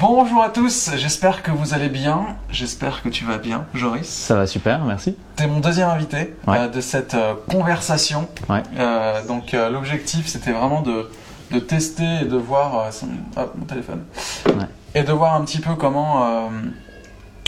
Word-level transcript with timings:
Bonjour 0.00 0.42
à 0.42 0.48
tous, 0.48 0.90
j'espère 0.96 1.42
que 1.42 1.50
vous 1.50 1.74
allez 1.74 1.88
bien. 1.90 2.36
J'espère 2.50 3.02
que 3.02 3.08
tu 3.10 3.24
vas 3.24 3.36
bien, 3.38 3.66
Joris. 3.74 4.08
Ça 4.08 4.34
va 4.34 4.46
super, 4.46 4.82
merci. 4.84 5.16
Tu 5.36 5.42
es 5.42 5.46
mon 5.46 5.60
deuxième 5.60 5.88
invité 5.90 6.34
Ouais. 6.46 6.58
euh, 6.58 6.68
de 6.68 6.80
cette 6.80 7.14
euh, 7.14 7.34
conversation. 7.50 8.26
Ouais. 8.48 8.62
Euh, 8.78 9.24
donc 9.26 9.52
l'objectif 9.52 10.26
c'était 10.26 10.52
vraiment 10.52 10.80
de, 10.80 11.10
de 11.50 11.58
tester 11.58 12.20
et 12.22 12.24
de 12.24 12.36
voir 12.36 12.88
hop, 13.36 13.54
mon 13.58 13.64
téléphone. 13.66 14.02
Ouais. 14.46 14.66
Et 14.94 15.02
de 15.02 15.12
voir 15.12 15.34
un 15.34 15.42
petit 15.44 15.58
peu 15.58 15.74
comment 15.74 16.48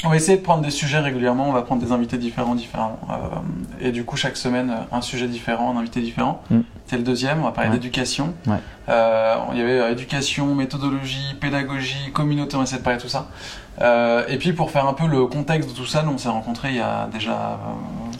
on 0.04 0.08
va 0.10 0.16
essayer 0.16 0.36
de 0.38 0.42
prendre 0.42 0.62
des 0.62 0.70
sujets 0.70 0.98
régulièrement, 0.98 1.48
on 1.48 1.52
va 1.52 1.62
prendre 1.62 1.82
des 1.82 1.92
invités 1.92 2.18
différents 2.18 2.54
différents. 2.54 2.98
Euh, 3.10 3.14
et 3.80 3.92
du 3.92 4.04
coup 4.04 4.16
chaque 4.16 4.36
semaine 4.36 4.70
euh, 4.70 4.96
un 4.96 5.00
sujet 5.00 5.28
différent, 5.28 5.74
un 5.74 5.78
invité 5.78 6.00
différent. 6.00 6.42
Mm. 6.50 6.60
C'est 6.86 6.96
le 6.96 7.02
deuxième, 7.04 7.40
on 7.40 7.44
va 7.44 7.52
parler 7.52 7.70
Ouais. 7.70 7.76
d'éducation. 7.76 8.34
Ouais. 8.46 8.56
Euh, 8.88 9.34
il 9.52 9.58
y 9.58 9.62
avait 9.62 9.92
éducation, 9.92 10.54
méthodologie, 10.54 11.34
pédagogie, 11.40 12.10
communauté, 12.12 12.56
on 12.56 12.58
va 12.58 12.64
essayer 12.64 12.78
de 12.78 12.82
parler 12.84 12.98
de 12.98 13.02
tout 13.02 13.08
ça. 13.08 13.28
Euh, 13.80 14.24
et 14.28 14.36
puis 14.38 14.52
pour 14.52 14.70
faire 14.70 14.86
un 14.86 14.92
peu 14.92 15.06
le 15.06 15.26
contexte 15.26 15.70
de 15.70 15.74
tout 15.74 15.86
ça, 15.86 16.02
nous 16.02 16.12
on 16.12 16.18
s'est 16.18 16.28
rencontrés 16.28 16.70
il 16.70 16.76
y 16.76 16.80
a 16.80 17.08
déjà 17.12 17.58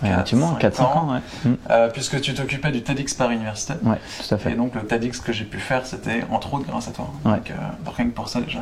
Effectivement, 0.05 0.56
4-5 0.61 0.70
4-5 0.70 0.83
ans, 0.83 1.12
ouais. 1.12 1.51
Mm. 1.51 1.55
euh, 1.70 1.88
puisque 1.91 2.20
tu 2.20 2.34
t'occupais 2.34 2.70
du 2.73 2.83
TEDx 2.83 3.15
Paris 3.15 3.37
Université. 3.37 3.74
Ouais, 3.84 3.97
tout 4.27 4.34
à 4.34 4.38
Et 4.38 4.41
fait. 4.41 4.55
donc 4.55 4.75
le 4.75 4.83
TEDx 4.83 5.20
que 5.20 5.33
j'ai 5.33 5.45
pu 5.45 5.59
faire, 5.59 5.87
c'était 5.87 6.25
entre 6.30 6.55
autres 6.55 6.66
grâce 6.69 6.88
à 6.88 6.91
toi. 6.92 7.11
Ouais. 7.25 7.33
Donc, 7.34 7.51
euh, 7.51 7.55
rien 7.97 8.06
que 8.06 8.11
pour 8.15 8.28
ça 8.28 8.41
déjà. 8.41 8.61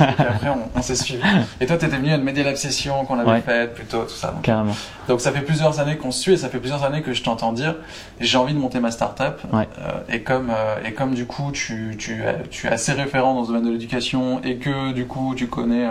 Et 0.00 0.22
après 0.22 0.48
on, 0.50 0.68
on 0.78 0.82
s'est 0.82 0.94
suivi. 0.96 1.22
Et 1.60 1.66
toi 1.66 1.76
t'étais 1.76 1.96
venu 1.96 2.12
à 2.12 2.16
une 2.16 2.22
Media 2.22 2.44
Lab 2.44 2.56
session 2.56 3.04
qu'on 3.04 3.18
avait 3.18 3.40
faite 3.40 3.74
plutôt, 3.74 4.02
tout 4.04 4.10
ça. 4.14 4.28
Donc, 4.32 4.42
Carrément. 4.42 4.74
donc 5.08 5.20
ça 5.20 5.32
fait 5.32 5.40
plusieurs 5.42 5.80
années 5.80 5.96
qu'on 5.96 6.10
se 6.10 6.20
suit 6.20 6.32
et 6.32 6.36
ça 6.36 6.48
fait 6.48 6.58
plusieurs 6.58 6.84
années 6.84 7.02
que 7.02 7.12
je 7.12 7.22
t'entends 7.22 7.52
dire 7.52 7.74
j'ai 8.20 8.38
envie 8.38 8.54
de 8.54 8.58
monter 8.58 8.80
ma 8.80 8.90
startup. 8.90 9.38
Ouais. 9.52 9.68
Euh, 9.80 9.92
et 10.12 10.20
comme 10.22 10.50
euh, 10.50 10.76
et 10.84 10.92
comme 10.92 11.14
du 11.14 11.26
coup 11.26 11.50
tu, 11.52 11.96
tu, 11.98 12.22
es- 12.22 12.42
tu 12.50 12.66
es 12.66 12.70
assez 12.70 12.92
référent 12.92 13.34
dans 13.34 13.42
ce 13.44 13.48
domaine 13.48 13.66
de 13.66 13.70
l'éducation 13.72 14.40
et 14.44 14.56
que 14.56 14.92
du 14.92 15.06
coup 15.06 15.34
tu 15.36 15.46
connais 15.48 15.86
euh, 15.86 15.90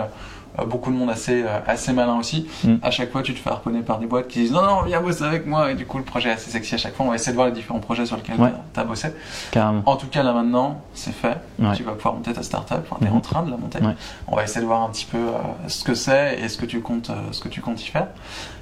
beaucoup 0.64 0.90
de 0.90 0.96
monde 0.96 1.10
assez 1.10 1.42
euh, 1.42 1.58
assez 1.66 1.92
malin 1.92 2.16
aussi. 2.18 2.46
Mm. 2.64 2.74
À 2.82 2.90
chaque 2.90 3.10
fois 3.12 3.22
tu 3.22 3.34
te 3.34 3.38
fais 3.38 3.50
harponner 3.50 3.80
par 3.80 3.98
des 3.98 4.06
boîtes 4.06 4.28
qui 4.28 4.40
disent 4.40 4.52
non 4.52 4.62
non 4.62 4.82
viens 4.82 5.00
bosser 5.00 5.24
avec 5.24 5.46
moi 5.46 5.70
et 5.70 5.74
du 5.74 5.84
coup 5.86 5.98
le 5.98 6.04
projet 6.04 6.30
est 6.30 6.32
assez 6.32 6.50
sexy 6.50 6.74
à 6.74 6.78
chaque 6.78 6.94
fois. 6.94 7.06
On 7.06 7.10
va 7.10 7.14
essayer 7.16 7.32
de 7.32 7.36
voir 7.36 7.46
les 7.48 7.52
différents 7.52 7.80
projets 7.80 8.06
sur 8.06 8.16
lesquels 8.16 8.40
Ouais. 8.40 8.52
tu 8.72 8.80
as 8.80 8.84
bossé. 8.84 9.08
Carrément. 9.50 9.82
En 9.86 9.96
tout 9.96 10.06
cas 10.06 10.22
là 10.22 10.32
maintenant 10.32 10.80
c'est 10.94 11.12
fait. 11.14 11.36
Ouais. 11.58 11.74
Tu 11.74 11.82
vas 11.82 11.92
pouvoir 11.92 12.14
monter 12.14 12.32
ta 12.32 12.42
startup. 12.42 12.78
Enfin, 12.90 12.96
t'es 13.00 13.10
Mhm. 13.10 13.16
en 13.16 13.20
train 13.20 13.42
de 13.42 13.50
la 13.50 13.56
monter. 13.56 13.80
Ouais. 13.80 13.94
On 14.28 14.36
va 14.36 14.44
essayer 14.44 14.60
de 14.60 14.66
voir 14.66 14.82
un 14.82 14.88
petit 14.90 15.06
peu 15.06 15.18
euh, 15.18 15.32
ce 15.68 15.84
que 15.84 15.94
c'est 15.94 16.38
et 16.40 16.48
ce 16.48 16.56
que 16.56 16.66
tu 16.66 16.80
comptes, 16.80 17.10
euh, 17.10 17.14
ce 17.32 17.40
que 17.40 17.48
tu 17.48 17.60
comptes 17.60 17.82
y 17.82 17.90
faire. 17.90 18.08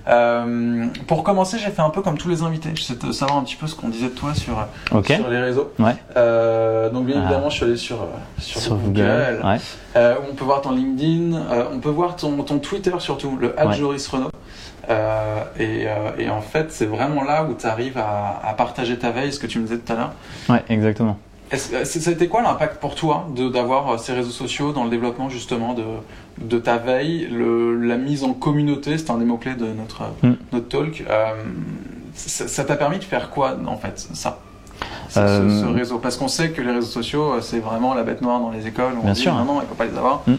Euh, 0.07 0.87
pour 1.07 1.25
commencer, 1.25 1.59
j'ai 1.59 1.71
fait 1.71 1.81
un 1.83 1.91
peu 1.91 2.03
comme 2.03 2.19
tous 2.19 2.29
les 2.29 2.43
invités. 2.43 2.71
J'essaie 2.75 2.95
de 2.97 3.13
savoir 3.13 3.39
un 3.39 3.43
petit 3.45 3.57
peu 3.57 3.67
ce 3.67 3.75
qu'on 3.75 3.89
disait 3.89 4.09
de 4.09 4.15
toi 4.15 4.35
sur, 4.35 4.55
les 5.31 5.41
réseaux. 5.41 5.73
Ouais. 5.79 5.97
Euh, 6.17 6.91
donc 6.91 7.07
bien 7.07 7.17
Ah. 7.19 7.25
évidemment, 7.25 7.49
je 7.51 7.55
suis 7.57 7.65
allé 7.65 7.77
sur, 7.77 8.03
euh, 8.03 8.07
sur, 8.39 8.61
Sur 8.61 8.77
Google. 8.77 9.03
Google. 9.03 9.47
Ouais. 9.47 9.57
Euh, 9.97 10.15
on 10.31 10.35
peut 10.35 10.45
voir 10.45 10.61
ton 10.61 10.73
LinkedIn, 10.73 11.37
on 11.73 11.79
peut 11.81 11.89
voir 11.89 12.17
ton, 12.17 12.43
ton 12.43 12.59
Twitter 12.59 12.93
surtout, 12.99 13.37
le 13.41 13.55
Ouais. 13.57 13.73
Joris 13.75 14.07
Renault. 14.09 14.31
Euh, 14.91 15.43
et, 15.59 15.87
euh, 15.89 16.11
et 16.19 16.29
en 16.29 16.43
fait, 16.43 16.71
c'est 16.71 16.85
vraiment 16.85 17.25
là 17.25 17.45
où 17.45 17.55
tu 17.55 17.67
arrives 17.67 17.97
à, 17.97 18.41
à 18.45 18.53
partager 18.53 18.99
ta 18.99 19.11
veille, 19.11 19.33
ce 19.33 19.39
que 19.39 19.47
tu 19.47 19.59
me 19.59 19.65
disais 19.67 19.79
tout 19.79 19.91
à 19.93 19.97
l'heure. 19.97 20.13
Ouais, 20.51 20.63
exactement. 20.69 21.17
C'était 21.57 22.29
quoi 22.29 22.43
l'impact 22.43 22.81
pour 22.81 22.95
toi 22.95 23.27
d'avoir 23.53 23.91
euh, 23.91 23.99
ces 23.99 24.13
réseaux 24.13 24.31
sociaux 24.31 24.73
dans 24.73 24.85
le 24.85 24.91
développement 24.91 25.29
justement 25.29 25.75
de, 25.75 25.83
de 26.41 26.59
ta 26.59 26.77
veille, 26.79 27.29
le- 27.31 27.77
la 27.87 27.97
mise 27.97 28.25
en 28.25 28.33
communauté, 28.33 28.99
c'est 28.99 29.11
un 29.11 29.19
des 29.19 29.25
mots-clés 29.25 29.55
de 29.55 29.67
notre, 29.67 30.03
Mm. 30.23 30.35
notre 30.53 30.69
talk. 30.69 31.05
Euh, 31.09 31.33
ça 32.15 32.65
t'a 32.65 32.77
permis 32.77 32.99
de 32.99 33.05
faire 33.05 33.31
quoi 33.31 33.57
en 33.67 33.77
fait, 33.77 34.07
ça? 34.15 34.39
Ce, 35.09 35.19
Euh, 35.21 35.49
ce- 35.61 35.61
ce 35.67 35.73
réseau? 35.73 35.99
Parce 35.99 36.17
qu'on 36.17 36.29
sait 36.29 36.51
que 36.51 36.61
les 36.63 36.73
réseaux 36.73 36.87
sociaux, 36.87 37.35
euh, 37.35 37.41
c'est 37.41 37.59
vraiment 37.61 37.95
la 37.95 38.03
bête 38.03 38.21
noire 38.23 38.41
dans 38.41 38.51
les 38.51 38.67
écoles. 38.67 38.95
on 39.01 39.05
Bien 39.05 39.13
dit, 39.13 39.21
sûr. 39.21 39.35
Non, 39.35 39.45
non, 39.45 39.61
il 39.63 39.67
faut 39.69 39.75
pas 39.75 39.85
les 39.87 39.97
avoir. 39.97 40.23
Mm. 40.27 40.35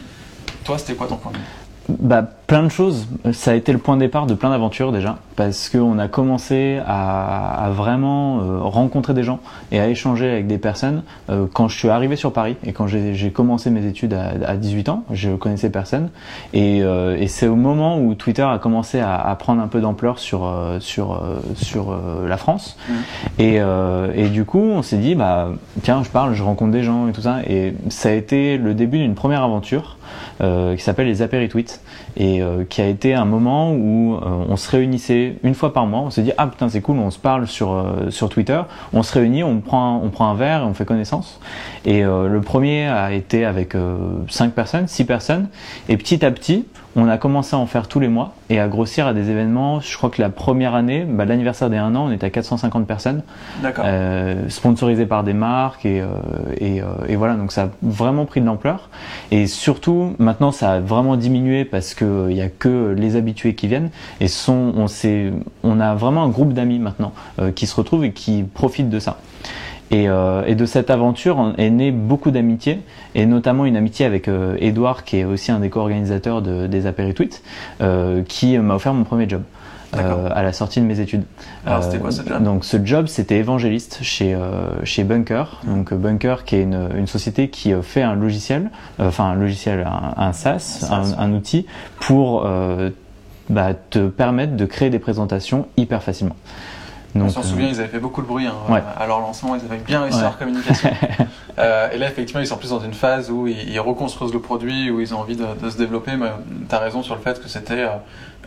Toi, 0.63 0.77
c'était 0.77 0.95
quoi 0.95 1.07
ton 1.07 1.17
point 1.17 1.31
de 1.31 1.37
vue? 1.37 1.43
Bah, 1.87 2.23
plein 2.47 2.63
de 2.63 2.69
choses. 2.69 3.07
Ça 3.33 3.51
a 3.51 3.53
été 3.55 3.71
le 3.71 3.79
point 3.79 3.95
de 3.95 4.01
départ 4.01 4.27
de 4.27 4.33
plein 4.33 4.49
d'aventures 4.49 4.91
déjà, 4.91 5.17
parce 5.35 5.69
qu'on 5.69 5.97
a 5.97 6.07
commencé 6.07 6.79
à, 6.85 7.65
à 7.65 7.69
vraiment 7.71 8.39
euh, 8.39 8.59
rencontrer 8.61 9.13
des 9.13 9.23
gens 9.23 9.39
et 9.71 9.79
à 9.79 9.87
échanger 9.87 10.29
avec 10.29 10.47
des 10.47 10.57
personnes. 10.57 11.03
Euh, 11.29 11.45
quand 11.51 11.67
je 11.67 11.77
suis 11.77 11.89
arrivé 11.89 12.15
sur 12.15 12.31
Paris 12.31 12.55
et 12.63 12.73
quand 12.73 12.87
j'ai 12.87 13.31
commencé 13.31 13.69
mes 13.69 13.85
études 13.85 14.13
à, 14.13 14.33
à 14.47 14.55
18 14.55 14.89
ans, 14.89 15.03
je 15.11 15.31
connaissais 15.31 15.69
personne. 15.69 16.09
Et, 16.53 16.83
euh, 16.83 17.17
et 17.17 17.27
c'est 17.27 17.47
au 17.47 17.55
moment 17.55 17.99
où 17.99 18.13
Twitter 18.13 18.43
a 18.43 18.59
commencé 18.59 18.99
à, 18.99 19.15
à 19.15 19.35
prendre 19.35 19.61
un 19.61 19.67
peu 19.67 19.81
d'ampleur 19.81 20.19
sur, 20.19 20.45
euh, 20.45 20.79
sur, 20.79 21.13
euh, 21.13 21.39
sur 21.55 21.91
euh, 21.91 22.27
la 22.27 22.37
France. 22.37 22.77
Mhm. 22.89 22.95
Et, 23.39 23.55
euh, 23.59 24.11
et 24.13 24.29
du 24.29 24.45
coup, 24.45 24.59
on 24.59 24.81
s'est 24.81 24.97
dit, 24.97 25.15
bah, 25.15 25.49
tiens, 25.81 26.03
je 26.03 26.09
parle, 26.09 26.33
je 26.33 26.43
rencontre 26.43 26.71
des 26.71 26.83
gens 26.83 27.07
et 27.07 27.11
tout 27.11 27.21
ça. 27.21 27.39
Et 27.47 27.73
ça 27.89 28.09
a 28.09 28.11
été 28.11 28.57
le 28.57 28.73
début 28.73 28.99
d'une 28.99 29.15
première 29.15 29.43
aventure 29.43 29.97
euh, 30.41 30.75
qui 30.75 30.83
s'appelle 30.83 31.07
les 31.07 31.21
apéritweets 31.21 31.81
et 32.17 32.41
euh, 32.41 32.63
qui 32.63 32.81
a 32.81 32.87
été 32.87 33.13
un 33.13 33.25
moment 33.25 33.73
où 33.73 34.15
euh, 34.15 34.19
on 34.47 34.55
se 34.55 34.69
réunissait 34.69 35.35
une 35.43 35.53
fois 35.53 35.73
par 35.73 35.85
mois. 35.85 36.01
On 36.01 36.09
s'est 36.09 36.21
dit, 36.21 36.31
ah 36.37 36.47
putain, 36.47 36.69
c'est 36.69 36.81
cool, 36.81 36.97
on 36.97 37.11
se 37.11 37.19
parle 37.19 37.47
sur, 37.47 37.73
euh, 37.73 38.09
sur 38.09 38.29
Twitter. 38.29 38.61
On 38.93 39.03
se 39.03 39.13
réunit, 39.13 39.43
on 39.43 39.59
prend, 39.59 40.01
on 40.03 40.09
prend 40.09 40.29
un 40.29 40.35
verre 40.35 40.61
et 40.61 40.65
on 40.65 40.73
fait 40.73 40.85
connaissance. 40.85 41.39
Et 41.85 42.05
euh, 42.05 42.27
le 42.27 42.41
premier 42.41 42.87
a 42.87 43.11
été 43.13 43.45
avec 43.45 43.75
euh, 43.75 43.97
5 44.29 44.53
personnes, 44.53 44.87
6 44.87 45.05
personnes. 45.05 45.49
Et 45.89 45.97
petit 45.97 46.25
à 46.25 46.31
petit, 46.31 46.65
on 46.95 47.07
a 47.07 47.17
commencé 47.17 47.55
à 47.55 47.59
en 47.59 47.65
faire 47.65 47.87
tous 47.87 47.99
les 47.99 48.07
mois 48.07 48.33
et 48.49 48.59
à 48.59 48.67
grossir 48.67 49.07
à 49.07 49.13
des 49.13 49.29
événements. 49.29 49.81
Je 49.81 49.97
crois 49.97 50.09
que 50.09 50.21
la 50.21 50.29
première 50.29 50.75
année, 50.75 51.05
bah, 51.07 51.25
l'anniversaire 51.25 51.69
des 51.69 51.77
1 51.77 51.95
an, 51.95 52.07
on 52.07 52.11
était 52.11 52.25
à 52.25 52.29
450 52.29 52.87
personnes, 52.87 53.21
D'accord. 53.61 53.83
euh, 53.87 54.47
sponsorisées 54.49 55.05
par 55.05 55.23
des 55.23 55.33
marques 55.33 55.85
et, 55.85 55.99
euh, 56.01 56.07
et, 56.57 56.81
euh, 56.81 56.85
et 57.07 57.15
voilà. 57.15 57.35
Donc 57.35 57.51
ça 57.51 57.63
a 57.63 57.69
vraiment 57.81 58.25
pris 58.25 58.39
de 58.39 58.45
l'ampleur. 58.45 58.89
Et 59.31 59.47
surtout, 59.47 60.15
maintenant, 60.19 60.51
ça 60.51 60.73
a 60.73 60.79
vraiment 60.79 61.17
diminué 61.17 61.65
parce 61.65 61.93
que 61.93 62.27
il 62.29 62.37
y 62.37 62.41
a 62.41 62.49
que 62.49 62.95
les 62.97 63.15
habitués 63.15 63.55
qui 63.55 63.67
viennent 63.67 63.89
et 64.21 64.27
sont, 64.27 64.73
on 64.75 64.85
on 65.63 65.79
a 65.79 65.95
vraiment 65.95 66.23
un 66.23 66.29
groupe 66.29 66.53
d'amis 66.53 66.79
maintenant 66.79 67.13
euh, 67.39 67.51
qui 67.51 67.67
se 67.67 67.75
retrouvent 67.75 68.05
et 68.05 68.11
qui 68.11 68.43
profitent 68.43 68.89
de 68.89 68.99
ça. 68.99 69.17
Et, 69.91 70.09
euh, 70.09 70.43
et 70.47 70.55
de 70.55 70.65
cette 70.65 70.89
aventure 70.89 71.53
est 71.57 71.69
né 71.69 71.91
beaucoup 71.91 72.31
d'amitié, 72.31 72.79
et 73.13 73.27
notamment 73.27 73.65
une 73.65 73.77
amitié 73.77 74.05
avec 74.05 74.27
euh, 74.27 74.57
Edouard, 74.59 75.03
qui 75.03 75.17
est 75.17 75.25
aussi 75.25 75.51
un 75.51 75.59
des 75.59 75.69
co-organisateurs 75.69 76.41
de, 76.41 76.65
des 76.65 76.87
apéritweets, 76.87 77.43
euh, 77.81 78.23
qui 78.27 78.57
m'a 78.57 78.75
offert 78.75 78.95
mon 78.95 79.03
premier 79.03 79.29
job 79.29 79.43
euh, 79.95 80.27
à 80.33 80.41
la 80.41 80.53
sortie 80.53 80.81
de 80.81 80.85
mes 80.85 80.99
études. 80.99 81.23
Alors, 81.67 81.83
c'était 81.83 81.99
quoi, 81.99 82.11
ce 82.11 82.27
job? 82.27 82.43
Donc 82.43 82.65
ce 82.65 82.77
job, 82.83 83.05
c'était 83.05 83.37
évangéliste 83.37 83.99
chez 84.01 84.33
euh, 84.33 84.83
chez 84.83 85.03
Bunker. 85.03 85.61
Donc 85.65 85.93
euh, 85.93 85.95
Bunker, 85.95 86.45
qui 86.45 86.55
est 86.55 86.63
une, 86.63 86.89
une 86.97 87.07
société 87.07 87.49
qui 87.49 87.71
euh, 87.71 87.83
fait 87.83 88.01
un 88.01 88.15
logiciel, 88.15 88.71
euh, 88.99 89.07
enfin 89.07 89.25
un 89.25 89.35
logiciel, 89.35 89.85
un, 89.85 90.13
un 90.17 90.33
SaaS, 90.33 90.79
Un 90.89 91.03
SaaS, 91.03 91.15
un, 91.19 91.23
un 91.25 91.33
outil 91.33 91.67
pour 91.99 92.43
euh, 92.45 92.89
bah, 93.49 93.75
te 93.75 94.07
permettre 94.07 94.57
de 94.57 94.65
créer 94.65 94.89
des 94.89 94.99
présentations 94.99 95.67
hyper 95.77 96.01
facilement. 96.01 96.35
On 97.15 97.29
s'en 97.29 97.39
euh, 97.39 97.43
souvient, 97.43 97.67
ils 97.69 97.79
avaient 97.79 97.87
fait 97.87 97.99
beaucoup 97.99 98.21
de 98.21 98.27
bruit 98.27 98.45
hein, 98.45 98.55
Ouais. 98.69 98.83
à 98.97 99.07
leur 99.07 99.19
lancement, 99.19 99.55
ils 99.55 99.61
avaient 99.65 99.81
bien 99.81 100.01
réussi 100.01 100.21
leur 100.21 100.37
communication. 100.37 100.89
Euh, 101.57 101.89
et 101.93 101.97
là, 101.97 102.09
effectivement, 102.09 102.41
ils 102.41 102.47
sont 102.47 102.57
plus 102.57 102.71
dans 102.71 102.81
une 102.81 102.93
phase 102.93 103.31
où 103.31 103.47
ils, 103.47 103.69
ils 103.69 103.79
reconstruisent 103.79 104.33
le 104.33 104.41
produit, 104.41 104.91
où 104.91 104.99
ils 104.99 105.15
ont 105.15 105.19
envie 105.19 105.37
de, 105.37 105.45
de 105.63 105.69
se 105.69 105.77
développer. 105.77 106.17
Mais 106.17 106.27
tu 106.67 106.75
as 106.75 106.79
raison 106.79 107.01
sur 107.01 107.15
le 107.15 107.21
fait 107.21 107.41
que 107.41 107.47
c'était 107.47 107.75
euh, 107.79 107.87
euh, 107.87 107.97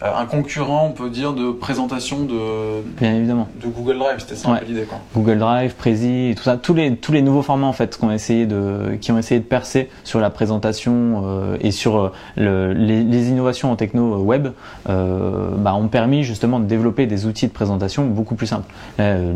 un 0.02 0.26
concurrent, 0.26 0.86
on 0.88 0.92
peut 0.92 1.10
dire, 1.10 1.32
de 1.32 1.50
présentation 1.50 2.20
de, 2.24 2.82
Bien 3.00 3.14
évidemment. 3.14 3.48
de 3.62 3.66
Google 3.68 3.98
Drive. 3.98 4.16
C'était 4.18 4.36
ça 4.36 4.52
Ouais. 4.52 4.60
l'idée. 4.66 4.86
Google 5.14 5.38
Drive, 5.38 5.74
Prezi, 5.74 6.34
tout 6.36 6.42
ça, 6.44 6.56
tous 6.56 6.74
les 6.74 6.96
tous 6.96 7.12
les 7.12 7.22
nouveaux 7.22 7.42
formats 7.42 7.66
en 7.66 7.72
fait 7.72 7.96
qui 7.98 8.04
ont 8.04 8.10
essayé 8.12 8.46
de 8.46 8.96
qui 9.00 9.12
ont 9.12 9.18
essayé 9.18 9.40
de 9.40 9.44
percer 9.44 9.88
sur 10.04 10.20
la 10.20 10.30
présentation 10.30 11.22
euh, 11.24 11.56
et 11.60 11.70
sur 11.70 11.96
euh, 11.98 12.12
le, 12.36 12.72
les, 12.72 13.02
les 13.04 13.28
innovations 13.30 13.70
en 13.72 13.76
techno 13.76 14.14
euh, 14.14 14.18
web, 14.18 14.48
euh, 14.88 15.48
bah, 15.56 15.74
ont 15.74 15.88
permis 15.88 16.22
justement 16.22 16.60
de 16.60 16.64
développer 16.66 17.06
des 17.06 17.26
outils 17.26 17.46
de 17.48 17.52
présentation 17.52 18.06
beaucoup 18.06 18.34
plus 18.34 18.46
simples. 18.46 18.72
Là, 18.98 19.04
euh, 19.04 19.32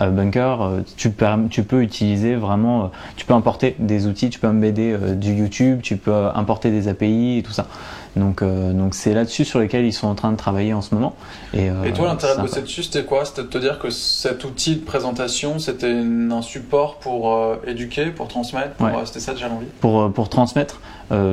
à 0.00 0.06
Bunker, 0.08 0.62
euh, 0.62 0.80
tu 0.96 1.10
peux 1.62 1.82
utiliser 1.82 2.34
vraiment, 2.34 2.84
euh, 2.84 2.86
tu 3.16 3.26
peux 3.26 3.34
importer 3.34 3.76
des 3.78 4.06
outils, 4.06 4.30
tu 4.30 4.38
peux 4.38 4.48
embedder 4.48 4.92
euh, 4.92 5.14
du 5.14 5.32
YouTube, 5.32 5.80
tu 5.82 5.96
peux 5.96 6.12
euh, 6.12 6.30
importer 6.34 6.70
des 6.70 6.88
API 6.88 7.38
et 7.38 7.42
tout 7.42 7.52
ça. 7.52 7.66
Donc 8.16 8.40
euh, 8.42 8.72
donc 8.72 8.94
c'est 8.94 9.12
là-dessus 9.14 9.44
sur 9.44 9.58
lesquels 9.60 9.84
ils 9.84 9.92
sont 9.92 10.06
en 10.08 10.14
train 10.14 10.32
de 10.32 10.36
travailler 10.36 10.72
en 10.72 10.80
ce 10.82 10.94
moment. 10.94 11.14
Et, 11.54 11.68
euh, 11.70 11.84
Et 11.84 11.92
toi, 11.92 12.06
l'intérêt 12.06 12.36
de 12.36 12.40
bosser 12.40 12.62
dessus, 12.62 12.82
c'était 12.82 13.04
quoi? 13.04 13.24
C'était 13.24 13.42
de 13.42 13.46
te 13.48 13.58
dire 13.58 13.78
que 13.78 13.90
cet 13.90 14.42
outil 14.44 14.76
de 14.76 14.84
présentation, 14.84 15.58
c'était 15.58 15.92
un 15.92 16.42
support 16.42 16.96
pour 16.96 17.32
euh, 17.34 17.56
éduquer, 17.66 18.06
pour 18.06 18.28
transmettre 18.28 18.80
Ouais. 18.80 18.92
C'était 19.04 19.20
ça 19.20 19.32
déjà 19.34 19.48
l'envie? 19.48 19.66
Pour, 19.80 20.10
pour 20.12 20.28
transmettre. 20.28 20.80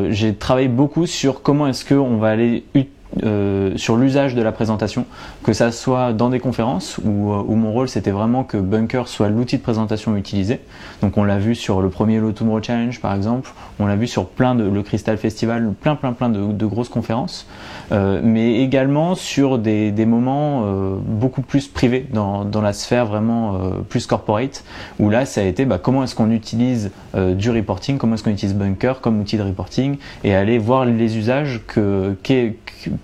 J'ai 0.09 0.35
travaillé 0.35 0.67
beaucoup 0.67 1.07
sur 1.07 1.41
comment 1.41 1.65
est-ce 1.67 1.83
qu'on 1.85 2.17
va 2.17 2.29
aller 2.29 2.63
ut- 2.75 2.85
euh, 3.23 3.71
sur 3.75 3.95
l'usage 3.97 4.33
de 4.35 4.41
la 4.41 4.51
présentation, 4.51 5.05
que 5.43 5.53
ça 5.53 5.71
soit 5.71 6.13
dans 6.13 6.29
des 6.29 6.39
conférences 6.39 6.97
où, 7.03 7.31
euh, 7.31 7.43
où 7.47 7.55
mon 7.55 7.71
rôle 7.71 7.87
c'était 7.87 8.11
vraiment 8.11 8.43
que 8.43 8.57
Bunker 8.57 9.07
soit 9.07 9.29
l'outil 9.29 9.57
de 9.57 9.61
présentation 9.61 10.15
utilisé. 10.15 10.61
Donc 11.01 11.17
on 11.17 11.23
l'a 11.23 11.37
vu 11.37 11.53
sur 11.55 11.81
le 11.81 11.89
premier 11.89 12.19
Low 12.19 12.31
Tomorrow 12.31 12.61
Challenge 12.63 12.99
par 13.01 13.13
exemple, 13.13 13.51
on 13.79 13.85
l'a 13.85 13.95
vu 13.95 14.07
sur 14.07 14.27
plein 14.27 14.55
de 14.55 14.63
le 14.63 14.81
Crystal 14.83 15.17
Festival, 15.17 15.73
plein 15.79 15.95
plein 15.95 16.13
plein 16.13 16.29
de, 16.29 16.51
de 16.51 16.65
grosses 16.65 16.89
conférences, 16.89 17.45
euh, 17.91 18.19
mais 18.23 18.61
également 18.61 19.15
sur 19.15 19.59
des, 19.59 19.91
des 19.91 20.05
moments 20.05 20.63
euh, 20.65 20.95
beaucoup 21.05 21.41
plus 21.41 21.67
privés 21.67 22.07
dans, 22.13 22.45
dans 22.45 22.61
la 22.61 22.73
sphère 22.73 23.05
vraiment 23.05 23.55
euh, 23.55 23.69
plus 23.87 24.07
corporate, 24.07 24.63
où 24.99 25.09
là 25.09 25.25
ça 25.25 25.41
a 25.41 25.43
été 25.43 25.65
bah, 25.65 25.77
comment 25.77 26.03
est-ce 26.03 26.15
qu'on 26.15 26.31
utilise 26.31 26.91
du 27.15 27.51
reporting, 27.51 27.97
comment 27.99 28.15
est-ce 28.15 28.23
qu'on 28.23 28.31
utilise 28.31 28.55
Bunker 28.55 28.99
comme 29.01 29.19
outil 29.19 29.37
de 29.37 29.43
reporting 29.43 29.97
et 30.23 30.33
aller 30.33 30.57
voir 30.57 30.85
les 30.85 31.17
usages 31.17 31.61
que, 31.67 32.15
qu'est- 32.23 32.55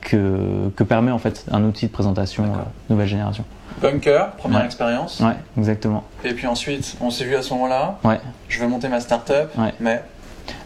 que, 0.01 0.69
que 0.75 0.83
permet 0.83 1.11
en 1.11 1.19
fait 1.19 1.45
un 1.51 1.63
outil 1.63 1.87
de 1.87 1.91
présentation 1.91 2.43
euh, 2.45 2.57
nouvelle 2.89 3.07
génération. 3.07 3.43
Bunker, 3.81 4.31
première 4.37 4.59
Ouais. 4.59 4.65
expérience. 4.65 5.19
Ouais, 5.19 5.35
exactement. 5.57 6.03
Et 6.23 6.33
puis 6.33 6.47
ensuite, 6.47 6.97
on 7.01 7.09
s'est 7.11 7.23
vu 7.25 7.35
à 7.35 7.41
ce 7.41 7.53
moment-là. 7.53 7.97
Ouais. 8.03 8.19
Je 8.49 8.59
vais 8.59 8.67
monter 8.67 8.87
ma 8.89 8.99
startup, 8.99 9.49
Ouais. 9.57 9.73
mais 9.79 10.03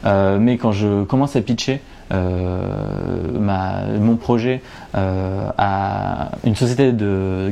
Euh, 0.06 0.38
mais 0.40 0.58
quand 0.58 0.72
je 0.72 1.04
commence 1.04 1.36
à 1.36 1.42
pitcher 1.42 1.74
euh, 1.74 1.78
ma, 2.12 3.84
mon 4.00 4.16
projet 4.16 4.62
euh, 4.96 5.50
à 5.58 6.32
une 6.44 6.56
société 6.56 6.94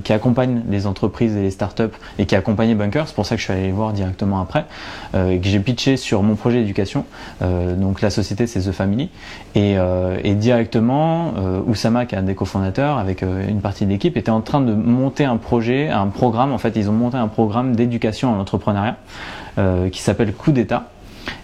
qui 0.03 0.13
accompagne 0.13 0.61
les 0.69 0.87
entreprises 0.87 1.35
et 1.35 1.41
les 1.41 1.51
startups 1.51 1.83
et 2.19 2.25
qui 2.25 2.35
accompagnait 2.35 2.75
Bunker, 2.75 3.07
c'est 3.07 3.15
pour 3.15 3.25
ça 3.25 3.35
que 3.35 3.39
je 3.39 3.45
suis 3.45 3.53
allé 3.53 3.63
les 3.63 3.71
voir 3.71 3.93
directement 3.93 4.41
après, 4.41 4.65
euh, 5.15 5.31
et 5.31 5.39
que 5.39 5.47
j'ai 5.47 5.59
pitché 5.59 5.97
sur 5.97 6.23
mon 6.23 6.35
projet 6.35 6.59
d'éducation. 6.59 7.05
Euh, 7.41 7.75
donc 7.75 8.01
la 8.01 8.09
société 8.09 8.47
c'est 8.47 8.61
The 8.61 8.71
Family 8.71 9.09
et, 9.55 9.77
euh, 9.77 10.17
directement 10.31 11.33
euh, 11.37 11.61
Oussama 11.67 12.05
qui 12.05 12.15
est 12.15 12.17
un 12.17 12.23
des 12.23 12.35
cofondateurs 12.35 12.97
avec 12.97 13.21
euh, 13.23 13.47
une 13.47 13.61
partie 13.61 13.85
de 13.85 13.91
l'équipe 13.91 14.17
était 14.17 14.31
en 14.31 14.41
train 14.41 14.61
de 14.61 14.73
monter 14.73 15.25
un 15.25 15.37
projet, 15.37 15.89
un 15.89 16.07
programme. 16.07 16.51
En 16.51 16.57
fait, 16.57 16.75
ils 16.75 16.89
ont 16.89 16.93
monté 16.93 17.17
un 17.17 17.27
programme 17.27 17.75
d'éducation 17.75 18.33
à 18.33 18.37
l'entrepreneuriat 18.37 18.97
euh, 19.57 19.89
qui 19.89 20.01
s'appelle 20.01 20.33
Coup 20.33 20.51
d'État 20.51 20.89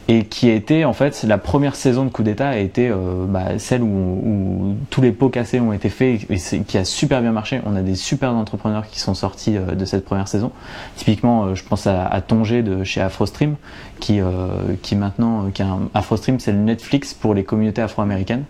et 0.07 0.25
qui 0.25 0.49
a 0.49 0.53
été 0.53 0.85
en 0.85 0.93
fait 0.93 1.23
la 1.23 1.37
première 1.37 1.75
saison 1.75 2.05
de 2.05 2.09
coup 2.09 2.23
d'état 2.23 2.49
a 2.49 2.57
été 2.57 2.89
euh, 2.89 3.25
bah, 3.27 3.59
celle 3.59 3.83
où, 3.83 4.75
tous 4.89 5.01
les 5.01 5.11
pots 5.11 5.29
cassés 5.29 5.59
ont 5.59 5.73
été 5.73 5.89
faits 5.89 6.21
et 6.29 6.61
qui 6.61 6.77
a 6.77 6.85
super 6.85 7.21
bien 7.21 7.31
marché. 7.31 7.61
On 7.65 7.75
a 7.75 7.81
des 7.81 7.95
super 7.95 8.33
entrepreneurs 8.33 8.87
qui 8.87 8.99
sont 8.99 9.13
sortis 9.13 9.57
euh, 9.57 9.75
de 9.75 9.85
cette 9.85 10.05
première 10.05 10.27
saison. 10.27 10.51
Typiquement, 10.95 11.45
euh, 11.45 11.55
je 11.55 11.63
pense 11.63 11.87
à, 11.87 12.05
à 12.05 12.21
Tongé 12.21 12.63
de 12.63 12.83
chez 12.83 13.01
AfroStream 13.01 13.55
qui 13.99 14.19
euh, 14.21 14.47
qui 14.81 14.95
maintenant 14.95 15.45
euh, 15.45 15.49
qui 15.51 15.61
a 15.61 15.67
un, 15.67 15.89
AfroStream 15.93 16.39
c'est 16.39 16.51
le 16.51 16.57
Netflix 16.59 17.13
pour 17.13 17.33
les 17.33 17.43
communautés 17.43 17.81
afro-américaines 17.81 18.43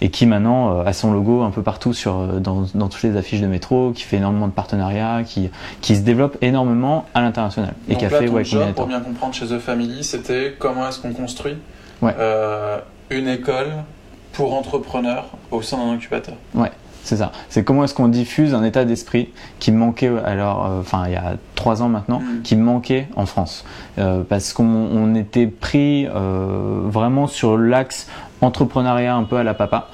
et 0.00 0.10
qui 0.10 0.26
maintenant 0.26 0.80
euh, 0.80 0.84
a 0.84 0.92
son 0.92 1.12
logo 1.12 1.42
un 1.42 1.50
peu 1.50 1.62
partout 1.62 1.92
sur 1.92 2.18
euh, 2.18 2.38
dans, 2.40 2.66
dans 2.74 2.88
toutes 2.88 3.02
les 3.02 3.16
affiches 3.16 3.40
de 3.40 3.46
métro, 3.46 3.92
qui 3.94 4.02
fait 4.04 4.16
énormément 4.18 4.46
de 4.48 4.52
partenariats, 4.52 5.22
qui 5.24 5.50
qui 5.80 5.96
se 5.96 6.00
développe 6.02 6.36
énormément 6.42 7.06
à 7.14 7.20
l'international 7.20 7.74
et 7.88 7.96
qui 7.96 8.04
a 8.04 8.10
là, 8.10 8.18
fait 8.18 8.26
ton 8.26 8.32
ouais, 8.34 8.44
job, 8.44 8.60
Combinator. 8.60 8.74
pour 8.74 8.86
bien 8.86 9.00
comprendre 9.00 9.34
chez 9.34 9.46
The 9.46 9.58
Family, 9.58 10.04
c'était 10.04 10.54
comment 10.58 10.88
est-ce 10.88 11.00
qu'on 11.00 11.12
construit 11.12 11.56
Ouais. 12.00 12.14
euh, 12.18 12.78
une 13.10 13.28
école 13.28 13.68
pour 14.32 14.54
entrepreneurs 14.54 15.26
au 15.50 15.62
sein 15.62 15.76
d'un 15.76 15.92
incubateur. 15.92 16.34
C'est 17.04 17.16
ça. 17.16 17.32
C'est 17.48 17.64
comment 17.64 17.82
est-ce 17.84 17.94
qu'on 17.94 18.08
diffuse 18.08 18.54
un 18.54 18.62
état 18.62 18.84
d'esprit 18.84 19.30
qui 19.58 19.72
manquait 19.72 20.10
alors, 20.24 20.66
euh, 20.66 20.80
enfin 20.80 21.04
il 21.06 21.12
y 21.12 21.16
a 21.16 21.34
trois 21.56 21.82
ans 21.82 21.88
maintenant, 21.88 22.20
Mm. 22.20 22.42
qui 22.42 22.56
manquait 22.56 23.08
en 23.16 23.26
France, 23.26 23.64
Euh, 23.98 24.22
parce 24.28 24.52
qu'on 24.52 24.64
on 24.64 25.14
était 25.16 25.46
pris 25.48 26.06
euh, 26.06 26.80
vraiment 26.84 27.26
sur 27.26 27.58
l'axe 27.58 28.08
entrepreneuriat 28.40 29.14
un 29.14 29.24
peu 29.24 29.36
à 29.36 29.42
la 29.44 29.54
papa. 29.54 29.88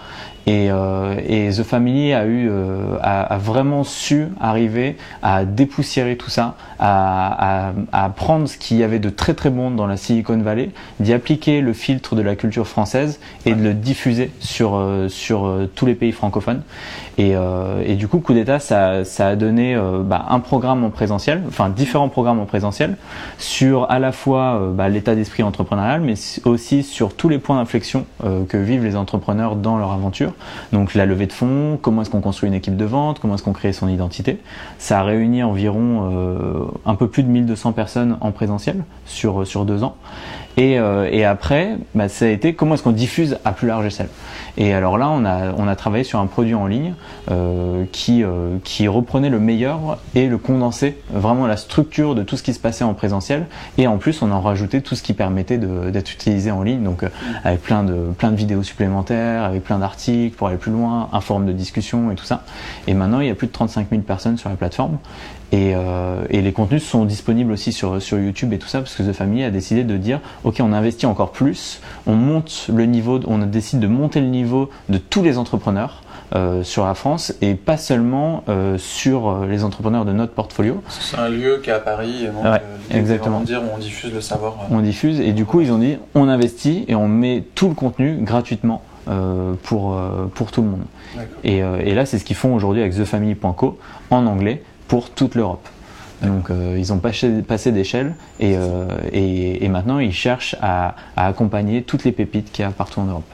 Et, 0.48 0.70
euh, 0.70 1.14
et 1.28 1.50
The 1.50 1.62
Family 1.62 2.14
a 2.14 2.24
eu 2.24 2.48
euh, 2.48 2.96
a, 3.02 3.20
a 3.34 3.36
vraiment 3.36 3.84
su 3.84 4.28
arriver 4.40 4.96
à 5.22 5.44
dépoussiérer 5.44 6.16
tout 6.16 6.30
ça, 6.30 6.56
à, 6.78 7.68
à, 7.68 7.72
à 7.92 8.08
prendre 8.08 8.48
ce 8.48 8.56
qu'il 8.56 8.78
y 8.78 8.82
avait 8.82 8.98
de 8.98 9.10
très 9.10 9.34
très 9.34 9.50
bon 9.50 9.70
dans 9.70 9.86
la 9.86 9.98
Silicon 9.98 10.38
Valley, 10.38 10.70
d'y 11.00 11.12
appliquer 11.12 11.60
le 11.60 11.74
filtre 11.74 12.16
de 12.16 12.22
la 12.22 12.34
culture 12.34 12.66
française 12.66 13.20
et 13.44 13.54
de 13.54 13.62
le 13.62 13.74
diffuser 13.74 14.30
sur 14.40 14.76
euh, 14.76 15.08
sur 15.10 15.52
tous 15.74 15.84
les 15.84 15.94
pays 15.94 16.12
francophones. 16.12 16.62
Et, 17.18 17.34
euh, 17.34 17.82
et 17.84 17.96
du 17.96 18.06
coup, 18.06 18.20
coup 18.20 18.32
d'État, 18.32 18.60
ça, 18.60 19.04
ça 19.04 19.26
a 19.26 19.36
donné 19.36 19.74
euh, 19.74 20.02
bah, 20.04 20.26
un 20.28 20.38
programme 20.38 20.84
en 20.84 20.90
présentiel, 20.90 21.42
enfin 21.48 21.68
différents 21.68 22.08
programmes 22.08 22.38
en 22.38 22.46
présentiel, 22.46 22.96
sur 23.38 23.90
à 23.90 23.98
la 23.98 24.12
fois 24.12 24.60
euh, 24.60 24.72
bah, 24.72 24.88
l'état 24.88 25.16
d'esprit 25.16 25.42
entrepreneurial, 25.42 26.00
mais 26.00 26.14
aussi 26.44 26.84
sur 26.84 27.14
tous 27.14 27.28
les 27.28 27.38
points 27.38 27.56
d'inflexion 27.56 28.06
euh, 28.22 28.44
que 28.44 28.56
vivent 28.56 28.84
les 28.84 28.94
entrepreneurs 28.94 29.56
dans 29.56 29.78
leur 29.78 29.90
aventure. 29.90 30.32
Donc 30.72 30.94
la 30.94 31.06
levée 31.06 31.26
de 31.26 31.32
fonds, 31.32 31.76
comment 31.82 32.02
est-ce 32.02 32.10
qu'on 32.10 32.20
construit 32.20 32.48
une 32.48 32.54
équipe 32.54 32.76
de 32.76 32.84
vente, 32.84 33.18
comment 33.18 33.34
est-ce 33.34 33.42
qu'on 33.42 33.52
crée 33.52 33.72
son 33.72 33.88
identité. 33.88 34.38
Ça 34.78 35.00
a 35.00 35.02
réuni 35.02 35.42
environ 35.42 35.88
un 36.86 36.94
peu 36.94 37.08
plus 37.08 37.22
de 37.22 37.28
1200 37.28 37.72
personnes 37.72 38.16
en 38.20 38.30
présentiel 38.30 38.84
sur, 39.06 39.46
sur 39.46 39.64
deux 39.64 39.82
ans. 39.82 39.96
Et, 40.58 40.76
euh, 40.76 41.08
et 41.10 41.24
après, 41.24 41.76
bah, 41.94 42.08
ça 42.08 42.24
a 42.24 42.28
été 42.28 42.52
comment 42.52 42.74
est-ce 42.74 42.82
qu'on 42.82 42.90
diffuse 42.90 43.38
à 43.44 43.52
plus 43.52 43.68
large 43.68 43.86
échelle. 43.86 44.08
Et 44.56 44.74
alors 44.74 44.98
là, 44.98 45.08
on 45.08 45.24
a, 45.24 45.76
travaillé 45.76 46.02
sur 46.02 46.18
un 46.18 46.26
produit 46.26 46.56
en 46.56 46.66
ligne 46.66 46.94
euh, 47.30 47.84
qui, 47.92 48.24
euh, 48.24 48.56
qui 48.64 48.88
reprenait 48.88 49.30
le 49.30 49.38
meilleur 49.38 49.98
et 50.16 50.26
le 50.26 50.36
condensait, 50.36 50.96
vraiment 51.10 51.46
la 51.46 51.56
structure 51.56 52.16
de 52.16 52.24
tout 52.24 52.36
ce 52.36 52.42
qui 52.42 52.52
se 52.52 52.58
passait 52.58 52.82
en 52.82 52.92
présentiel. 52.92 53.46
Et 53.76 53.86
en 53.86 53.98
plus, 53.98 54.20
on 54.20 54.32
en 54.32 54.40
rajoutait 54.40 54.80
tout 54.80 54.96
ce 54.96 55.04
qui 55.04 55.12
permettait 55.12 55.58
d'être 55.58 56.12
utilisé 56.12 56.50
en 56.50 56.64
ligne, 56.64 56.82
donc 56.82 57.04
avec 57.44 57.62
plein 57.62 57.84
de, 57.84 57.94
plein 58.18 58.32
de 58.32 58.36
vidéos 58.36 58.64
supplémentaires, 58.64 59.44
avec 59.44 59.62
plein 59.62 59.78
d'articles 59.78 60.36
pour 60.36 60.48
aller 60.48 60.56
plus 60.56 60.72
loin, 60.72 61.08
un 61.12 61.20
forum 61.20 61.46
de 61.46 61.52
discussion 61.52 62.10
et 62.10 62.16
tout 62.16 62.24
ça. 62.24 62.42
Et 62.88 62.94
maintenant, 62.94 63.20
il 63.20 63.28
y 63.28 63.30
a 63.30 63.36
plus 63.36 63.46
de 63.46 63.52
35 63.52 63.90
000 63.90 64.02
personnes 64.02 64.38
sur 64.38 64.50
la 64.50 64.56
plateforme. 64.56 64.98
Et, 65.50 65.72
euh, 65.74 66.24
et 66.28 66.42
les 66.42 66.52
contenus 66.52 66.84
sont 66.84 67.04
disponibles 67.04 67.52
aussi 67.52 67.72
sur, 67.72 68.02
sur 68.02 68.18
YouTube 68.18 68.52
et 68.52 68.58
tout 68.58 68.68
ça, 68.68 68.80
parce 68.80 68.94
que 68.94 69.02
The 69.02 69.12
Family 69.12 69.44
a 69.44 69.50
décidé 69.50 69.82
de 69.82 69.96
dire, 69.96 70.20
ok, 70.44 70.58
on 70.60 70.72
investit 70.72 71.06
encore 71.06 71.32
plus, 71.32 71.80
on 72.06 72.14
monte 72.14 72.66
le 72.74 72.84
niveau, 72.84 73.18
on 73.26 73.38
décide 73.38 73.80
de 73.80 73.86
monter 73.86 74.20
le 74.20 74.26
niveau 74.26 74.68
de 74.90 74.98
tous 74.98 75.22
les 75.22 75.38
entrepreneurs 75.38 76.02
euh, 76.34 76.62
sur 76.62 76.84
la 76.84 76.92
France 76.92 77.32
et 77.40 77.54
pas 77.54 77.78
seulement 77.78 78.44
euh, 78.50 78.76
sur 78.76 79.46
les 79.46 79.64
entrepreneurs 79.64 80.04
de 80.04 80.12
notre 80.12 80.34
portfolio. 80.34 80.82
C'est 80.90 81.16
un 81.16 81.30
lieu 81.30 81.58
qui 81.64 81.70
est 81.70 81.72
à 81.72 81.78
Paris, 81.78 82.26
donc 82.26 82.44
Ouais, 82.44 82.60
euh, 82.62 82.98
exactement. 82.98 83.40
dire 83.40 83.62
on 83.74 83.78
diffuse 83.78 84.12
le 84.12 84.20
savoir. 84.20 84.56
On 84.70 84.80
diffuse 84.80 85.20
et 85.20 85.32
du 85.32 85.46
coup 85.46 85.62
ils 85.62 85.72
ont 85.72 85.78
dit, 85.78 85.96
on 86.14 86.28
investit 86.28 86.84
et 86.86 86.94
on 86.94 87.08
met 87.08 87.44
tout 87.54 87.68
le 87.68 87.74
contenu 87.74 88.18
gratuitement 88.20 88.82
pour, 89.62 89.98
pour 90.34 90.50
tout 90.52 90.60
le 90.60 90.68
monde. 90.68 90.82
Et 91.44 91.94
là, 91.94 92.04
c'est 92.04 92.18
ce 92.18 92.24
qu'ils 92.24 92.36
font 92.36 92.54
aujourd'hui 92.54 92.82
avec 92.82 92.94
TheFamily.co 92.94 93.78
en 94.10 94.26
anglais 94.26 94.62
pour 94.88 95.10
toute 95.10 95.34
l'Europe. 95.34 95.66
Donc, 96.22 96.50
euh, 96.50 96.74
ils 96.76 96.92
ont 96.92 96.98
passé, 96.98 97.42
passé 97.42 97.70
d'échelle 97.70 98.14
et, 98.40 98.56
euh, 98.56 98.86
et, 99.12 99.64
et 99.64 99.68
maintenant, 99.68 100.00
ils 100.00 100.12
cherchent 100.12 100.56
à, 100.60 100.96
à 101.16 101.28
accompagner 101.28 101.82
toutes 101.84 102.02
les 102.04 102.10
pépites 102.10 102.50
qu'il 102.50 102.64
y 102.64 102.68
a 102.68 102.72
partout 102.72 102.98
en 103.00 103.04
Europe. 103.04 103.30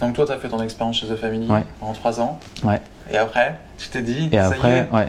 Donc 0.00 0.14
toi, 0.14 0.24
tu 0.24 0.30
as 0.30 0.36
fait 0.38 0.48
ton 0.48 0.62
expérience 0.62 0.98
chez 1.00 1.08
The 1.08 1.16
Family 1.16 1.50
Ouais. 1.50 1.64
pendant 1.80 1.94
trois 1.94 2.20
ans. 2.20 2.38
Ouais. 2.62 2.80
Et 3.10 3.16
après, 3.16 3.58
tu 3.76 3.88
t'es 3.88 4.02
dit, 4.02 4.28
Et 4.30 4.38
après, 4.38 4.88
ouais, 4.92 5.08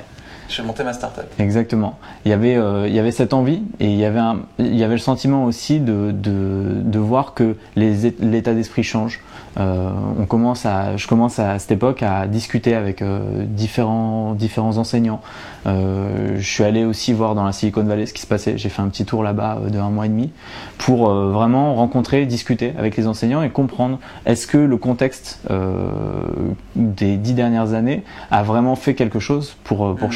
je 0.50 0.62
vais 0.62 0.68
monter 0.68 0.84
ma 0.84 0.94
startup. 0.94 1.26
exactement. 1.40 1.98
Il 2.26 2.32
y 2.32 2.34
avait, 2.34 2.56
euh, 2.56 2.88
il 2.88 2.94
y 2.94 3.00
avait 3.00 3.12
cette 3.12 3.34
envie 3.34 3.62
et 3.80 3.86
il 3.86 3.96
y 3.98 4.06
avait, 4.06 4.20
un, 4.20 4.40
il 4.58 4.76
y 4.76 4.84
avait 4.84 4.96
le 4.96 5.00
sentiment 5.00 5.46
aussi 5.46 5.80
de, 5.80 6.12
de, 6.12 6.82
de 6.82 7.00
voir 7.00 7.34
que 7.34 7.56
l'état 7.76 8.54
d'esprit 8.54 8.84
change. 8.84 9.22
Euh, 9.60 9.90
on 10.20 10.26
commence 10.26 10.66
à, 10.66 10.96
je 10.96 11.08
commence 11.08 11.40
à, 11.40 11.58
cette 11.60 11.72
époque 11.72 12.04
à 12.04 12.28
discuter 12.28 12.76
avec 12.76 13.02
euh, 13.02 13.46
différents, 13.46 14.34
différents 14.34 14.78
enseignants. 14.78 15.22
Je 15.66 16.42
suis 16.42 16.64
allé 16.64 16.84
aussi 16.84 17.14
voir 17.14 17.36
dans 17.36 17.44
la 17.44 17.52
Silicon 17.52 17.84
Valley 17.84 18.08
ce 18.08 18.14
qui 18.14 18.22
se 18.22 18.28
passait. 18.28 18.58
J'ai 18.58 18.70
fait 18.70 18.82
un 18.82 18.88
petit 18.88 19.06
tour 19.06 19.22
là-bas 19.24 19.60
de 19.72 19.78
un 19.78 19.92
mois 19.92 20.08
et 20.08 20.10
demi 20.10 20.32
pour 20.80 21.10
vraiment 21.10 21.76
rencontrer, 21.76 22.26
discuter 22.26 22.74
avec 22.80 22.98
les 22.98 23.06
enseignants 23.06 23.44
et 23.44 23.50
comprendre 23.52 24.00
est-ce 24.26 24.48
que 24.48 24.58
le 24.58 24.78
contexte 24.78 25.40
des 26.76 27.18
dix 27.18 27.34
dernières 27.34 27.74
années 27.74 28.04
a 28.32 28.42
vraiment 28.42 28.76
fait 28.76 28.96
quelque 28.96 29.20
chose 29.20 29.58
pour, 29.64 29.96
pour 29.96 30.08
Mhm. 30.10 30.14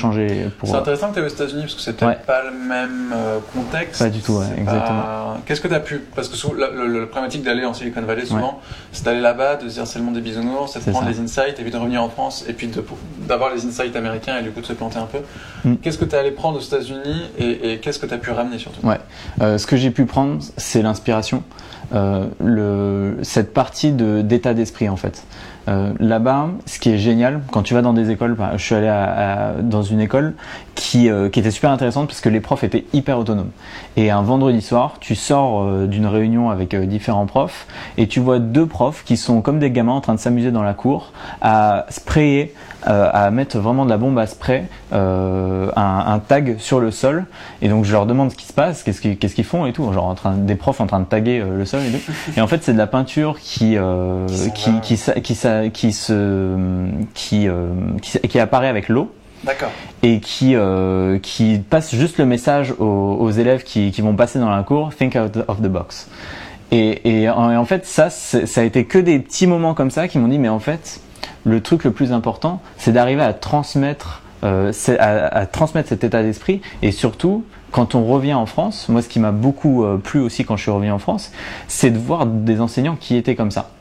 Pour, 0.58 0.70
C'est 0.70 0.76
intéressant 0.76 1.10
que 1.10 1.16
tu 1.16 1.20
es 1.20 1.24
aux 1.24 1.28
États-Unis 1.28 1.62
parce 1.64 1.76
que 1.76 1.82
c'est 1.82 1.94
peut-être 1.94 2.10
Ouais. 2.20 2.26
pas 2.26 2.42
le 2.44 2.52
même 2.58 3.12
euh, 3.14 3.40
contexte. 3.54 4.02
Pas 4.02 4.10
du 4.10 4.20
tout, 4.20 4.34
ouais, 4.34 4.46
exactement. 4.58 5.02
pas- 5.02 5.38
Qu'est-ce 5.46 5.62
que 5.62 5.68
tu 5.68 5.74
as 5.76 5.80
pu. 5.80 6.00
Parce 6.16 6.30
que 6.30 6.36
sous, 6.36 6.54
la, 6.54 6.68
la 6.70 7.06
problématique 7.08 7.44
d'aller 7.44 7.66
en 7.66 7.74
Silicon 7.74 8.02
Valley, 8.02 8.26
souvent, 8.26 8.60
c'est 8.92 9.04
d'aller 9.06 9.22
là-bas, 9.22 9.56
de 9.58 9.68
se 9.70 9.74
dire 9.76 9.88
c'est 9.88 10.00
le 10.00 10.06
monde 10.06 10.16
des 10.16 10.22
bisounours, 10.22 10.72
c'est 10.74 10.86
de 10.86 10.92
prendre 10.92 11.06
ça. 11.06 11.12
les 11.12 11.20
insights 11.20 11.60
et 11.60 11.64
puis 11.64 11.72
de 11.72 11.78
revenir 11.78 12.02
en 12.04 12.10
France 12.10 12.46
et 12.48 12.54
puis 12.54 12.70
d'avoir 13.28 13.54
les 13.54 13.66
insights 13.66 13.96
américains 13.96 14.38
et 14.40 14.44
du 14.44 14.52
coup 14.52 14.62
de 14.62 14.66
se 14.66 14.74
planter 14.74 14.98
un 15.00 15.08
peu. 15.08 15.20
Mm. 15.66 15.76
Qu'est-ce 15.78 15.98
que 15.98 16.06
tu 16.06 16.16
es 16.16 16.18
allé 16.20 16.32
prendre 16.32 16.58
aux 16.58 16.62
États-Unis 16.62 17.24
et, 17.38 17.74
et 17.74 17.78
qu'est-ce 17.80 18.00
que 18.00 18.06
tu 18.06 18.14
as 18.14 18.18
pu 18.18 18.32
ramener 18.32 18.58
surtout? 18.60 18.86
Ouais. 18.86 19.00
Euh, 19.42 19.58
ce 19.58 19.66
que 19.68 19.76
j'ai 19.78 19.92
pu 19.92 20.06
prendre, 20.06 20.40
c'est 20.58 20.82
l'inspiration, 20.82 21.44
euh, 21.94 23.14
cette 23.24 23.54
partie 23.54 23.92
de 23.92 24.22
d'état 24.22 24.54
d'esprit 24.54 24.90
en 24.90 24.96
fait. 24.98 25.24
Euh, 25.68 25.94
Là-bas, 26.00 26.50
ce 26.66 26.80
qui 26.80 26.90
est 26.90 26.98
génial, 26.98 27.42
quand 27.52 27.64
tu 27.64 27.74
vas 27.74 27.82
dans 27.82 27.94
des 27.94 28.12
écoles, 28.12 28.36
je 28.56 28.64
suis 28.64 28.76
allé 28.76 28.92
dans 29.62 29.84
une 29.84 30.00
école 30.02 30.34
euh, 30.96 31.30
qui 31.30 31.40
était 31.40 31.52
super 31.52 31.72
intéressante 31.72 32.08
parce 32.08 32.22
que 32.22 32.30
les 32.30 32.40
profs 32.40 32.64
étaient 32.64 32.86
hyper 32.94 33.18
autonomes. 33.18 33.52
Et 33.96 34.12
un 34.12 34.22
vendredi 34.22 34.62
soir, 34.62 34.96
tu 35.00 35.16
sors 35.16 35.64
euh, 35.64 35.88
d'une 35.88 36.06
réunion 36.06 36.50
avec 36.50 36.76
différents 36.76 37.26
profs 37.26 37.68
et 37.98 38.08
tu 38.08 38.20
vois 38.20 38.40
deux 38.40 38.66
profs 38.66 39.04
qui 39.04 39.18
sont 39.18 39.42
comme 39.42 39.60
des 39.60 39.72
gamins 39.72 39.94
en 39.94 40.02
train 40.02 40.14
de 40.14 40.20
s'amuser 40.20 40.52
dans 40.52 40.64
la 40.64 40.74
cour 40.74 41.14
à 41.42 41.86
sprayer, 41.90 42.54
à 42.86 43.32
mettre 43.32 43.60
vraiment 43.60 43.86
de 43.86 43.90
la 43.90 43.98
bombe 43.98 44.18
à 44.20 44.28
spray, 44.28 44.66
un, 44.92 45.70
un, 45.76 46.20
tag 46.20 46.58
sur 46.60 46.80
le 46.80 46.92
sol. 46.92 47.26
Et 47.62 47.70
donc 47.70 47.86
je 47.86 47.92
leur 47.92 48.06
demande 48.06 48.32
ce 48.32 48.36
qui 48.36 48.46
se 48.46 48.54
passe, 48.54 48.84
qu'est-ce 48.84 49.02
qu'ils 49.02 49.18
qu'est-ce 49.18 49.36
qu'ils 49.36 49.44
font 49.44 49.66
et 49.66 49.74
tout. 49.74 49.92
Genre 49.94 50.06
en 50.06 50.16
train, 50.16 50.34
des 50.34 50.56
profs 50.56 50.82
en 50.82 50.88
train 50.88 51.00
de 51.00 51.06
taguer 51.06 51.40
le 51.40 51.66
sol 51.66 51.82
et 51.82 51.92
tout. 51.92 52.12
Et 52.38 52.42
en 52.42 52.48
fait 52.48 52.64
c'est 52.64 52.74
de 52.74 52.78
la 52.78 52.88
peinture 52.88 53.40
qui 53.40 53.78
qui, 54.54 54.82
qui, 54.82 54.98
qui, 54.98 54.98
qui, 55.22 55.72
qui, 55.72 55.94
se 55.94 56.58
qui, 57.14 57.48
qui 58.02 58.40
apparaît 58.40 58.68
avec 58.68 58.90
l'eau. 58.90 59.12
D'accord. 59.44 59.72
Et 60.04 60.20
qui, 60.20 60.56
euh, 60.56 61.20
qui 61.20 61.60
passe 61.70 61.94
juste 61.96 62.18
le 62.18 62.26
message 62.26 62.74
aux, 62.80 63.18
aux 63.20 63.32
élèves 63.32 63.64
qui, 63.64 63.92
qui, 63.92 64.02
vont 64.02 64.16
passer 64.16 64.40
dans 64.40 64.50
la 64.50 64.64
cour, 64.64 64.94
think 64.96 65.16
out 65.16 65.38
of 65.48 65.62
the 65.62 65.68
box. 65.68 66.10
Et, 66.72 67.22
et, 67.24 67.30
en, 67.30 67.66
fait, 67.66 67.86
ça, 67.86 68.10
ça 68.10 68.62
a 68.62 68.64
été 68.64 68.86
que 68.86 68.98
des 68.98 69.20
petits 69.20 69.46
moments 69.46 69.74
comme 69.74 69.92
ça 69.92 70.08
qui 70.08 70.18
m'ont 70.18 70.28
dit, 70.28 70.40
mais 70.40 70.50
en 70.50 70.60
fait, 70.60 71.02
le 71.44 71.62
truc 71.62 71.84
le 71.84 71.92
plus 71.92 72.12
important, 72.12 72.62
c'est 72.78 72.92
d'arriver 72.92 73.22
à 73.22 73.34
transmettre, 73.34 74.22
euh, 74.44 74.72
à, 75.00 75.38
à, 75.38 75.46
transmettre 75.46 75.90
cet 75.90 76.04
état 76.04 76.22
d'esprit, 76.22 76.62
et 76.82 76.92
surtout, 76.92 77.44
quand 77.74 77.96
on 77.96 78.06
revient 78.06 78.36
en 78.36 78.46
France, 78.46 78.88
moi, 78.88 79.02
ce 79.02 79.10
qui 79.10 79.20
m'a 79.20 79.32
beaucoup 79.32 79.84
euh, 79.84 79.98
plu 79.98 80.22
aussi 80.22 80.46
quand 80.46 80.56
je 80.56 80.62
suis 80.62 80.72
revenu 80.72 80.92
en 80.92 81.00
France, 81.00 81.32
c'est 81.68 81.90
de 81.90 81.98
voir 81.98 82.26
des 82.26 82.62
enseignants 82.62 82.96
qui 82.96 83.18
étaient 83.18 83.36
comme 83.36 83.52
ça. 83.52 83.72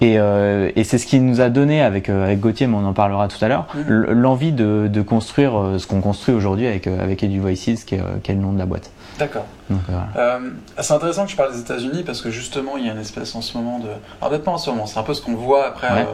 Et, 0.00 0.18
euh, 0.18 0.70
et 0.76 0.84
c'est 0.84 0.98
ce 0.98 1.06
qui 1.06 1.18
nous 1.18 1.40
a 1.40 1.48
donné 1.50 1.82
avec, 1.82 2.08
euh, 2.08 2.24
avec 2.24 2.40
Gauthier, 2.40 2.66
mais 2.66 2.76
on 2.76 2.86
en 2.86 2.92
parlera 2.92 3.26
tout 3.28 3.42
à 3.44 3.48
l'heure, 3.48 3.66
mhm. 3.74 4.12
l'envie 4.12 4.52
de, 4.52 4.88
de, 4.90 5.02
construire 5.02 5.74
ce 5.78 5.86
qu'on 5.86 6.00
construit 6.00 6.34
aujourd'hui 6.34 6.66
avec, 6.66 6.86
avec 6.86 7.22
Edu 7.22 7.40
Voices, 7.40 7.84
qui 7.84 7.96
est, 7.96 8.02
qui 8.22 8.30
est 8.30 8.34
le 8.34 8.40
nom 8.40 8.52
de 8.52 8.58
la 8.58 8.66
boîte. 8.66 8.90
D'accord. 9.18 9.46
Euh, 9.70 10.50
c'est 10.80 10.92
intéressant 10.92 11.24
que 11.24 11.30
je 11.30 11.36
parle 11.36 11.52
des 11.52 11.60
États-Unis 11.60 12.02
parce 12.04 12.20
que 12.20 12.30
justement, 12.30 12.76
il 12.76 12.86
y 12.86 12.88
a 12.88 12.92
une 12.92 13.00
espèce 13.00 13.34
en 13.34 13.40
ce 13.40 13.56
moment 13.56 13.78
de. 13.78 13.88
Alors, 14.20 14.30
peut-être 14.30 14.44
pas 14.44 14.52
en 14.52 14.58
ce 14.58 14.70
moment, 14.70 14.86
c'est 14.86 14.98
un 14.98 15.02
peu 15.02 15.14
ce 15.14 15.22
qu'on 15.22 15.34
voit 15.34 15.66
après. 15.66 15.88
Euh, 15.90 16.04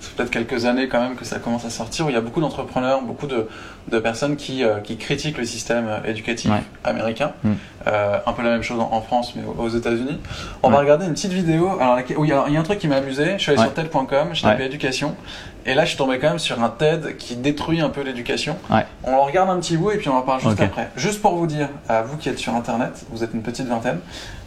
c'est 0.00 0.14
peut-être 0.14 0.30
quelques 0.30 0.66
années 0.66 0.88
quand 0.88 1.00
même 1.00 1.16
que 1.16 1.24
ça 1.24 1.38
commence 1.38 1.64
à 1.64 1.70
sortir 1.70 2.06
où 2.06 2.10
il 2.10 2.14
y 2.14 2.18
a 2.18 2.20
beaucoup 2.20 2.40
d'entrepreneurs, 2.40 3.00
beaucoup 3.02 3.26
de, 3.26 3.48
de 3.90 3.98
personnes 3.98 4.36
qui, 4.36 4.62
euh, 4.62 4.80
qui, 4.80 4.98
critiquent 4.98 5.38
le 5.38 5.46
système 5.46 5.88
éducatif 6.04 6.50
américain. 6.84 7.32
Mm. 7.42 7.52
un 7.86 8.32
peu 8.32 8.42
la 8.42 8.50
même 8.50 8.62
chose 8.62 8.80
en, 8.80 9.00
France, 9.00 9.34
mais 9.34 9.42
aux 9.58 9.68
États-Unis. 9.68 10.18
On 10.62 10.70
va 10.70 10.78
regarder 10.78 11.06
une 11.06 11.12
petite 11.12 11.32
vidéo. 11.32 11.70
Alors, 11.80 11.98
il 12.00 12.26
y, 12.26 12.32
a, 12.32 12.44
un 12.44 12.62
truc 12.62 12.78
qui 12.78 12.88
m'a 12.88 12.96
amusé. 12.96 13.34
Je 13.36 13.42
suis 13.42 13.52
allé 13.52 13.60
sur 13.60 13.72
TED.com, 13.72 14.28
je 14.32 14.42
tapé 14.42 14.64
éducation. 14.64 15.14
Et 15.66 15.74
là, 15.74 15.84
je 15.84 15.90
suis 15.90 15.98
tombé 15.98 16.18
quand 16.18 16.28
même 16.28 16.38
sur 16.38 16.62
un 16.62 16.68
TED 16.68 17.16
qui 17.16 17.36
détruit 17.36 17.80
un 17.80 17.88
peu 17.88 18.02
l'éducation. 18.02 18.56
On 19.04 19.14
en 19.14 19.24
regarde 19.24 19.50
un 19.50 19.58
petit 19.58 19.76
bout 19.76 19.92
et 19.92 19.96
puis 19.96 20.08
on 20.08 20.16
en 20.16 20.22
parle 20.22 20.40
juste 20.40 20.60
après. 20.60 20.90
Juste 20.96 21.22
pour 21.22 21.36
vous 21.36 21.46
dire, 21.46 21.68
à 21.88 22.02
vous 22.02 22.16
qui 22.16 22.28
êtes 22.28 22.38
sur 22.44 22.54
Internet, 22.54 23.06
vous 23.10 23.24
êtes 23.24 23.32
une 23.32 23.42
petite 23.42 23.66
vingtaine, 23.66 24.00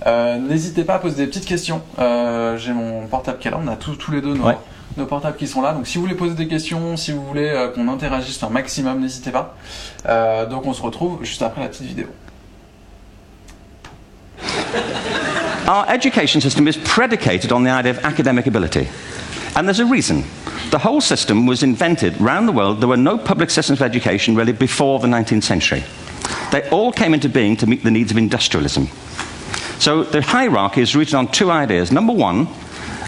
euh, 0.05 0.37
n'hésitez 0.37 0.83
pas 0.83 0.95
à 0.95 0.99
poser 0.99 1.15
des 1.15 1.25
petites 1.25 1.45
questions. 1.45 1.81
Euh, 1.97 2.55
J'ai 2.55 2.71
mon 2.71 3.07
portable 3.07 3.39
qui 3.39 3.47
est 3.47 3.51
là, 3.51 3.59
on 3.59 3.67
a 3.67 3.75
tous, 3.75 3.95
tous 3.95 4.11
les 4.11 4.21
deux 4.21 4.35
nos, 4.35 4.51
nos, 4.97 5.05
portables 5.07 5.35
qui 5.35 5.47
sont 5.47 5.63
là. 5.63 5.73
Donc 5.73 5.87
si 5.87 5.97
vous 5.97 6.03
voulez 6.03 6.15
poser 6.15 6.35
des 6.35 6.47
questions, 6.47 6.95
si 6.95 7.11
vous 7.11 7.25
voulez 7.25 7.49
euh, 7.49 7.69
qu'on 7.69 7.87
interagisse 7.87 8.41
un 8.43 8.49
maximum, 8.49 9.01
n'hésitez 9.01 9.31
pas. 9.31 9.55
Euh, 10.07 10.45
donc 10.45 10.67
on 10.67 10.73
se 10.73 10.81
retrouve 10.83 11.23
juste 11.23 11.41
après 11.41 11.61
la 11.61 11.69
petite 11.69 11.87
vidéo. 11.87 12.05
Our 15.67 15.85
education 15.89 16.39
system 16.39 16.67
is 16.67 16.77
predicated 16.77 17.51
on 17.51 17.63
the 17.63 17.71
idea 17.71 17.91
of 17.91 18.05
academic 18.05 18.45
ability. 18.45 18.87
And 19.55 19.63
there's 19.63 19.79
a 19.79 19.85
reason. 19.85 20.23
The 20.69 20.77
whole 20.77 21.01
system 21.01 21.47
was 21.47 21.63
invented 21.63 22.21
around 22.21 22.45
the 22.45 22.53
world. 22.53 22.79
There 22.79 22.87
were 22.87 23.01
no 23.01 23.17
public 23.17 23.49
systems 23.49 23.81
of 23.81 23.85
education 23.85 24.35
really 24.35 24.53
before 24.53 24.99
the 24.99 25.07
19th 25.07 25.43
century. 25.43 25.83
They 26.51 26.67
all 26.69 26.91
came 26.91 27.13
into 27.13 27.29
being 27.29 27.57
to 27.57 27.67
meet 27.67 27.83
the 27.83 27.91
needs 27.91 28.11
of 28.11 28.17
industrialism. 28.17 28.87
So 29.79 30.03
the 30.03 30.21
hierarchy 30.21 30.81
is 30.81 30.95
rooted 30.95 31.13
on 31.13 31.27
two 31.27 31.51
ideas. 31.51 31.91
Number 31.91 32.13
one, 32.13 32.47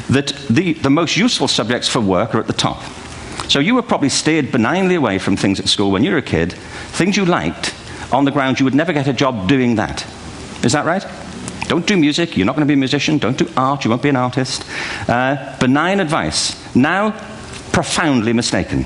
that 0.10 0.28
the, 0.50 0.74
the 0.74 0.90
most 0.90 1.18
useful 1.18 1.48
subjects 1.48 1.88
for 1.88 2.00
work 2.00 2.36
are 2.36 2.40
at 2.40 2.48
the 2.48 2.54
top. 2.54 2.82
So 3.48 3.60
you 3.60 3.76
were 3.76 3.82
probably 3.82 4.10
steered 4.10 4.52
benignly 4.52 4.96
away 4.96 5.18
from 5.20 5.36
things 5.36 5.60
at 5.60 5.68
school 5.68 5.92
when 5.92 6.04
you 6.04 6.12
were 6.12 6.18
a 6.18 6.22
kid, 6.22 6.54
things 6.54 7.18
you 7.18 7.26
liked, 7.26 7.74
on 8.12 8.26
the 8.26 8.32
ground 8.32 8.60
you 8.60 8.64
would 8.66 8.76
never 8.76 8.94
get 8.94 9.08
a 9.08 9.14
job 9.14 9.48
doing 9.48 9.76
that. 9.76 10.06
Is 10.64 10.74
that 10.74 10.86
right? 10.86 11.06
Don't 11.68 11.86
do 11.86 11.96
music, 11.96 12.36
you're 12.36 12.46
not 12.46 12.56
going 12.56 12.68
to 12.68 12.72
be 12.72 12.74
a 12.74 12.78
musician. 12.78 13.20
Don't 13.20 13.38
do 13.38 13.48
art, 13.56 13.86
you 13.86 13.92
won't 13.92 14.02
be 14.02 14.10
an 14.10 14.16
artist. 14.16 14.66
Uh, 15.08 15.58
benign 15.60 16.00
advice. 16.00 16.76
Now, 16.76 17.12
profoundly 17.72 18.34
mistaken. 18.34 18.86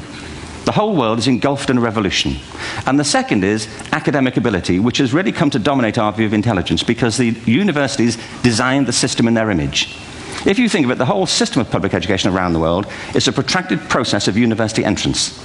The 0.65 0.71
whole 0.71 0.95
world 0.95 1.19
is 1.19 1.27
engulfed 1.27 1.69
in 1.69 1.77
a 1.77 1.81
revolution. 1.81 2.37
And 2.85 2.97
the 2.97 3.03
second 3.03 3.43
is 3.43 3.67
academic 3.91 4.37
ability, 4.37 4.79
which 4.79 4.97
has 4.99 5.13
really 5.13 5.33
come 5.33 5.49
to 5.49 5.59
dominate 5.59 5.97
our 5.97 6.13
view 6.13 6.25
of 6.25 6.33
intelligence 6.33 6.83
because 6.83 7.17
the 7.17 7.31
universities 7.45 8.17
designed 8.43 8.87
the 8.87 8.93
system 8.93 9.27
in 9.27 9.33
their 9.33 9.51
image. 9.51 9.97
If 10.45 10.59
you 10.59 10.69
think 10.69 10.85
of 10.85 10.91
it, 10.91 10.97
the 10.97 11.05
whole 11.05 11.25
system 11.25 11.61
of 11.61 11.69
public 11.69 11.93
education 11.93 12.33
around 12.33 12.53
the 12.53 12.59
world 12.59 12.87
is 13.13 13.27
a 13.27 13.33
protracted 13.33 13.79
process 13.89 14.27
of 14.27 14.37
university 14.37 14.85
entrance. 14.85 15.37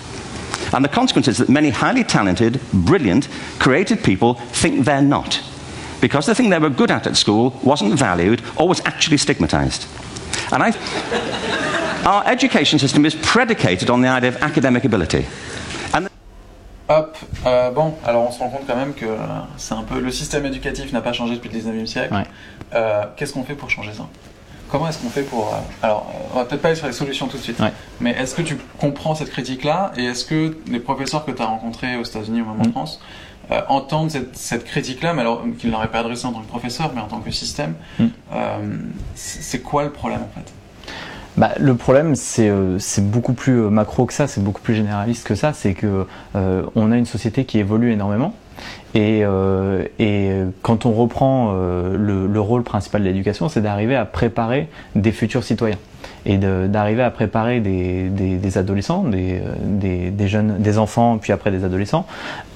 And 0.72 0.84
the 0.84 0.88
consequence 0.88 1.28
is 1.28 1.38
that 1.38 1.48
many 1.48 1.70
highly 1.70 2.04
talented, 2.04 2.60
brilliant, 2.72 3.28
creative 3.58 4.02
people 4.02 4.34
think 4.34 4.84
they're 4.84 5.02
not. 5.02 5.42
Because 6.00 6.26
the 6.26 6.34
thing 6.34 6.50
they 6.50 6.58
were 6.58 6.70
good 6.70 6.90
at 6.90 7.06
at 7.06 7.16
school 7.16 7.58
wasn't 7.64 7.98
valued 7.98 8.42
or 8.56 8.68
was 8.68 8.80
actually 8.84 9.16
stigmatized. 9.16 9.86
And 10.52 10.62
I. 10.62 11.74
Our 12.08 12.22
education 12.26 12.78
system 12.78 13.04
is 13.04 13.14
predicated 13.14 13.90
on 13.90 14.00
the 14.00 14.08
idea 14.08 14.30
of 14.30 14.42
academic 14.42 14.86
ability. 14.86 15.26
And 15.92 16.08
Hop, 16.88 17.18
euh, 17.44 17.70
bon, 17.70 17.96
alors 18.02 18.26
on 18.26 18.32
se 18.32 18.38
rend 18.38 18.48
compte 18.48 18.66
quand 18.66 18.76
même 18.76 18.94
que 18.94 19.04
c'est 19.58 19.74
un 19.74 19.82
peu 19.82 20.00
le 20.00 20.10
système 20.10 20.46
éducatif 20.46 20.90
n'a 20.90 21.02
pas 21.02 21.12
changé 21.12 21.34
depuis 21.34 21.50
le 21.50 21.58
19e 21.58 21.84
siècle. 21.84 22.14
Ouais. 22.14 22.22
Euh, 22.74 23.04
Qu'est-ce 23.14 23.34
qu'on 23.34 23.44
fait 23.44 23.56
pour 23.56 23.68
changer 23.68 23.92
ça? 23.92 24.06
Comment 24.70 24.88
est-ce 24.88 24.96
qu'on 24.96 25.10
fait 25.10 25.22
pour. 25.22 25.48
Euh, 25.48 25.58
alors, 25.82 26.10
on 26.32 26.38
va 26.38 26.46
peut-être 26.46 26.62
pas 26.62 26.68
aller 26.68 26.78
sur 26.78 26.86
les 26.86 26.94
solutions 26.94 27.26
tout 27.26 27.36
de 27.36 27.42
suite, 27.42 27.60
ouais. 27.60 27.74
mais 28.00 28.12
est-ce 28.12 28.34
que 28.34 28.40
tu 28.40 28.56
comprends 28.78 29.14
cette 29.14 29.30
critique-là? 29.30 29.92
Et 29.98 30.04
est-ce 30.04 30.24
que 30.24 30.56
les 30.66 30.80
professeurs 30.80 31.26
que 31.26 31.30
tu 31.30 31.42
as 31.42 31.46
rencontrés 31.46 31.96
aux 31.96 32.04
États-Unis 32.04 32.40
ou 32.40 32.46
même 32.46 32.60
en 32.62 32.68
mmh. 32.68 32.72
France 32.72 33.00
euh, 33.50 33.60
entendent 33.68 34.10
cette, 34.10 34.34
cette 34.34 34.64
critique-là, 34.64 35.12
mais 35.12 35.20
alors 35.20 35.42
qu'ils 35.58 35.70
n'auraient 35.70 35.90
pas 35.90 36.00
adressée 36.00 36.24
en 36.24 36.32
tant 36.32 36.40
que 36.40 36.48
professeur, 36.48 36.90
mais 36.94 37.02
en 37.02 37.08
tant 37.08 37.20
que 37.20 37.30
système 37.30 37.74
mmh. 37.98 38.04
euh, 38.32 38.76
C'est 39.14 39.60
quoi 39.60 39.84
le 39.84 39.90
problème 39.90 40.20
en 40.22 40.34
fait? 40.34 40.50
Bah, 41.38 41.52
le 41.56 41.76
problème, 41.76 42.16
c'est 42.16 42.48
euh, 42.48 42.78
beaucoup 42.98 43.32
plus 43.32 43.60
euh, 43.60 43.70
macro 43.70 44.06
que 44.06 44.12
ça, 44.12 44.26
c'est 44.26 44.42
beaucoup 44.42 44.60
plus 44.60 44.74
généraliste 44.74 45.24
que 45.24 45.36
ça. 45.36 45.52
C'est 45.52 45.72
que 45.72 46.04
euh, 46.34 46.62
on 46.74 46.90
a 46.90 46.96
une 46.96 47.06
société 47.06 47.44
qui 47.44 47.60
évolue 47.60 47.92
énormément. 47.92 48.34
Et, 48.94 49.22
et 50.00 50.30
quand 50.62 50.84
on 50.84 50.92
reprend 50.92 51.52
le, 51.52 52.40
rôle 52.40 52.64
principal 52.64 53.02
de 53.02 53.06
l'éducation, 53.06 53.48
c'est 53.48 53.60
d'arriver 53.60 53.94
à 53.94 54.04
préparer 54.04 54.68
des 54.96 55.12
futurs 55.12 55.44
citoyens 55.44 55.78
et 56.26 56.38
d'arriver 56.38 57.02
à 57.02 57.10
préparer 57.10 57.60
des, 57.60 58.08
des, 58.08 58.36
des 58.36 58.58
adolescents, 58.58 59.04
des, 59.04 59.40
des, 59.62 60.10
des, 60.10 60.28
jeunes, 60.28 60.56
des 60.58 60.78
enfants, 60.78 61.18
puis 61.18 61.32
après 61.32 61.50
des 61.50 61.64
adolescents, 61.64 62.06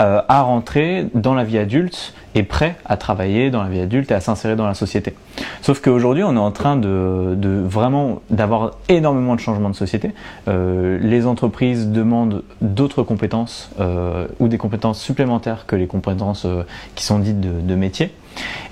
euh, 0.01 0.21
à 0.29 0.43
rentrer 0.43 1.07
dans 1.15 1.35
la 1.35 1.45
vie 1.45 1.59
adulte 1.59 2.15
et 2.35 2.43
prêts 2.43 2.77
à 2.85 2.97
travailler 2.97 3.51
dans 3.51 3.63
la 3.63 3.69
vie 3.69 3.81
adulte 3.81 4.11
et 4.11 4.15
à 4.15 4.21
s'insérer 4.21 4.57
dans 4.57 4.67
la 4.67 4.75
société. 4.75 5.15
Sauf 5.61 5.81
qu'aujourd'hui, 5.81 6.25
on 6.25 6.35
est 6.35 6.39
en 6.39 6.51
train 6.51 6.77
de, 6.77 7.35
de 7.37 7.63
vraiment 7.65 8.23
d'avoir 8.31 8.73
énormément 8.89 9.35
de 9.35 9.41
changements 9.41 9.71
de 9.71 9.75
société. 9.77 10.13
Euh, 10.49 10.99
les 11.01 11.27
entreprises 11.27 11.89
demandent 11.89 12.43
d'autres 12.61 13.03
compétences 13.03 13.71
euh, 13.81 14.27
ou 14.41 14.49
des 14.49 14.59
compétences 14.59 15.01
supplémentaires 15.01 15.67
que 15.67 15.77
les 15.77 15.87
compétences 15.87 16.47
euh, 16.47 16.63
qui 16.95 17.05
sont 17.05 17.19
dites 17.19 17.41
de, 17.41 17.61
de 17.61 17.75
métier. 17.75 18.13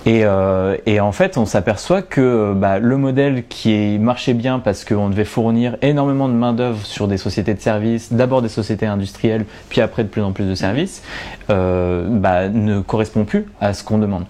Et, 0.06 0.22
euh, 0.24 0.76
et, 0.86 0.98
en 0.98 1.12
fait, 1.12 1.36
on 1.36 1.44
s'aperçoit 1.44 2.00
que 2.00 2.54
bah, 2.54 2.78
le 2.78 2.96
modèle 2.96 3.46
qui 3.46 3.98
marchait 3.98 4.32
bien 4.32 4.58
parce 4.58 4.84
qu'on 4.84 5.10
devait 5.10 5.26
fournir 5.26 5.76
énormément 5.82 6.28
de 6.28 6.34
main-d'œuvre 6.34 6.84
sur 6.86 7.06
des 7.06 7.18
sociétés 7.18 7.52
de 7.52 7.60
services, 7.60 8.10
d'abord 8.12 8.40
des 8.40 8.48
sociétés 8.48 8.86
industrielles, 8.86 9.44
puis 9.68 9.82
après 9.82 10.02
de 10.02 10.08
plus 10.08 10.22
en 10.22 10.32
plus 10.32 10.46
de 10.46 10.54
services, 10.54 11.02
euh, 11.50 12.06
bah, 12.08 12.48
ne 12.48 12.80
correspond 12.80 13.24
plus 13.24 13.46
à 13.60 13.74
ce 13.74 13.84
qu'on 13.84 13.98
demande. 13.98 14.24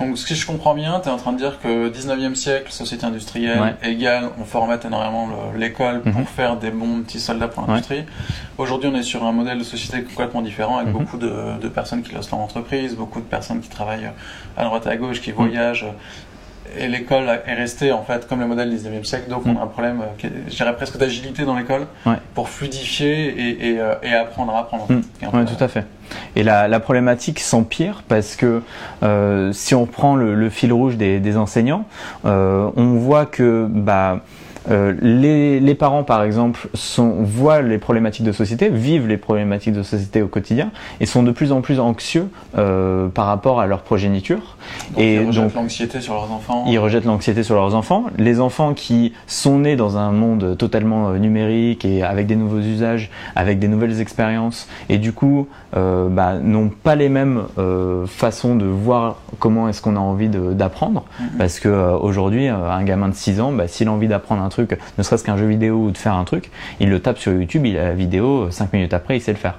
Donc, 0.00 0.18
si 0.18 0.34
je 0.34 0.44
comprends 0.44 0.74
bien, 0.74 0.98
tu 1.00 1.08
es 1.08 1.12
en 1.12 1.18
train 1.18 1.32
de 1.32 1.38
dire 1.38 1.60
que 1.62 1.88
19e 1.88 2.34
siècle, 2.34 2.72
société 2.72 3.06
industrielle 3.06 3.60
ouais. 3.60 3.90
égale, 3.90 4.24
on 4.40 4.44
formate 4.44 4.84
énormément 4.84 5.28
l'école 5.56 6.00
pour 6.00 6.12
mm 6.12 6.22
-hmm. 6.22 6.36
faire 6.36 6.56
des 6.56 6.70
bons 6.70 7.02
petits 7.04 7.20
soldats 7.20 7.48
pour 7.48 7.64
l'industrie. 7.66 7.98
Ouais. 7.98 8.06
Aujourd'hui, 8.58 8.90
on 8.92 8.96
est 8.98 9.02
sur 9.04 9.22
un 9.24 9.32
modèle 9.32 9.58
de 9.58 9.64
société 9.64 10.02
complètement 10.02 10.42
différent 10.42 10.76
avec 10.78 10.88
mm 10.88 10.96
-hmm. 10.96 10.98
beaucoup 10.98 11.18
de, 11.26 11.32
de, 11.64 11.68
personnes 11.68 12.02
qui 12.02 12.12
lancent 12.14 12.30
leur 12.32 12.40
entreprise, 12.40 12.90
beaucoup 12.96 13.20
de 13.20 13.30
personnes 13.36 13.60
qui 13.64 13.68
travaillent 13.78 14.10
à 14.56 14.62
droite 14.72 14.86
à 14.86 14.96
gauche, 14.96 15.20
qui 15.20 15.30
mm. 15.30 15.34
voyagent. 15.34 15.86
Et 16.78 16.88
l'école 16.88 17.28
est 17.46 17.54
restée 17.54 17.92
en 17.92 18.02
fait 18.02 18.26
comme 18.26 18.40
le 18.40 18.46
modèle 18.46 18.70
du 18.70 18.76
19e 18.76 19.04
siècle, 19.04 19.28
donc 19.28 19.42
on 19.44 19.58
a 19.58 19.62
un 19.62 19.66
problème, 19.66 20.00
euh, 20.00 20.28
je 20.48 20.56
dirais 20.56 20.74
presque 20.74 20.96
d'agilité 20.96 21.44
dans 21.44 21.54
l'école 21.54 21.86
ouais. 22.06 22.14
pour 22.34 22.48
fluidifier 22.48 23.28
et, 23.28 23.72
et, 23.72 23.78
euh, 23.78 23.94
et, 24.02 24.14
apprendre 24.14 24.54
à 24.54 24.60
apprendre. 24.60 24.84
En 24.84 24.86
fait, 24.86 25.36
oui, 25.36 25.44
tout 25.44 25.62
à 25.62 25.68
fait. 25.68 25.84
Et 26.34 26.42
la, 26.42 26.68
la 26.68 26.80
problématique 26.80 27.40
s'empire 27.40 28.02
parce 28.08 28.36
que 28.36 28.62
euh, 29.02 29.52
si 29.52 29.74
on 29.74 29.84
prend 29.84 30.16
le, 30.16 30.34
le, 30.34 30.48
fil 30.48 30.72
rouge 30.72 30.96
des, 30.96 31.20
des 31.20 31.36
enseignants, 31.36 31.84
euh, 32.24 32.70
on 32.76 32.94
voit 32.94 33.26
que 33.26 33.66
bah, 33.68 34.20
euh, 34.70 34.94
les, 35.00 35.60
les, 35.60 35.74
parents, 35.74 36.04
par 36.04 36.22
exemple, 36.22 36.68
sont, 36.74 37.16
voient 37.22 37.62
les 37.62 37.78
problématiques 37.78 38.24
de 38.24 38.32
société, 38.32 38.68
vivent 38.68 39.08
les 39.08 39.16
problématiques 39.16 39.74
de 39.74 39.82
société 39.82 40.22
au 40.22 40.28
quotidien 40.28 40.70
et 41.00 41.06
sont 41.06 41.22
de 41.22 41.30
plus 41.30 41.52
en 41.52 41.60
plus 41.60 41.80
anxieux 41.80 42.28
euh, 42.56 43.08
par 43.08 43.26
rapport 43.26 43.60
à 43.60 43.66
leur 43.66 43.82
progéniture. 43.82 44.56
Donc, 44.90 44.98
et 44.98 45.14
ils 45.14 45.26
rejettent 45.26 45.54
l'anxiété 45.54 46.00
sur 46.00 46.14
leurs 46.14 46.30
enfants. 46.30 46.64
Ils 46.68 46.78
rejettent 46.78 47.04
l'anxiété 47.04 47.42
sur 47.42 47.54
leurs 47.54 47.74
enfants. 47.74 48.04
Les 48.18 48.40
enfants 48.40 48.74
qui 48.74 49.12
sont 49.26 49.58
nés 49.58 49.76
dans 49.76 49.96
un 49.96 50.12
monde 50.12 50.56
totalement 50.56 51.10
euh, 51.10 51.18
numérique 51.18 51.84
et 51.84 52.02
avec 52.02 52.26
des 52.26 52.36
nouveaux 52.36 52.60
usages, 52.60 53.10
avec 53.36 53.58
des 53.58 53.68
nouvelles 53.68 54.00
expériences, 54.00 54.68
et 54.88 54.98
du 54.98 55.12
coup 55.12 55.48
euh, 55.74 56.08
bah, 56.10 56.34
n'ont 56.34 56.68
pas 56.68 56.96
les 56.96 57.08
mêmes 57.08 57.44
euh, 57.56 58.04
façons 58.06 58.56
de 58.56 58.66
voir 58.66 59.16
comment 59.38 59.70
est-ce 59.70 59.80
qu'on 59.80 59.96
a 59.96 60.00
envie 60.00 60.28
d'apprendre. 60.28 61.04
Mm 61.18 61.24
-hmm. 61.24 61.38
Parce 61.38 61.60
que 61.60 61.68
euh, 61.68 61.96
aujourd'hui, 61.96 62.48
un 62.48 62.84
gamin 62.84 63.08
de 63.08 63.14
6 63.14 63.40
ans, 63.40 63.52
bah, 63.52 63.68
s'il 63.68 63.88
a 63.88 63.92
envie 63.92 64.08
d'apprendre 64.08 64.42
un 64.42 64.50
truc, 64.52 64.78
ne 64.98 65.02
serait-ce 65.02 65.24
qu'un 65.24 65.36
jeu 65.36 65.46
vidéo 65.46 65.76
ou 65.76 65.90
de 65.90 65.98
faire 65.98 66.14
un 66.14 66.24
truc, 66.24 66.50
il 66.80 66.90
le 66.90 67.00
tape 67.00 67.18
sur 67.18 67.32
YouTube, 67.32 67.66
il 67.66 67.76
a 67.78 67.84
la 67.84 67.94
vidéo, 67.94 68.50
5 68.50 68.72
minutes 68.72 68.94
après, 68.94 69.16
il 69.16 69.20
sait 69.20 69.32
le 69.32 69.38
faire. 69.38 69.58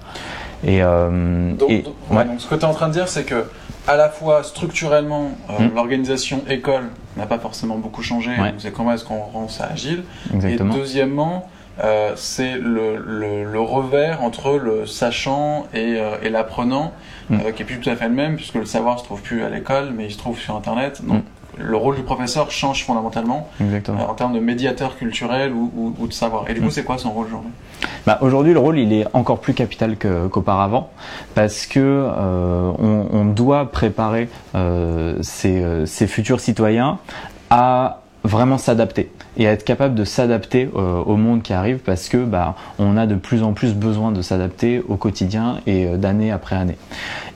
Et, 0.66 0.80
donc, 0.80 1.70
et 1.70 1.82
donc, 1.82 1.94
ouais. 2.10 2.24
donc, 2.24 2.40
ce 2.40 2.48
que 2.48 2.56
tu 2.56 2.62
es 2.62 2.66
en 2.66 2.74
train 2.74 2.88
de 2.88 2.94
dire, 2.94 3.10
c'est 3.10 3.26
que 3.26 3.46
à 3.88 3.96
la 3.96 4.10
fois 4.10 4.44
structurellement, 4.44 5.32
euh, 5.50 5.64
mmh. 5.64 5.76
l'organisation 5.76 6.42
école 6.50 6.90
n'a 7.18 7.26
pas 7.26 7.40
forcément 7.40 7.78
beaucoup 7.78 8.02
changé. 8.02 8.32
Ouais. 8.32 8.54
C'est 8.58 8.72
comment 8.72 8.94
est-ce 8.94 9.04
qu'on 9.04 9.20
rend 9.20 9.48
ça 9.48 9.66
agile. 9.72 10.04
Exactement. 10.34 10.74
Et 10.74 10.78
deuxièmement, 10.78 11.50
euh, 11.84 12.14
c'est 12.16 12.58
le, 12.58 12.98
le, 12.98 13.44
le, 13.44 13.60
revers 13.60 14.24
entre 14.24 14.58
le 14.58 14.86
sachant 14.86 15.66
et, 15.74 15.98
euh, 15.98 16.16
et 16.22 16.30
l'apprenant, 16.30 16.94
mmh. 17.30 17.38
qui 17.56 17.64
est 17.64 17.66
plus 17.66 17.80
tout 17.80 17.90
à 17.90 17.96
fait 17.96 18.08
le 18.08 18.14
même, 18.14 18.36
puisque 18.36 18.56
le 18.56 18.66
savoir 18.66 19.00
se 19.00 19.04
trouve 19.04 19.22
plus 19.22 19.44
à 19.44 19.50
l'école, 19.50 19.92
mais 19.96 20.06
il 20.06 20.12
se 20.12 20.18
trouve 20.18 20.40
sur 20.40 20.56
Internet. 20.56 21.02
Donc, 21.06 21.20
mmh 21.20 21.24
le 21.58 21.78
rôle 21.78 21.96
du 21.96 22.04
professeur 22.04 22.52
change 22.52 22.86
fondamentalement 22.86 23.50
euh, 23.62 23.80
en 24.08 24.14
termes 24.14 24.34
de 24.34 24.40
médiateur 24.40 24.98
culturel 24.98 25.52
ou, 25.54 25.72
ou, 25.76 25.96
ou 26.00 26.08
de 26.08 26.14
savoir. 26.14 26.50
Et 26.50 26.54
du 26.54 26.62
coup, 26.62 26.70
c'est 26.70 26.84
quoi 26.84 26.98
son 26.98 27.12
rôle 27.12 27.28
aujourd'hui? 27.28 27.52
Bah, 28.06 28.18
Aujourd'hui, 28.22 28.54
le 28.54 28.60
rôle, 28.60 28.80
il 28.80 28.94
est 28.94 29.06
encore 29.14 29.40
plus 29.40 29.54
capital 29.54 29.98
qu'auparavant 29.98 30.90
parce 31.36 31.66
que 31.66 31.80
euh, 31.80 32.72
on, 32.80 33.08
on, 33.12 33.26
doit 33.26 33.72
préparer 33.72 34.30
euh, 34.56 35.18
ces, 35.22 35.86
ces 35.86 36.08
futurs 36.08 36.40
citoyens 36.40 37.00
à 37.50 38.03
vraiment 38.24 38.58
s'adapter 38.58 39.12
et 39.38 39.44
être 39.44 39.64
capable 39.64 39.96
de 39.96 40.06
s'adapter 40.06 40.70
euh, 40.76 41.02
au 41.04 41.18
monde 41.18 41.42
qui 41.42 41.54
arrive 41.54 41.80
parce 41.80 42.08
que 42.08 42.18
bah, 42.18 42.56
on 42.80 42.98
a 42.98 43.06
de 43.06 43.16
plus 43.16 43.44
en 43.44 43.54
plus 43.54 43.74
besoin 43.74 44.12
de 44.12 44.22
s'adapter 44.22 44.82
au 44.88 44.96
quotidien 44.96 45.60
et 45.68 45.88
euh, 45.88 45.98
d'année 45.98 46.32
après 46.32 46.56
année. 46.56 46.78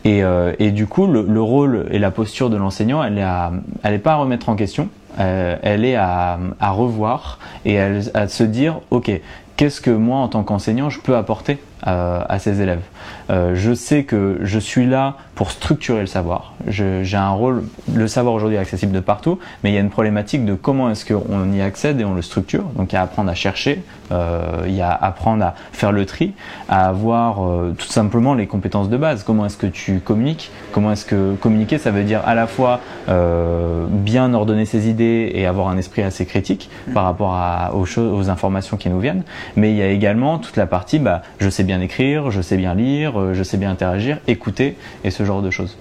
Et, 0.05 0.23
euh, 0.23 0.53
et 0.59 0.71
du 0.71 0.87
coup, 0.87 1.07
le, 1.07 1.25
le, 1.27 1.41
rôle 1.41 1.87
et 1.91 1.99
la 1.99 2.11
posture 2.11 2.49
de 2.49 2.57
l'enseignant, 2.57 3.03
elle 3.03 3.17
est 3.17 3.99
pas 3.99 4.13
à 4.13 4.15
remettre 4.15 4.49
en 4.49 4.55
question, 4.55 4.89
elle 5.17 5.83
est 5.83 5.95
à, 5.95 6.39
à 6.59 6.69
revoir 6.69 7.39
et 7.65 7.79
à 7.79 8.27
se 8.27 8.43
dire, 8.43 8.81
ok, 8.91 9.11
qu'est-ce 9.57 9.81
que 9.81 9.89
moi 9.89 10.19
en 10.19 10.27
tant 10.27 10.43
qu'enseignant 10.43 10.89
je 10.89 10.99
peux 10.99 11.17
apporter 11.17 11.57
à 11.83 12.39
ces 12.39 12.61
élèves 12.61 12.81
euh, 13.29 13.53
Je 13.55 13.73
sais 13.73 14.03
que 14.03 14.39
je 14.41 14.59
suis 14.59 14.85
là 14.85 15.15
pour 15.35 15.51
structurer 15.51 16.01
le 16.01 16.07
savoir. 16.07 16.53
J'ai 16.67 17.17
un 17.17 17.29
rôle, 17.29 17.63
le 17.93 18.07
savoir 18.07 18.33
aujourd'hui 18.33 18.57
est 18.57 18.59
accessible 18.59 18.91
de 18.91 18.99
partout, 18.99 19.37
mais 19.63 19.69
il 19.69 19.75
y 19.75 19.77
a 19.77 19.81
une 19.81 19.91
problématique 19.91 20.45
de 20.45 20.55
comment 20.55 20.89
est-ce 20.89 21.05
qu'on 21.05 21.53
y 21.53 21.61
accède 21.61 22.01
et 22.01 22.05
on 22.05 22.15
le 22.15 22.23
structure. 22.23 22.63
Donc 22.75 22.91
il 22.91 22.95
y 22.95 22.97
a 22.97 23.01
à 23.01 23.03
apprendre 23.03 23.29
à 23.29 23.35
chercher, 23.35 23.83
euh, 24.11 24.63
il 24.65 24.73
y 24.73 24.81
a 24.81 24.89
à 24.89 25.05
apprendre 25.05 25.45
à 25.45 25.53
faire 25.73 25.91
le 25.91 26.05
tri, 26.07 26.33
à 26.69 26.87
avoir 26.87 27.45
euh, 27.45 27.75
tout 27.77 27.85
simplement 27.85 28.33
les 28.33 28.47
compétences 28.47 28.89
de 28.89 28.97
base. 28.97 29.23
Comment 29.23 29.45
est-ce 29.45 29.57
que 29.57 29.67
tu 29.67 29.99
communiques? 29.99 30.49
Comment 30.71 30.91
est-ce 30.91 31.05
que 31.05 31.35
communiquer, 31.35 31.77
ça 31.77 31.91
veut 31.91 32.03
dire 32.03 32.21
à 32.25 32.33
la 32.33 32.47
fois 32.47 32.79
bien 33.07 34.33
ordonner 34.33 34.65
ses 34.65 34.89
idées 34.89 35.31
et 35.33 35.45
avoir 35.45 35.69
un 35.69 35.77
esprit 35.77 36.01
assez 36.01 36.25
critique 36.25 36.69
par 36.93 37.03
rapport 37.03 37.37
aux, 37.73 37.85
choses, 37.85 38.11
aux 38.11 38.29
informations 38.29 38.77
qui 38.77 38.89
nous 38.89 38.99
viennent, 38.99 39.23
mais 39.55 39.71
il 39.71 39.77
y 39.77 39.81
a 39.81 39.87
également 39.87 40.39
toute 40.39 40.57
la 40.57 40.65
partie, 40.65 40.99
bah, 40.99 41.21
je 41.39 41.49
sais 41.49 41.63
bien 41.67 41.81
écrire, 41.81 42.31
je 42.31 42.41
sais 42.41 42.57
bien 42.57 42.73
lire, 42.73 43.33
je 43.33 43.43
sais 43.43 43.57
bien 43.57 43.69
interagir, 43.69 44.17
écouter 44.27 44.75
et 45.03 45.11
ce 45.11 45.23
genre 45.23 45.43
de 45.43 45.51
choses. 45.51 45.77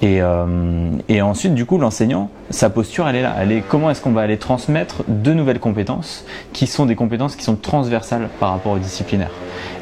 Et, 0.00 0.22
euh, 0.22 0.90
et 1.08 1.22
ensuite, 1.22 1.54
du 1.54 1.64
coup, 1.64 1.78
l'enseignant, 1.78 2.30
sa 2.50 2.70
posture, 2.70 3.08
elle 3.08 3.16
est 3.16 3.22
là. 3.22 3.34
Elle 3.40 3.52
est 3.52 3.62
comment 3.66 3.90
est-ce 3.90 4.00
qu'on 4.00 4.12
va 4.12 4.22
aller 4.22 4.36
transmettre 4.36 5.02
de 5.08 5.32
nouvelles 5.32 5.58
compétences 5.58 6.24
qui 6.52 6.66
sont 6.66 6.86
des 6.86 6.94
compétences 6.94 7.34
qui 7.36 7.44
sont 7.44 7.56
transversales 7.56 8.28
par 8.38 8.50
rapport 8.50 8.72
au 8.72 8.78
disciplinaire. 8.78 9.30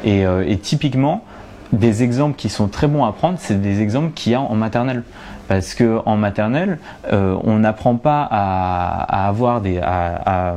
Et, 0.03 0.25
euh, 0.25 0.43
et 0.47 0.57
typiquement, 0.57 1.23
des 1.71 2.01
exemples 2.01 2.35
qui 2.35 2.49
sont 2.49 2.67
très 2.67 2.87
bons 2.87 3.05
à 3.05 3.11
prendre, 3.11 3.37
c'est 3.39 3.61
des 3.61 3.81
exemples 3.81 4.11
qu'il 4.13 4.31
y 4.31 4.35
a 4.35 4.41
en 4.41 4.55
maternelle 4.55 5.03
parce 5.47 5.73
que 5.73 5.99
en 6.05 6.17
maternelle, 6.17 6.79
euh, 7.11 7.35
on 7.43 7.59
n'apprend 7.59 7.95
pas 7.95 8.27
à, 8.29 9.23
à, 9.23 9.27
avoir 9.27 9.61
des, 9.61 9.79
à, 9.79 10.21
à, 10.25 10.55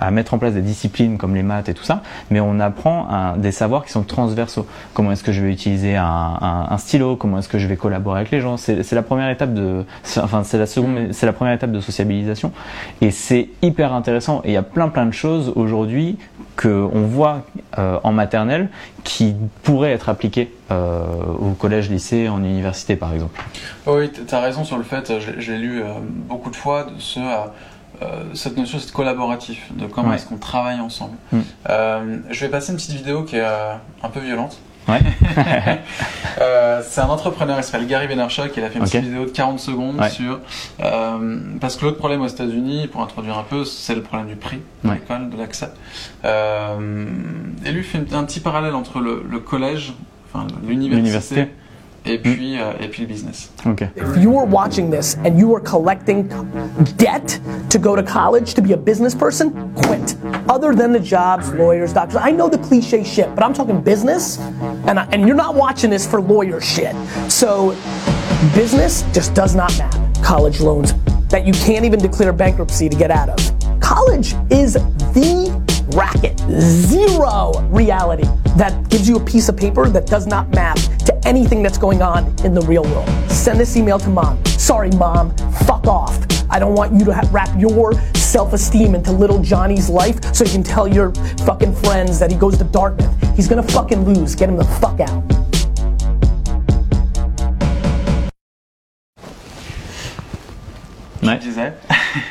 à, 0.00 0.10
mettre 0.10 0.34
en 0.34 0.38
place 0.38 0.54
des 0.54 0.62
disciplines 0.62 1.18
comme 1.18 1.34
les 1.34 1.42
maths 1.42 1.68
et 1.68 1.74
tout 1.74 1.84
ça, 1.84 2.02
mais 2.30 2.40
on 2.40 2.60
apprend 2.60 3.36
des 3.36 3.52
savoirs 3.52 3.84
qui 3.84 3.92
sont 3.92 4.02
transversaux. 4.02 4.66
Comment 4.94 5.12
est-ce 5.12 5.24
que 5.24 5.32
je 5.32 5.42
vais 5.42 5.52
utiliser 5.52 5.96
un, 5.96 6.04
un, 6.04 6.66
un 6.70 6.78
stylo? 6.78 7.16
Comment 7.16 7.38
est-ce 7.38 7.48
que 7.48 7.58
je 7.58 7.66
vais 7.66 7.76
collaborer 7.76 8.20
avec 8.20 8.30
les 8.30 8.40
gens? 8.40 8.56
C'est 8.56 8.92
la 8.92 9.02
première 9.02 9.30
étape 9.30 9.54
de, 9.54 9.84
enfin 10.18 10.42
c'est 10.44 10.58
la 10.58 10.66
seconde, 10.66 11.12
c'est 11.12 11.26
la 11.26 11.32
première 11.32 11.54
étape 11.54 11.72
de 11.72 11.80
sociabilisation, 11.80 12.52
et 13.00 13.10
c'est 13.10 13.48
hyper 13.62 13.92
intéressant. 13.92 14.40
Et 14.44 14.50
il 14.50 14.54
y 14.54 14.58
a 14.58 14.62
plein 14.62 14.88
plein 14.88 15.06
de 15.06 15.12
choses 15.12 15.52
aujourd'hui 15.56 16.18
que 16.56 16.68
on 16.68 17.02
voit 17.02 17.42
euh, 17.78 17.98
en 18.02 18.12
maternelle 18.12 18.68
qui 19.04 19.34
pourraient 19.62 19.92
être 19.92 20.08
appliquées 20.08 20.52
euh, 20.70 21.04
au 21.38 21.50
collège, 21.50 21.90
lycée, 21.90 22.28
en 22.28 22.42
université 22.42 22.96
par 22.96 23.12
exemple. 23.12 23.40
Oui, 23.86 24.10
tu 24.10 24.34
as 24.34 24.40
raison 24.40 24.64
sur 24.64 24.78
le 24.78 24.82
fait, 24.84 25.12
j'ai 25.38 25.56
lu 25.58 25.82
euh, 25.82 25.86
beaucoup 26.00 26.50
de 26.50 26.56
fois 26.56 26.84
de 26.84 26.98
ce, 26.98 27.20
euh, 27.20 28.04
cette 28.34 28.56
notion 28.56 28.78
c'est 28.78 28.92
collaboratif, 28.92 29.70
de 29.74 29.86
comment 29.86 30.08
Ouais. 30.10 30.16
est-ce 30.16 30.26
qu'on 30.26 30.36
travaille 30.38 30.80
ensemble. 30.80 31.16
Mm. 31.32 31.38
Euh, 31.70 32.18
je 32.30 32.40
vais 32.44 32.50
passer 32.50 32.72
une 32.72 32.76
petite 32.78 32.92
vidéo 32.92 33.22
qui 33.22 33.36
est 33.36 33.44
euh, 33.44 33.74
un 34.02 34.08
peu 34.08 34.20
violente. 34.20 34.58
Ouais. 34.88 35.00
Euh, 36.38 36.82
c'est 36.86 37.00
un 37.00 37.06
entrepreneur, 37.08 37.56
il 37.58 37.64
s'appelle 37.64 37.86
Gary 37.86 38.06
Vaynerchuk, 38.08 38.52
il 38.58 38.62
a 38.62 38.68
fait 38.68 38.78
une 38.78 38.84
petite 38.84 39.04
vidéo 39.04 39.24
de 39.24 39.30
40 39.30 39.58
secondes 39.58 39.98
Ouais. 39.98 40.10
sur... 40.10 40.38
euh, 40.84 41.38
parce 41.62 41.76
que 41.76 41.86
l'autre 41.86 41.96
problème 41.96 42.20
aux 42.20 42.26
États-Unis, 42.26 42.88
pour 42.88 43.00
introduire 43.02 43.38
un 43.38 43.42
peu, 43.42 43.64
c'est 43.64 43.94
le 43.94 44.02
problème 44.02 44.28
du 44.28 44.36
prix 44.36 44.58
de 44.84 44.88
Ouais. 44.90 44.96
l'école, 44.96 45.30
de 45.30 45.36
l'accès. 45.38 45.70
Euh, 46.26 47.06
et 47.64 47.72
lui 47.72 47.82
fait 47.82 48.12
un 48.12 48.24
petit 48.24 48.40
parallèle 48.40 48.74
entre 48.74 49.00
le, 49.00 49.24
le 49.26 49.38
collège, 49.38 49.94
enfin 50.30 50.46
l'université. 50.68 51.48
Et 52.06 52.16
hmm. 52.18 52.22
puis, 52.22 52.58
euh, 52.58 52.72
et 52.80 52.88
puis 52.88 53.02
le 53.02 53.08
business. 53.08 53.50
Ok. 53.66 53.82
If 53.96 54.22
you 54.22 54.38
are 54.38 54.46
watching 54.46 54.90
this 54.90 55.16
and 55.24 55.38
you 55.38 55.54
are 55.54 55.60
collecting 55.60 56.28
debt 56.96 57.40
to 57.70 57.78
go 57.78 57.96
to 57.96 58.02
college 58.02 58.54
to 58.54 58.62
be 58.62 58.72
a 58.72 58.76
business 58.76 59.14
person, 59.14 59.52
quit. 59.74 60.16
Other 60.48 60.74
than 60.74 60.92
the 60.92 61.00
jobs, 61.00 61.52
lawyers, 61.52 61.92
doctors, 61.92 62.16
I 62.16 62.30
know 62.30 62.48
the 62.48 62.58
cliche 62.58 63.04
shit, 63.04 63.34
but 63.34 63.44
I'm 63.44 63.52
talking 63.52 63.80
business, 63.80 64.38
and, 64.86 64.98
I, 64.98 65.06
and 65.12 65.26
you're 65.26 65.36
not 65.36 65.54
watching 65.54 65.90
this 65.90 66.06
for 66.06 66.20
lawyer 66.20 66.60
shit. 66.60 66.94
So, 67.28 67.76
business 68.54 69.02
just 69.12 69.34
does 69.34 69.54
not 69.54 69.76
matter. 69.78 70.00
College 70.22 70.60
loans 70.60 70.94
that 71.28 71.46
you 71.46 71.52
can't 71.52 71.84
even 71.84 71.98
declare 71.98 72.32
bankruptcy 72.32 72.88
to 72.88 72.96
get 72.96 73.10
out 73.10 73.28
of. 73.28 73.80
College 73.80 74.34
is 74.50 74.74
the 74.74 75.66
racket. 75.94 76.38
Zero 76.60 77.52
reality 77.70 78.24
that 78.56 78.88
gives 78.88 79.08
you 79.08 79.16
a 79.16 79.24
piece 79.24 79.48
of 79.48 79.56
paper 79.56 79.88
that 79.88 80.06
does 80.06 80.26
not 80.26 80.48
map 80.50 80.76
to 80.76 80.95
anything 81.26 81.62
that's 81.62 81.76
going 81.76 82.00
on 82.02 82.24
in 82.44 82.54
the 82.54 82.62
real 82.62 82.84
world. 82.84 83.08
Send 83.28 83.58
this 83.58 83.76
email 83.76 83.98
to 83.98 84.08
mom. 84.08 84.42
Sorry, 84.46 84.90
mom, 84.90 85.36
fuck 85.66 85.86
off. 85.86 86.16
I 86.48 86.60
don't 86.60 86.74
want 86.74 86.92
you 86.94 87.04
to 87.04 87.12
ha- 87.12 87.28
wrap 87.32 87.50
your 87.60 87.92
self 88.14 88.52
esteem 88.52 88.94
into 88.94 89.10
little 89.10 89.42
Johnny's 89.42 89.90
life 89.90 90.22
so 90.32 90.44
you 90.44 90.50
can 90.50 90.62
tell 90.62 90.86
your 90.86 91.12
fucking 91.44 91.74
friends 91.74 92.20
that 92.20 92.30
he 92.30 92.36
goes 92.38 92.56
to 92.58 92.64
Dartmouth. 92.64 93.36
He's 93.36 93.48
gonna 93.48 93.62
fucking 93.64 94.04
lose. 94.04 94.36
Get 94.36 94.48
him 94.48 94.56
the 94.56 94.64
fuck 94.64 95.00
out. 95.00 95.24
Ouais. 101.36 101.38
Tu 101.40 101.48
disais 101.48 101.72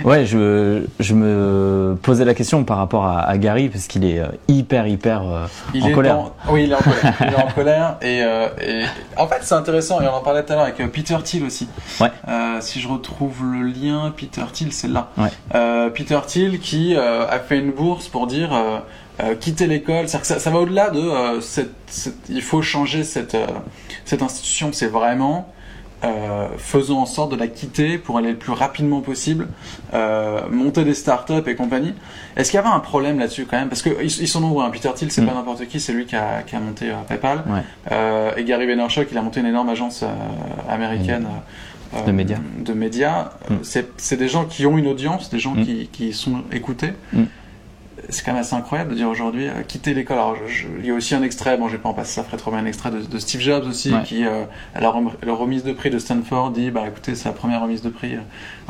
Ouais, 0.05 0.25
je, 0.25 0.83
je 0.99 1.13
me 1.15 1.97
posais 2.01 2.23
la 2.25 2.33
question 2.35 2.63
par 2.63 2.77
rapport 2.77 3.05
à, 3.05 3.21
à 3.21 3.37
Gary 3.37 3.69
parce 3.69 3.87
qu'il 3.87 4.05
est 4.05 4.19
euh, 4.19 4.27
hyper 4.47 4.87
hyper 4.87 5.23
euh, 5.23 5.45
Il 5.73 5.83
en 5.83 5.87
est 5.87 5.91
colère. 5.93 6.15
dans- 6.15 6.33
Oui, 6.49 6.65
il 6.65 6.71
est 6.71 6.75
en 6.75 6.77
colère. 6.79 7.13
il 7.21 7.25
est 7.27 7.35
en 7.43 7.47
colère 7.51 7.97
et, 8.03 8.21
euh, 8.23 8.47
et 8.61 8.83
en 9.17 9.27
fait 9.27 9.39
c'est 9.41 9.55
intéressant 9.55 9.99
et 10.01 10.07
on 10.07 10.13
en 10.13 10.21
parlait 10.21 10.43
tout 10.45 10.53
à 10.53 10.55
l'heure 10.57 10.65
avec 10.65 10.79
euh, 10.79 10.87
Peter 10.87 11.17
Thiel 11.23 11.43
aussi. 11.43 11.67
Ouais. 11.99 12.11
Euh, 12.27 12.57
si 12.61 12.79
je 12.79 12.87
retrouve 12.87 13.43
le 13.51 13.63
lien, 13.67 14.13
Peter 14.15 14.43
Thiel, 14.53 14.71
c'est 14.71 14.87
là. 14.89 15.09
Ouais. 15.17 15.89
Peter 15.91 16.19
Thiel 16.27 16.59
qui 16.59 16.95
a 16.95 17.39
fait 17.39 17.57
une 17.57 17.71
bourse 17.71 18.07
pour 18.07 18.27
dire 18.27 18.51
euh, 19.21 19.33
quitter 19.39 19.65
l'école. 19.65 20.07
C'est-à-dire 20.07 20.21
que 20.21 20.27
ça, 20.27 20.39
ça 20.39 20.49
va 20.51 20.59
au-delà 20.59 20.89
de 20.89 20.99
euh, 20.99 21.41
cette, 21.41 21.73
cette- 21.87 22.29
il 22.29 22.41
faut 22.41 22.61
changer 22.61 23.03
cette 23.03 23.33
euh, 23.33 23.47
cette 24.03 24.21
institution. 24.21 24.69
C'est 24.73 24.87
vraiment 24.87 25.47
euh, 26.05 26.47
faisons 26.57 26.99
en 26.99 27.05
sorte 27.05 27.31
de 27.31 27.35
la 27.35 27.47
quitter 27.47 27.97
pour 27.97 28.17
aller 28.17 28.31
le 28.31 28.37
plus 28.37 28.51
rapidement 28.53 29.01
possible, 29.01 29.47
euh, 29.93 30.41
monter 30.49 30.83
des 30.83 30.93
startups 30.93 31.33
et 31.47 31.55
compagnie. 31.55 31.93
Est-ce 32.37 32.51
qu'il 32.51 32.57
y 32.59 32.63
avait 32.63 32.69
un 32.73 32.79
problème 32.79 33.17
là-dessus 33.19 33.45
quand 33.49 33.57
même? 33.57 33.69
Parce 33.69 33.81
qu'ils 33.81 33.95
ils 34.01 34.27
sont 34.27 34.39
nombreux. 34.41 34.63
Hein. 34.63 34.69
Peter 34.71 34.89
Thiel, 34.95 35.11
c'est 35.11 35.21
Mm. 35.21 35.27
pas 35.27 35.33
n'importe 35.33 35.65
qui, 35.67 35.79
c'est 35.79 35.93
lui 35.93 36.05
qui 36.05 36.15
a, 36.15 36.43
qui 36.45 36.55
a 36.55 36.59
monté 36.59 36.89
euh, 36.91 36.95
PayPal. 37.07 37.43
Ouais. 37.47 38.33
Et 38.37 38.43
Gary 38.43 38.65
Vaynerchuk, 38.67 39.07
il 39.11 39.17
a 39.17 39.21
monté 39.21 39.39
une 39.39 39.47
énorme 39.47 39.69
agence 39.69 40.03
américaine 40.69 41.27
euh, 41.95 42.05
De 42.05 42.11
médias. 42.11 42.37
De 42.59 42.73
médias. 42.73 43.29
Mm. 43.49 43.55
C'est 43.63 43.87
c'est 43.97 44.17
des 44.17 44.27
gens 44.27 44.45
qui 44.45 44.65
ont 44.65 44.77
une 44.77 44.87
audience, 44.87 45.29
des 45.29 45.39
gens 45.39 45.53
Mm. 45.55 45.65
qui, 45.65 45.87
qui 45.91 46.13
sont 46.13 46.43
écoutés. 46.51 46.93
C'est 48.09 48.25
quand 48.25 48.33
même 48.33 48.41
assez 48.41 48.55
incroyable 48.55 48.91
de 48.91 48.95
dire 48.95 49.09
aujourd'hui 49.09 49.47
euh, 49.47 49.61
quitter 49.67 49.93
l'école. 49.93 50.17
Alors, 50.17 50.35
je- 50.47 50.67
il 50.79 50.85
y 50.85 50.91
a 50.91 50.93
aussi 50.93 51.15
un 51.15 51.23
extrait, 51.23 51.57
bon, 51.57 51.69
j'ai 51.69 51.77
pas 51.77 51.87
en 51.89 51.93
passer, 51.93 52.13
ça 52.15 52.23
ferait 52.23 52.37
trop 52.37 52.51
bien 52.51 52.59
un 52.59 52.65
extrait 52.65 52.91
de, 52.91 52.99
de 52.99 53.17
Steve 53.19 53.39
Jobs 53.41 53.65
aussi, 53.67 53.93
Ouais. 53.93 54.03
qui 54.03 54.25
euh, 54.25 54.43
à 54.75 54.81
la, 54.81 54.89
rem- 54.89 55.11
la 55.25 55.33
remise 55.33 55.63
de 55.63 55.71
prix 55.71 55.89
de 55.89 55.97
Stanford 55.97 56.51
dit, 56.51 56.71
bah 56.71 56.83
écoutez, 56.87 57.15
c'est 57.15 57.29
la 57.29 57.33
première 57.33 57.61
remise 57.61 57.81
de 57.81 57.89
prix 57.89 58.15
euh, 58.15 58.19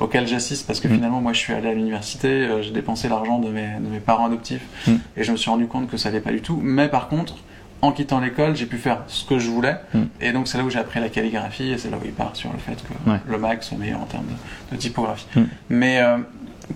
auquel 0.03 0.27
j'assiste 0.27 0.67
parce 0.67 0.79
que 0.79 0.87
Mm. 0.87 0.93
finalement, 0.95 1.21
moi, 1.21 1.33
je 1.33 1.39
suis 1.39 1.53
allé 1.53 1.69
à 1.69 1.73
l'université, 1.73 2.27
euh, 2.27 2.61
j'ai 2.61 2.71
dépensé 2.71 3.09
l'argent 3.09 3.39
de 3.39 3.49
mes, 3.49 3.67
de 3.79 3.87
mes 3.89 3.99
parents 3.99 4.25
adoptifs 4.27 4.61
Mm. 4.87 4.93
et 5.17 5.23
je 5.23 5.31
me 5.31 5.37
suis 5.37 5.49
rendu 5.49 5.65
compte 5.67 5.89
que 5.89 5.97
ça 5.97 6.09
allait 6.09 6.19
pas 6.21 6.31
du 6.31 6.41
tout. 6.41 6.59
Mais 6.61 6.87
par 6.87 7.07
contre, 7.07 7.35
en 7.81 7.91
quittant 7.91 8.19
l'école, 8.19 8.55
j'ai 8.55 8.65
pu 8.67 8.77
faire 8.77 9.01
ce 9.07 9.25
que 9.25 9.37
je 9.39 9.49
voulais. 9.49 9.75
Mm. 9.93 9.99
Et 10.21 10.31
donc, 10.33 10.47
c'est 10.47 10.57
là 10.59 10.63
où 10.63 10.69
j'ai 10.69 10.79
appris 10.79 10.99
la 10.99 11.09
calligraphie 11.09 11.71
et 11.71 11.77
c'est 11.79 11.89
là 11.89 11.97
où 11.97 12.05
il 12.05 12.13
part 12.13 12.35
sur 12.35 12.51
le 12.53 12.59
fait 12.59 12.75
que 12.75 13.09
Ouais. 13.09 13.17
le 13.27 13.37
Mac 13.39 13.63
sont 13.63 13.77
meilleurs 13.77 14.01
en 14.01 14.05
termes 14.05 14.25
de, 14.25 14.75
de 14.75 14.79
typographie. 14.79 15.25
Mais 15.69 15.99
euh, 15.99 16.17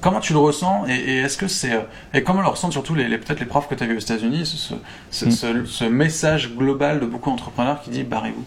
comment 0.01 0.19
tu 0.19 0.33
le 0.33 0.39
ressens 0.39 0.85
et, 0.87 0.93
et 0.93 1.17
est-ce 1.19 1.37
que 1.37 1.47
c'est 1.47 1.73
euh, 1.73 1.79
et 2.13 2.23
comment 2.23 2.41
le 2.41 2.47
ressentent 2.47 2.73
surtout 2.73 2.95
les, 2.95 3.07
les- 3.07 3.17
peut-être 3.17 3.39
les 3.39 3.45
profs 3.45 3.67
que 3.67 3.75
tu 3.75 3.83
as 3.83 3.87
vus 3.87 3.95
aux 3.97 3.99
États-Unis 3.99 4.45
ce, 4.45 4.57
ce, 4.57 4.73
ce, 5.11 5.25
Mm. 5.25 5.31
ce- 5.31 5.65
ce 5.65 5.83
message 5.85 6.55
global 6.55 6.99
de 6.99 7.05
beaucoup 7.05 7.29
d'entrepreneurs 7.29 7.81
qui 7.81 7.89
dit 7.89 8.03
barrez-vous. 8.03 8.43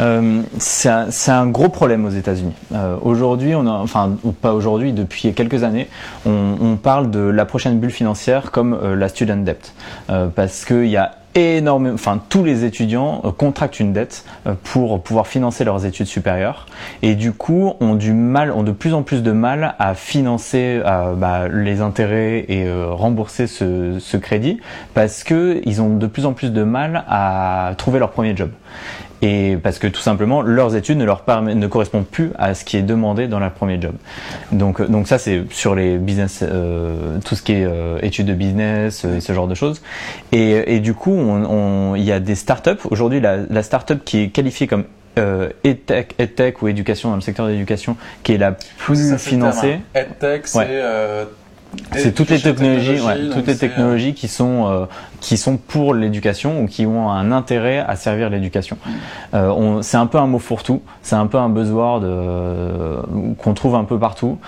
Euh, 0.00 0.42
c'est 0.58 0.88
un, 1.30 1.46
gros 1.48 1.68
problème 1.68 2.04
aux 2.06 2.10
États-Unis. 2.10 2.52
Euh, 2.72 2.96
aujourd'hui, 3.02 3.56
on 3.56 3.66
a, 3.66 3.70
enfin, 3.72 4.16
ou 4.22 4.30
pas 4.30 4.54
aujourd'hui, 4.54 4.92
depuis 4.92 5.34
quelques 5.34 5.64
années, 5.64 5.88
on, 6.24 6.54
on 6.60 6.76
parle 6.76 7.10
de 7.10 7.18
la 7.18 7.44
prochaine 7.44 7.80
bulle 7.80 7.90
financière 7.90 8.52
comme 8.52 8.74
euh, 8.74 8.94
la 8.94 9.08
student 9.08 9.38
debt, 9.38 9.72
parce 10.36 10.64
qu'il 10.64 10.86
y 10.86 10.96
a 10.96 11.17
énormément, 11.38 11.94
enfin, 11.94 12.20
tous 12.28 12.44
les 12.44 12.64
étudiants 12.64 13.22
euh, 13.24 13.30
contractent 13.30 13.80
une 13.80 13.92
dette 13.92 14.24
euh, 14.46 14.54
pour 14.64 15.02
pouvoir 15.02 15.26
financer 15.26 15.64
leurs 15.64 15.86
études 15.86 16.06
supérieures, 16.06 16.66
et 17.02 17.14
du 17.14 17.32
coup, 17.32 17.74
ont 17.80 17.94
du 17.94 18.12
mal, 18.12 18.52
ont 18.52 18.62
de 18.62 18.72
plus 18.72 18.94
en 18.94 19.02
plus 19.02 19.22
de 19.22 19.32
mal 19.32 19.74
à 19.78 19.94
financer 19.94 20.80
euh, 20.84 21.14
bah, 21.14 21.48
les 21.48 21.80
intérêts 21.80 22.44
et 22.48 22.66
rembourser 22.90 23.46
ce, 23.46 23.98
ce 23.98 24.16
crédit, 24.16 24.58
parce 24.94 25.24
que 25.24 25.60
ils 25.64 25.80
ont 25.80 25.96
de 25.96 26.06
plus 26.06 26.26
en 26.26 26.32
plus 26.32 26.52
de 26.52 26.62
mal 26.62 27.04
à 27.08 27.72
trouver 27.76 27.98
leur 27.98 28.10
premier 28.10 28.36
job 28.36 28.50
et 29.22 29.56
parce 29.62 29.78
que 29.78 29.86
tout 29.86 30.00
simplement 30.00 30.42
leurs 30.42 30.76
études 30.76 30.98
ne 30.98 31.04
leur 31.04 31.24
ne 31.42 31.66
correspondent 31.66 32.06
plus 32.06 32.30
à 32.38 32.54
ce 32.54 32.64
qui 32.64 32.76
est 32.76 32.82
demandé 32.82 33.26
dans 33.26 33.38
leur 33.40 33.50
premier 33.52 33.80
job. 33.80 33.92
Donc 34.52 34.80
euh, 34.80 34.86
donc 34.86 35.08
ça 35.08 35.18
c'est 35.18 35.42
sur 35.50 35.74
les 35.74 35.98
business 35.98 36.40
euh, 36.42 37.18
tout 37.24 37.34
ce 37.34 37.42
qui 37.42 37.52
est 37.52 37.64
euh, 37.64 37.98
études 38.02 38.26
de 38.26 38.34
business 38.34 39.04
et 39.04 39.20
ce 39.20 39.32
genre 39.32 39.48
de 39.48 39.54
choses. 39.54 39.82
Et, 40.32 40.74
et 40.76 40.80
du 40.80 40.94
coup 40.94 41.12
on- 41.12 41.44
on- 41.44 41.94
il 41.96 42.04
y 42.04 42.12
a 42.12 42.20
des 42.20 42.34
startups 42.34 42.70
aujourd'hui 42.90 43.20
la, 43.20 43.38
la 43.50 43.62
startup 43.62 44.04
qui 44.04 44.22
est 44.22 44.28
qualifiée 44.28 44.66
comme 44.66 44.84
euh, 45.18 45.48
EdTech, 45.64 46.14
EdTech 46.20 46.62
ou 46.62 46.68
éducation 46.68 47.08
dans 47.10 47.16
le 47.16 47.20
secteur 47.22 47.46
de 47.46 47.50
l'éducation 47.50 47.96
qui 48.22 48.34
est 48.34 48.38
la 48.38 48.52
plus 48.52 49.10
Ça, 49.10 49.18
financée. 49.18 49.80
hein. 49.96 50.00
EdTech, 50.00 50.46
c'est 50.46 50.58
Ouais. 50.58 50.66
euh, 50.70 51.24
C'est 51.96 52.14
toutes 52.14 52.30
les 52.30 52.40
technologies, 52.40 53.00
ouais, 53.00 53.28
toutes 53.34 53.46
les 53.48 53.56
technologies 53.56 54.14
qui 54.14 54.28
sont 54.28 54.68
euh, 54.68 54.86
qui 55.20 55.36
sont 55.36 55.56
pour 55.56 55.94
l'éducation 55.94 56.62
ou 56.62 56.66
qui 56.66 56.86
ont 56.86 57.10
un 57.10 57.32
intérêt 57.32 57.78
à 57.78 57.96
servir 57.96 58.30
l'éducation. 58.30 58.78
Euh, 59.34 59.82
c'est 59.82 59.96
un 59.96 60.06
peu 60.06 60.18
un 60.18 60.26
mot 60.26 60.38
fourre-tout, 60.38 60.82
c'est 61.02 61.16
un 61.16 61.26
peu 61.26 61.38
un 61.38 61.48
buzzword 61.48 62.02
euh, 62.04 63.02
qu'on 63.38 63.54
trouve 63.54 63.74
un 63.74 63.84
peu 63.84 63.98
partout. 63.98 64.38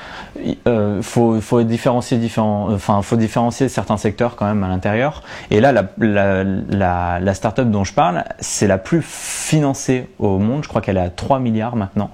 Il 0.45 0.57
euh, 0.69 1.03
faut 1.03 1.41
faut 1.41 1.63
différencier 1.63 2.19
différents, 2.19 2.69
enfin 2.73 3.03
faut 3.03 3.17
différencier 3.17 3.69
certains 3.69 3.97
secteurs 3.97 4.37
quand 4.37 4.47
même 4.47 4.63
à 4.63 4.69
l'intérieur. 4.69 5.23
Et 5.51 5.61
là, 5.61 5.73
la 5.73 5.85
la 5.99 6.45
la, 6.45 7.21
la 7.21 7.35
startup 7.35 7.71
dont 7.71 7.85
je 7.85 7.93
parle, 7.93 8.25
c'est 8.39 8.67
la 8.67 8.79
plus 8.79 9.03
financée 9.03 10.09
au 10.19 10.39
monde. 10.39 10.63
Je 10.63 10.69
crois 10.69 10.81
qu'elle 10.81 10.97
est 10.97 11.01
à 11.01 11.11
3 11.11 11.41
milliards 11.41 11.77
maintenant. 11.77 12.11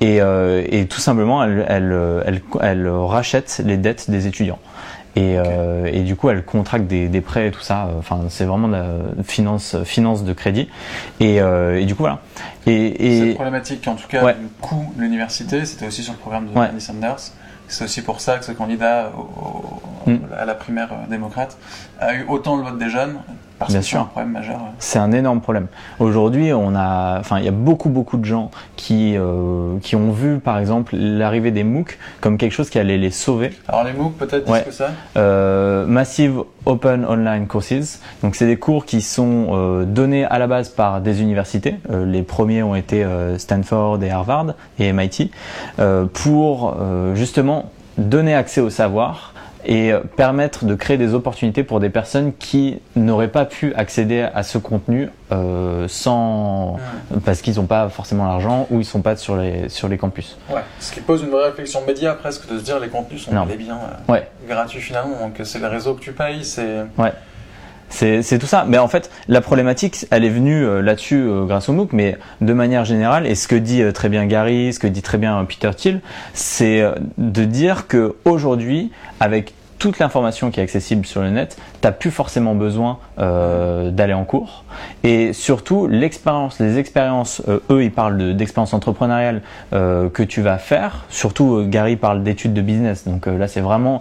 Et, 0.00 0.18
et 0.18 0.86
tout 0.86 1.00
simplement, 1.00 1.42
elle, 1.42 1.64
elle, 1.68 1.96
elle, 2.26 2.42
elle 2.60 2.88
rachète 2.88 3.62
les 3.64 3.78
dettes 3.78 4.10
des 4.10 4.26
étudiants. 4.26 4.58
Et, 5.16 5.36
euh, 5.38 5.86
et 5.92 6.00
du 6.02 6.16
coup, 6.16 6.28
elle 6.28 6.44
contracte 6.44 6.86
des, 6.86 7.08
des 7.08 7.20
prêts 7.20 7.48
et 7.48 7.50
tout 7.52 7.60
ça. 7.60 7.88
Enfin, 7.98 8.22
c'est 8.30 8.44
vraiment 8.44 8.66
de 8.68 8.72
la 8.72 8.86
finance, 9.22 9.76
finance 9.84 10.24
de 10.24 10.32
crédit. 10.32 10.68
Et, 11.20 11.40
euh, 11.40 11.80
et 11.80 11.84
du 11.84 11.94
coup, 11.94 12.02
voilà. 12.02 12.20
Et, 12.66 13.18
Cette 13.18 13.28
et 13.28 13.34
problématique, 13.34 13.86
en 13.86 13.94
tout 13.94 14.08
cas, 14.08 14.24
Ouais. 14.24 14.34
du 14.34 14.48
de 14.96 15.00
l'université, 15.02 15.64
c'était 15.64 15.86
aussi 15.86 16.02
sur 16.02 16.12
le 16.14 16.18
programme 16.18 16.46
de 16.46 16.50
Ouais. 16.58 16.66
Bernie 16.66 16.80
Sanders. 16.80 17.16
C'est 17.68 17.84
aussi 17.84 18.02
pour 18.02 18.20
ça 18.20 18.38
que 18.38 18.44
ce 18.44 18.52
candidat 18.52 19.10
au- 19.16 19.20
au- 19.20 20.10
Mm. 20.10 20.18
à 20.38 20.44
la 20.44 20.54
primaire 20.54 20.88
euh, 20.92 21.08
démocrate 21.08 21.56
a 21.98 22.14
eu 22.14 22.26
autant 22.28 22.56
le 22.56 22.62
vote 22.64 22.76
des 22.78 22.90
jeunes, 22.90 23.16
parce 23.58 23.70
Bien 23.70 23.80
que 23.80 23.84
c'est 23.84 23.90
sûr. 23.90 24.00
un 24.00 24.04
problème 24.04 24.32
majeur. 24.32 24.60
C'est 24.84 24.98
un 24.98 25.12
énorme 25.12 25.40
problème. 25.40 25.66
Aujourd'hui, 25.98 26.52
on 26.52 26.74
a, 26.76 27.18
enfin, 27.18 27.38
il 27.38 27.44
y 27.44 27.48
a 27.48 27.52
beaucoup, 27.52 27.88
beaucoup 27.88 28.16
de 28.18 28.24
gens 28.24 28.50
qui, 28.76 29.16
euh, 29.16 29.78
qui 29.80 29.96
ont 29.96 30.10
vu, 30.12 30.38
par 30.38 30.58
exemple, 30.58 30.94
l'arrivée 30.96 31.50
des 31.50 31.64
MOOC 31.64 31.98
comme 32.20 32.36
quelque 32.38 32.52
chose 32.52 32.70
qui 32.70 32.78
allait 32.78 32.98
les 32.98 33.10
sauver. 33.10 33.50
Alors 33.68 33.84
les 33.84 33.92
MOOC, 33.92 34.12
peut-être, 34.16 34.50
Ouais. 34.50 34.62
que 34.62 34.70
c'est 34.70 34.84
Euh, 35.16 35.86
Massive 35.86 36.40
Open 36.66 37.04
Online 37.06 37.46
Courses. 37.46 38.00
Donc 38.22 38.34
c'est 38.36 38.46
des 38.46 38.56
cours 38.56 38.84
qui 38.84 39.00
sont 39.00 39.48
euh, 39.52 39.84
donnés 39.84 40.24
à 40.24 40.38
la 40.38 40.46
base 40.46 40.68
par 40.68 41.00
des 41.00 41.22
universités. 41.22 41.76
Euh, 41.90 42.04
les 42.06 42.22
premiers 42.22 42.62
ont 42.62 42.74
été 42.74 43.04
euh, 43.04 43.38
Stanford 43.38 44.02
et 44.02 44.10
Harvard 44.10 44.54
et 44.78 44.92
MIT 44.92 45.30
euh, 45.78 46.04
pour 46.12 46.76
euh, 46.80 47.14
justement 47.14 47.70
donner 47.98 48.34
accès 48.34 48.60
au 48.60 48.70
savoir 48.70 49.33
et 49.66 49.92
euh, 49.92 50.00
permettre 50.00 50.64
de 50.64 50.74
créer 50.74 50.96
des 50.98 51.14
opportunités 51.14 51.62
pour 51.64 51.80
des 51.80 51.90
personnes 51.90 52.32
qui 52.38 52.80
n'auraient 52.96 53.28
pas 53.28 53.44
pu 53.44 53.72
accéder 53.74 54.20
à 54.34 54.42
ce 54.42 54.58
contenu 54.58 55.08
euh, 55.32 55.86
sans 55.88 56.78
parce 57.24 57.40
qu'ils 57.42 57.56
n'ont 57.56 57.66
pas 57.66 57.88
forcément 57.88 58.26
l'argent 58.26 58.66
ou 58.70 58.80
ils 58.80 58.84
sont 58.84 59.02
pas 59.02 59.16
sur 59.16 59.36
les 59.36 59.68
sur 59.68 59.88
les 59.88 59.96
campus. 59.98 60.36
Ouais. 60.50 60.60
Ce 60.80 60.92
qui 60.92 61.00
pose 61.00 61.22
une 61.22 61.30
vraie 61.30 61.46
réflexion 61.46 61.80
média 61.86 62.14
presque 62.14 62.48
de 62.50 62.58
se 62.58 62.64
dire 62.64 62.78
les 62.78 62.88
contenus 62.88 63.22
sont 63.24 63.32
Non. 63.32 63.44
bel 63.46 63.54
et 63.54 63.58
bien 63.58 63.76
euh, 63.76 64.12
Ouais. 64.12 64.28
gratuits 64.48 64.80
finalement, 64.80 65.18
donc 65.20 65.40
c'est 65.44 65.58
le 65.58 65.66
réseau 65.68 65.94
que 65.94 66.00
tu 66.00 66.12
payes, 66.12 66.44
c'est. 66.44 66.84
C'est 66.96 67.12
c'est 67.94 68.38
tout 68.38 68.46
ça. 68.46 68.64
Mais 68.68 68.78
en 68.78 68.88
fait, 68.88 69.10
la 69.28 69.40
problématique, 69.40 70.06
elle 70.10 70.24
est 70.24 70.28
venue 70.30 70.64
euh, 70.64 70.82
là-dessus 70.82 71.22
euh, 71.22 71.44
grâce 71.44 71.68
au 71.68 71.72
MOOC, 71.72 71.92
mais 71.92 72.16
de 72.40 72.52
manière 72.52 72.84
générale, 72.84 73.26
et 73.26 73.34
ce 73.34 73.46
que 73.48 73.54
dit 73.56 73.82
euh, 73.82 73.92
très 73.92 74.08
bien 74.08 74.26
Gary, 74.26 74.72
ce 74.72 74.78
que 74.78 74.86
dit 74.86 75.02
très 75.02 75.18
bien 75.18 75.44
Peter 75.44 75.70
Thiel, 75.76 76.00
c'est 76.32 76.84
de 77.18 77.44
dire 77.44 77.86
que 77.86 78.16
aujourd'hui, 78.24 78.90
avec 79.20 79.54
toute 79.78 79.98
l'information 79.98 80.50
qui 80.50 80.60
est 80.60 80.62
accessible 80.62 81.04
sur 81.04 81.20
le 81.20 81.28
net, 81.30 81.58
t'as 81.82 81.92
plus 81.92 82.10
forcément 82.10 82.54
besoin 82.54 82.98
euh, 83.18 83.90
d'aller 83.90 84.14
en 84.14 84.24
cours. 84.24 84.64
Et 85.02 85.32
surtout, 85.34 85.86
l'expérience, 85.88 86.58
les 86.58 86.78
expériences, 86.78 87.42
eux, 87.70 87.82
ils 87.84 87.90
parlent 87.92 88.16
de- 88.16 88.32
d'expérience 88.32 88.72
entrepreneuriale 88.72 89.42
euh, 89.74 90.08
que 90.08 90.22
tu 90.22 90.40
vas 90.40 90.56
faire. 90.58 91.04
Surtout, 91.10 91.64
Gary 91.66 91.96
parle 91.96 92.22
d'études 92.22 92.54
de 92.54 92.62
business. 92.62 93.06
Donc 93.06 93.26
là, 93.26 93.46
c'est 93.46 93.60
vraiment 93.60 94.00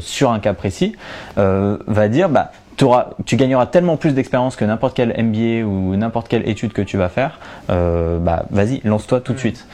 sur 0.00 0.32
un 0.32 0.40
cas 0.40 0.54
précis. 0.54 0.96
Va 1.36 2.08
dire, 2.08 2.28
bah, 2.28 2.50
tu 2.76 3.36
gagneras 3.36 3.66
tellement 3.66 3.96
plus 3.96 4.12
d'expérience 4.14 4.56
que 4.56 4.64
n'importe 4.64 4.96
quel 4.96 5.10
MBA 5.22 5.66
ou 5.66 5.96
n'importe 5.96 6.28
quelle 6.28 6.48
étude 6.48 6.72
que 6.72 6.82
tu 6.82 6.96
vas 6.96 7.08
faire. 7.08 7.38
Euh, 7.70 8.18
bah, 8.18 8.44
vas-y, 8.50 8.80
lance-toi 8.84 9.20
tout 9.20 9.32
de 9.32 9.38
suite. 9.38 9.66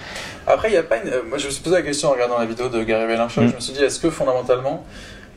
Après, 0.47 0.69
il 0.71 0.75
y 0.75 0.77
a 0.77 0.83
pas 0.83 0.97
une... 0.99 1.09
euh, 1.09 1.23
Moi, 1.29 1.39
je 1.39 1.47
me 1.47 1.51
suis 1.51 1.63
posé 1.63 1.77
la 1.77 1.83
question 1.83 2.09
en 2.09 2.13
regardant 2.13 2.39
la 2.39 2.47
vidéo 2.47 2.69
de 2.69 2.83
Gary 2.83 3.07
Vaynerchuk. 3.07 3.45
Mm. 3.45 3.49
Je 3.51 3.55
me 3.55 3.61
suis 3.61 3.73
dit, 3.73 3.83
est-ce 3.83 4.01
que 4.01 4.11
fondamentalement, 4.11 4.85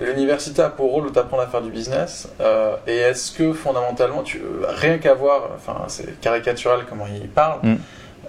l'université 0.02 0.62
a 0.62 0.70
pour 0.70 0.92
rôle 0.92 1.06
de 1.06 1.10
t'apprendre 1.10 1.44
à 1.44 1.48
faire 1.48 1.62
du 1.62 1.70
business 1.72 2.28
euh, 2.42 2.76
Et 2.88 2.98
est-ce 2.98 3.32
que 3.32 3.54
fondamentalement, 3.54 4.24
tu... 4.24 4.42
rien 4.68 4.98
qu'à 4.98 5.14
voir, 5.14 5.50
enfin, 5.56 5.84
c'est 5.88 6.20
caricatural 6.20 6.82
comment 6.90 7.06
il 7.08 7.30
parle, 7.30 7.60
Mm. 7.64 7.76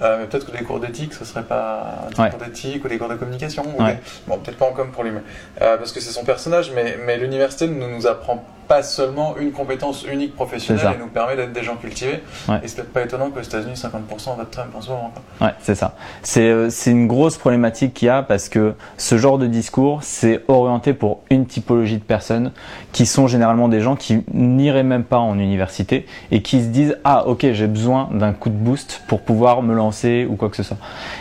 euh, 0.03 0.19
mais 0.21 0.27
peut-être 0.27 0.47
que 0.51 0.57
des 0.57 0.63
cours 0.65 0.79
d'éthique, 0.81 1.15
ce 1.15 1.25
serait 1.25 1.43
pas 1.45 2.07
des 2.15 2.21
Ouais. 2.23 2.31
cours 2.31 2.39
d'éthique 2.41 2.85
ou 2.85 2.89
des 2.89 2.99
cours 2.99 3.09
de 3.09 3.15
communication. 3.15 3.65
ou 3.77 3.83
Ouais. 3.83 3.95
des- 3.95 3.99
Bon, 4.29 4.39
peut-être 4.39 4.59
pas 4.59 4.67
en 4.67 4.73
com 4.73 4.91
pour 4.93 5.03
lui, 5.05 5.11
mais, 5.13 5.23
euh, 5.63 5.77
parce 5.77 5.93
que 5.93 6.01
c'est 6.01 6.11
son 6.13 6.25
personnage, 6.25 6.71
mais, 6.75 6.99
mais 7.05 7.17
l'université 7.17 7.67
ne 7.69 7.87
nous 7.87 8.07
apprend 8.07 8.45
pas 8.67 8.83
seulement 8.83 9.37
une 9.39 9.53
compétence 9.53 10.05
unique 10.05 10.35
professionnelle 10.35 10.95
et 10.97 10.99
nous 10.99 11.09
permet 11.09 11.37
d'être 11.37 11.53
des 11.53 11.63
gens 11.63 11.77
cultivés. 11.77 12.23
Ouais. 12.49 12.61
Et 12.63 12.69
c'est 12.69 12.77
peut-être 12.77 12.93
pas 12.93 13.03
étonnant 13.03 13.31
qu'aux 13.31 13.41
États-Unis, 13.41 13.75
50% 13.75 14.37
votent 14.37 14.51
Trump 14.51 14.75
en 14.75 14.81
ce 14.81 14.91
moment. 14.91 15.13
quoi. 15.39 15.47
Ouais, 15.47 15.55
c'est 15.61 15.75
ça. 15.75 15.95
C'est 16.23 16.49
euh, 16.49 16.71
c'est 16.71 16.91
une 16.91 17.07
grosse 17.07 17.37
problématique 17.37 17.95
qu'il 17.95 18.07
y 18.07 18.09
a 18.11 18.23
parce 18.23 18.49
que 18.49 18.75
ce 18.97 19.19
genre 19.19 19.39
de 19.39 19.47
discours, 19.47 20.01
c'est 20.03 20.43
orienté 20.49 20.95
pour 20.95 21.21
une 21.31 21.47
typologie 21.47 21.99
de 21.99 22.03
personnes 22.03 22.53
qui 22.93 23.07
sont 23.07 23.27
généralement 23.27 23.69
des 23.69 23.81
gens 23.81 23.97
qui 23.97 24.23
n'iraient 24.33 24.83
même 24.83 25.05
pas 25.05 25.19
en 25.19 25.39
université 25.39 26.07
et 26.31 26.43
qui 26.43 26.61
se 26.63 26.69
disent 26.69 26.97
ah 27.05 27.27
ok 27.27 27.47
j'ai 27.53 27.67
besoin 27.67 28.09
d'un 28.13 28.33
coup 28.33 28.51
de 28.51 28.55
boost 28.57 29.03
pour 29.09 29.21
pouvoir 29.21 29.63
me 29.63 29.75
lancer 29.75 30.27
ou 30.29 30.37
quoi 30.37 30.49
que 30.49 30.57
ce 30.57 30.63
soit. 30.63 30.77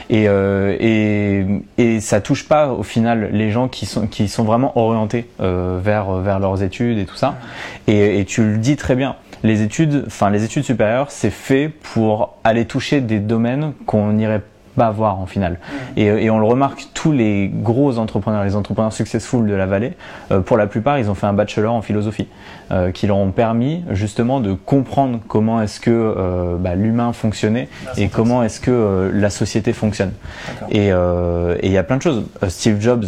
Et 0.09 0.27
euh, 0.27 0.75
et, 0.79 1.45
et 1.77 1.99
ça 1.99 2.21
touche 2.21 2.47
pas 2.47 2.69
au 2.69 2.83
final 2.83 3.29
les 3.31 3.51
gens 3.51 3.67
qui 3.67 3.85
sont 3.85 4.07
qui 4.07 4.27
sont 4.27 4.43
vraiment 4.43 4.77
orientés 4.77 5.29
euh, 5.41 5.79
vers 5.81 6.13
vers 6.15 6.39
leurs 6.39 6.63
études 6.63 6.97
et 6.97 7.05
tout 7.05 7.15
ça. 7.15 7.32
Et, 7.87 8.19
et 8.19 8.25
tu 8.25 8.43
le 8.43 8.57
dis 8.57 8.75
très 8.75 8.95
bien. 8.95 9.15
Les 9.43 9.61
études, 9.61 10.05
enfin 10.07 10.29
les 10.29 10.43
études 10.43 10.63
supérieures, 10.63 11.11
c'est 11.11 11.29
fait 11.29 11.67
pour 11.67 12.35
aller 12.43 12.65
toucher 12.65 13.01
des 13.01 13.19
domaines 13.19 13.73
qu'on 13.85 14.13
n'irait 14.13 14.41
pas 14.75 14.87
avoir 14.87 15.19
en 15.19 15.25
finale. 15.25 15.59
Et, 15.97 16.05
et 16.05 16.29
on 16.29 16.39
le 16.39 16.45
remarque, 16.45 16.87
tous 16.93 17.11
les 17.11 17.51
gros 17.53 17.99
entrepreneurs, 17.99 18.43
les 18.43 18.55
entrepreneurs 18.55 18.93
successful 18.93 19.45
de 19.45 19.53
la 19.53 19.65
vallée, 19.65 19.93
euh, 20.31 20.39
pour 20.39 20.57
la 20.57 20.67
plupart, 20.67 20.97
ils 20.97 21.09
ont 21.09 21.13
fait 21.13 21.27
un 21.27 21.33
bachelor 21.33 21.73
en 21.73 21.81
philosophie, 21.81 22.27
euh, 22.73 22.91
qui 22.91 23.07
leur 23.07 23.17
ont 23.17 23.31
permis 23.31 23.83
justement 23.91 24.39
de 24.41 24.53
comprendre 24.53 25.19
comment 25.27 25.61
est-ce 25.61 25.79
que 25.79 25.91
euh, 25.91 26.57
bah, 26.57 26.75
l'humain 26.75 27.13
fonctionnait 27.13 27.69
et 27.97 28.07
comment 28.09 28.43
est-ce 28.43 28.59
que 28.59 28.71
euh, 28.71 29.11
la 29.13 29.29
société 29.29 29.71
fonctionne. 29.71 30.11
Et 30.71 30.87
il 30.87 31.71
y 31.71 31.77
a 31.77 31.83
plein 31.83 31.97
de 31.97 32.01
choses. 32.01 32.23
Steve 32.49 32.81
Jobs, 32.81 33.05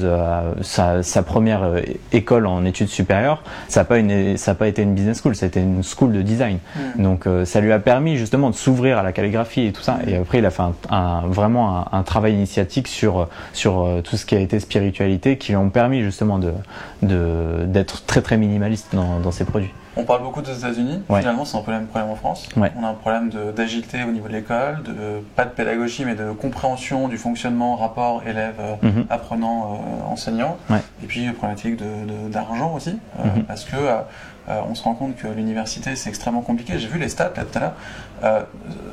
sa, 0.61 1.03
sa 1.03 1.23
première 1.23 1.63
école 2.11 2.45
en 2.47 2.63
études 2.65 2.87
supérieures, 2.89 3.43
ça 3.67 3.81
n'a 3.81 3.85
pas, 3.85 3.97
une- 3.97 4.37
ça 4.37 4.51
a 4.51 4.55
pas 4.55 4.67
été 4.67 4.81
une 4.83 4.93
business 4.93 5.21
school, 5.21 5.35
c'était 5.35 5.61
une 5.61 5.81
school 5.83 6.11
de 6.13 6.21
design. 6.21 6.59
Donc 6.97 7.27
euh, 7.27 7.43
ça 7.45 7.59
lui 7.61 7.71
a 7.71 7.79
permis 7.79 8.17
justement 8.17 8.49
de 8.49 8.55
s'ouvrir 8.55 8.97
à 8.97 9.03
la 9.03 9.11
calligraphie 9.11 9.65
et 9.67 9.71
tout 9.71 9.81
ça. 9.81 9.97
Et 10.07 10.15
après, 10.15 10.37
il 10.39 10.45
a 10.45 10.49
fait 10.51 10.61
un, 10.63 10.73
un- 10.89 11.27
vraiment 11.27 11.79
un, 11.79 11.85
un 11.99 12.03
travail 12.03 12.33
initiatique 12.33 12.87
sur, 12.87 13.27
sur 13.53 13.87
tout 14.03 14.17
ce 14.17 14.25
qui 14.25 14.35
a 14.35 14.39
été 14.39 14.59
spiritualité 14.59 15.37
qui 15.37 15.51
lui 15.51 15.57
ont 15.57 15.69
permis 15.69 16.01
justement 16.03 16.39
de 16.39 16.51
de- 17.01 17.65
d'être 17.65 18.05
très 18.05 18.21
très 18.21 18.37
minimaliste 18.37 18.87
dans, 18.95 19.19
dans 19.19 19.31
ses 19.31 19.45
On 19.97 20.03
parle 20.03 20.23
beaucoup 20.23 20.41
des 20.41 20.57
États-Unis. 20.57 21.01
Ouais. 21.07 21.19
Finalement, 21.21 21.45
c'est 21.45 21.57
un 21.57 21.61
problème 21.61 21.87
en 21.95 22.15
France. 22.15 22.49
Ouais. 22.57 22.71
On 22.77 22.83
a 22.83 22.89
un 22.89 22.93
problème 22.93 23.29
d'agilité 23.55 24.03
au 24.03 24.11
niveau 24.11 24.27
de 24.27 24.33
l'école, 24.33 24.83
de 24.83 25.21
pas 25.37 25.45
de 25.45 25.51
pédagogie, 25.51 26.03
mais 26.03 26.15
de 26.15 26.31
compréhension 26.31 27.07
du 27.07 27.17
fonctionnement 27.17 27.75
rapport 27.77 28.21
élève 28.27 28.55
euh, 28.59 28.75
Mhm. 28.81 29.05
apprenant 29.09 29.79
euh, 30.07 30.11
enseignant. 30.11 30.57
Ouais. 30.69 30.81
Et 31.01 31.07
puis 31.07 31.31
problématique 31.31 31.77
de- 31.77 31.85
de- 32.27 32.29
d'argent 32.29 32.73
aussi, 32.75 32.99
euh, 33.19 33.23
Mhm. 33.37 33.43
parce 33.45 33.63
que 33.63 33.75
euh, 33.77 34.01
on 34.69 34.75
se 34.75 34.83
rend 34.83 34.93
compte 34.95 35.15
que 35.15 35.27
l'université 35.27 35.95
c'est 35.95 36.09
extrêmement 36.09 36.41
compliqué. 36.41 36.77
J'ai 36.77 36.87
vu 36.87 36.99
les 36.99 37.09
stats 37.09 37.31
là 37.35 37.43
tout 37.45 37.57
à 37.57 37.61
l'heure. 37.61 37.73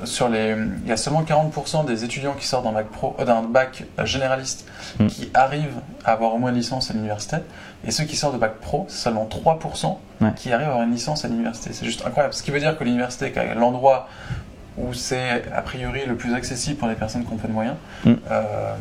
Sur 0.05 0.29
les, 0.29 0.55
il 0.85 0.89
y 0.89 0.93
a 0.93 0.97
seulement 0.97 1.23
40% 1.23 1.85
des 1.85 2.05
étudiants 2.05 2.35
qui 2.39 2.47
sortent 2.47 2.65
d'un 2.65 2.73
bac 2.73 2.87
pro, 2.87 3.17
d'un 3.25 3.43
bac 3.43 3.85
généraliste 4.05 4.67
Mhm. 4.99 5.07
qui 5.09 5.31
arrivent 5.35 5.81
à 6.05 6.13
avoir 6.13 6.35
au 6.35 6.39
moins 6.39 6.51
une 6.51 6.57
licence 6.57 6.91
à 6.91 6.95
l'université, 6.95 7.37
et 7.87 7.91
ceux 7.91 8.05
qui 8.05 8.17
sortent 8.17 8.35
de 8.35 8.39
bac 8.39 8.55
pro, 8.61 8.87
c'est 8.89 8.97
seulement 9.05 9.27
3% 9.27 9.99
Ouais. 10.21 10.31
qui 10.37 10.53
arrivent 10.53 10.69
à 10.69 10.71
avoir 10.73 10.85
une 10.87 10.93
licence 10.93 11.25
à 11.25 11.29
l'université. 11.29 11.73
C'est 11.73 11.85
juste 11.85 12.07
incroyable. 12.07 12.33
Ce 12.35 12.43
qui 12.43 12.51
veut 12.53 12.61
dire 12.61 12.79
que 12.79 12.85
l'université, 12.85 13.33
l'endroit 13.57 14.09
où 14.79 14.95
c'est 14.95 15.43
a 15.55 15.61
priori 15.63 16.01
le 16.07 16.15
plus 16.17 16.33
accessible 16.35 16.77
pour 16.79 16.89
les 16.89 16.95
personnes 16.95 17.25
qui 17.27 17.33
ont 17.33 17.37
peu 17.37 17.49
de 17.49 17.53
moyens, 17.53 17.77
Mm. 18.05 18.13
euh, 18.31 18.75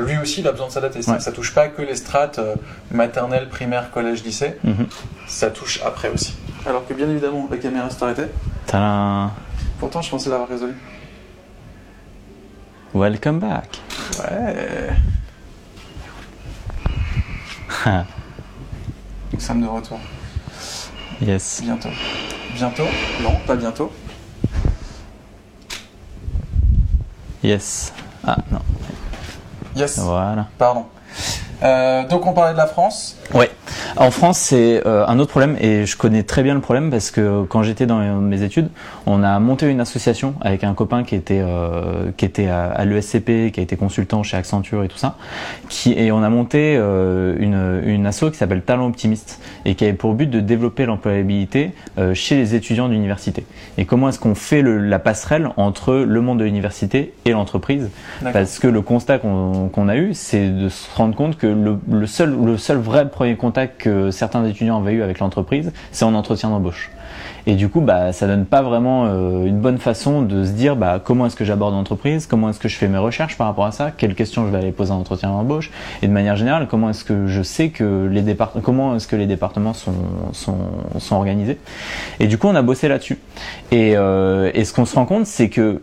lui 0.00 0.16
aussi 0.18 0.40
il 0.40 0.48
a 0.48 0.52
besoin 0.52 0.68
de 0.68 0.72
s'adapter. 0.72 1.00
Ouais. 1.00 1.20
Ça 1.20 1.32
touche 1.32 1.52
pas 1.54 1.68
que 1.68 1.82
les 1.82 1.96
strates 1.96 2.38
euh, 2.38 2.54
maternelle, 2.92 3.48
primaire, 3.48 3.90
collège, 3.90 4.22
lycée, 4.24 4.56
Mhm. 4.64 4.86
ça 5.26 5.50
touche 5.50 5.80
après 5.84 6.08
aussi. 6.08 6.34
Alors 6.66 6.86
que 6.86 6.94
bien 6.94 7.08
évidemment, 7.10 7.46
la 7.50 7.56
caméra 7.58 7.90
s'est 7.90 8.02
arrêtée. 8.02 8.26
Tadam. 8.66 9.30
Pourtant, 9.80 10.00
je 10.00 10.10
pensais 10.10 10.30
l'avoir 10.30 10.48
résolu. 10.48 10.74
Welcome 12.94 13.40
back. 13.40 13.80
Ouais. 14.30 14.88
Nous 19.38 19.44
sommes 19.44 19.62
de 19.62 19.68
retour. 19.68 20.00
yes. 21.20 21.60
Bientôt. 21.62 21.90
Bientôt 22.56 22.86
Non, 23.22 23.36
pas 23.46 23.54
bientôt. 23.54 23.92
Yes. 27.44 27.92
Ah 28.26 28.38
non. 28.50 28.58
Yes. 29.76 29.96
Voilà. 30.00 30.48
Pardon. 30.58 30.86
Euh, 31.62 32.04
donc 32.08 32.26
on 32.26 32.32
parlait 32.32 32.52
de 32.52 32.58
la 32.58 32.66
France. 32.66 33.16
Ouais. 33.32 33.48
En 33.96 34.10
France, 34.10 34.38
c'est 34.38 34.86
euh, 34.86 35.04
un 35.06 35.18
autre 35.18 35.30
problème 35.30 35.56
et 35.60 35.86
je 35.86 35.96
connais 35.96 36.22
très 36.22 36.42
bien 36.42 36.54
le 36.54 36.60
problème 36.60 36.90
parce 36.90 37.10
que 37.10 37.42
quand 37.44 37.62
j'étais 37.62 37.86
dans 37.86 37.98
mes 38.20 38.42
études, 38.42 38.68
on 39.06 39.22
a 39.22 39.38
monté 39.40 39.68
une 39.68 39.80
association 39.80 40.34
avec 40.40 40.62
un 40.64 40.74
copain 40.74 41.02
qui 41.04 41.14
était 41.14 41.40
euh, 41.40 42.10
qui 42.16 42.24
était 42.24 42.48
à, 42.48 42.66
à 42.66 42.84
l'ESCP, 42.84 43.50
qui 43.52 43.60
a 43.60 43.62
été 43.62 43.76
consultant 43.76 44.22
chez 44.22 44.36
Accenture 44.36 44.84
et 44.84 44.88
tout 44.88 44.98
ça, 44.98 45.16
qui 45.68 45.92
et 45.92 46.12
on 46.12 46.22
a 46.22 46.28
monté 46.28 46.76
euh, 46.76 47.34
une 47.38 47.82
une 47.90 48.06
asso 48.06 48.30
qui 48.30 48.36
s'appelle 48.36 48.62
Talent 48.62 48.86
Optimiste 48.86 49.40
et 49.64 49.74
qui 49.74 49.84
avait 49.84 49.94
pour 49.94 50.14
but 50.14 50.28
de 50.28 50.40
développer 50.40 50.86
l'employabilité 50.86 51.72
euh, 51.98 52.14
chez 52.14 52.36
les 52.36 52.54
étudiants 52.54 52.88
d'université. 52.88 53.44
Et 53.78 53.84
comment 53.84 54.08
est-ce 54.10 54.18
qu'on 54.18 54.34
fait 54.34 54.62
le- 54.62 54.78
la 54.78 54.98
passerelle 54.98 55.48
entre 55.56 55.94
le 55.94 56.20
monde 56.20 56.38
de 56.38 56.44
l'université 56.44 57.14
et 57.24 57.30
l'entreprise? 57.32 57.90
Parce 58.32 58.58
que 58.58 58.68
le 58.68 58.80
constat 58.82 59.18
qu'on 59.18 59.68
qu'on 59.72 59.88
a 59.88 59.96
eu, 59.96 60.14
c'est 60.14 60.48
de 60.50 60.68
se 60.68 60.86
rendre 60.96 61.14
compte 61.16 61.36
que 61.38 61.46
le, 61.46 61.78
le 61.90 62.06
seul, 62.06 62.36
le 62.44 62.56
seul 62.58 62.76
vrai 62.78 63.08
premier 63.08 63.36
contact 63.36 63.77
que 63.78 64.10
certains 64.10 64.44
étudiants 64.44 64.80
avaient 64.80 64.92
eu 64.92 65.02
avec 65.02 65.18
l'entreprise, 65.18 65.72
c'est 65.92 66.04
en 66.04 66.14
entretien 66.14 66.50
d'embauche. 66.50 66.90
Et 67.46 67.54
du 67.54 67.68
coup, 67.68 67.80
bah, 67.80 68.12
ça 68.12 68.26
donne 68.26 68.44
pas 68.44 68.60
vraiment 68.60 69.06
euh, 69.06 69.46
une 69.46 69.58
bonne 69.58 69.78
façon 69.78 70.22
de 70.22 70.44
se 70.44 70.50
dire 70.50 70.76
bah, 70.76 71.00
comment 71.02 71.26
est-ce 71.26 71.36
que 71.36 71.44
j'aborde 71.44 71.74
l'entreprise, 71.74 72.26
comment 72.26 72.50
est-ce 72.50 72.58
que 72.58 72.68
je 72.68 72.76
fais 72.76 72.88
mes 72.88 72.98
recherches 72.98 73.38
par 73.38 73.46
rapport 73.46 73.64
à 73.64 73.72
ça, 73.72 73.90
quelles 73.90 74.14
questions 74.14 74.46
je 74.46 74.50
vais 74.50 74.58
aller 74.58 74.72
poser 74.72 74.92
en 74.92 74.98
entretien 74.98 75.30
d'embauche, 75.30 75.70
et 76.02 76.08
de 76.08 76.12
manière 76.12 76.36
générale, 76.36 76.66
comment 76.68 76.90
est-ce 76.90 77.04
que 77.04 77.26
je 77.26 77.42
sais 77.42 77.70
que 77.70 78.06
les 78.10 78.22
départements, 78.22 78.62
comment 78.62 78.96
est-ce 78.96 79.08
que 79.08 79.16
les 79.16 79.26
départements 79.26 79.72
sont, 79.72 79.94
organisés. 81.10 81.58
Et 82.20 82.26
du 82.26 82.36
coup, 82.36 82.48
on 82.48 82.54
a 82.54 82.60
bossé 82.60 82.86
là-dessus. 82.86 83.18
Et, 83.70 83.96
euh, 83.96 84.50
et 84.52 84.66
ce 84.66 84.74
qu'on 84.74 84.84
se 84.84 84.94
rend 84.94 85.06
compte, 85.06 85.24
c'est 85.24 85.48
que 85.48 85.80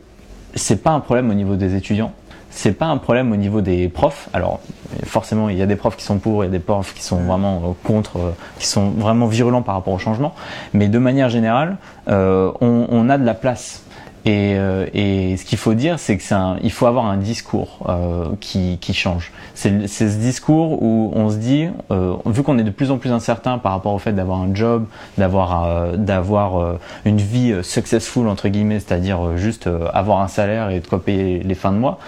c'est 0.54 0.84
pas 0.84 0.92
un 0.92 1.00
problème 1.00 1.30
au 1.32 1.34
niveau 1.34 1.56
des 1.56 1.76
étudiants, 1.76 2.14
c'est 2.56 2.72
pas 2.72 2.86
un 2.86 2.98
problème 2.98 3.32
au 3.32 3.36
niveau 3.36 3.62
des 3.62 3.90
profs. 3.90 4.30
Alors 4.34 4.62
forcément, 5.04 5.50
il 5.50 5.58
y 5.58 5.62
a 5.62 5.66
des 5.66 5.76
profs 5.76 5.98
qui 5.98 6.06
sont 6.06 6.18
pour, 6.18 6.44
il 6.44 6.48
y 6.48 6.50
a 6.50 6.52
des 6.52 6.60
profs 6.60 6.94
qui 6.94 7.04
sont 7.04 7.18
vraiment 7.18 7.58
euh, 7.58 7.74
contre, 7.84 8.18
euh, 8.18 8.32
qui 8.58 8.66
sont 8.66 8.92
vraiment 8.92 9.28
virulents 9.28 9.62
par 9.62 9.76
rapport 9.76 9.94
au 9.94 10.00
changement. 10.00 10.34
Mais 10.74 10.88
de 10.88 10.98
manière 10.98 11.30
générale, 11.30 11.78
euh, 12.08 12.52
on 12.62 13.10
a 13.10 13.18
de 13.18 13.26
la 13.26 13.34
place. 13.34 13.85
Et, 14.26 14.56
euh, 14.56 14.88
et 14.94 15.38
ce 15.38 15.46
qu'il 15.46 15.60
faut 15.60 15.76
dire, 15.76 16.00
c'est 16.00 16.18
que 16.18 16.34
un, 16.34 16.58
il 16.64 16.72
faut 16.72 16.88
avoir 16.88 17.06
un 17.06 17.18
discours 17.18 17.86
euh, 17.88 18.30
qui, 18.40 18.80
qui 18.82 18.96
change. 18.96 19.32
C'est 19.54 19.88
ce 19.88 20.18
discours 20.18 20.82
où 20.82 21.12
on 21.14 21.30
se 21.30 21.36
dit, 21.36 21.68
euh, 21.92 22.16
vu 22.26 22.42
qu'on 22.42 22.58
est 22.58 22.64
de 22.64 22.72
plus 22.72 22.90
en 22.90 22.98
plus 22.98 23.12
incertain 23.12 23.60
par 23.60 23.74
rapport 23.74 23.94
au 23.94 24.00
fait 24.00 24.14
d'avoir 24.14 24.42
un 24.42 24.54
job, 24.56 24.86
d'avoir 25.20 25.66
euh, 25.66 25.96
d'avoir 25.96 26.60
euh, 26.60 26.80
une 27.06 27.18
vie 27.18 27.52
euh, 27.52 27.62
successful 27.62 28.28
entre 28.28 28.48
guillemets, 28.48 28.80
c'est-à-dire 28.80 29.38
juste 29.38 29.70
avoir 29.94 30.22
un 30.22 30.28
salaire 30.28 30.72
et 30.72 30.80
de 30.80 30.88
quoi 30.88 31.04
payer 31.04 31.44
les 31.44 31.56
fins 31.56 31.72
de 31.72 31.78
mois, 31.78 32.00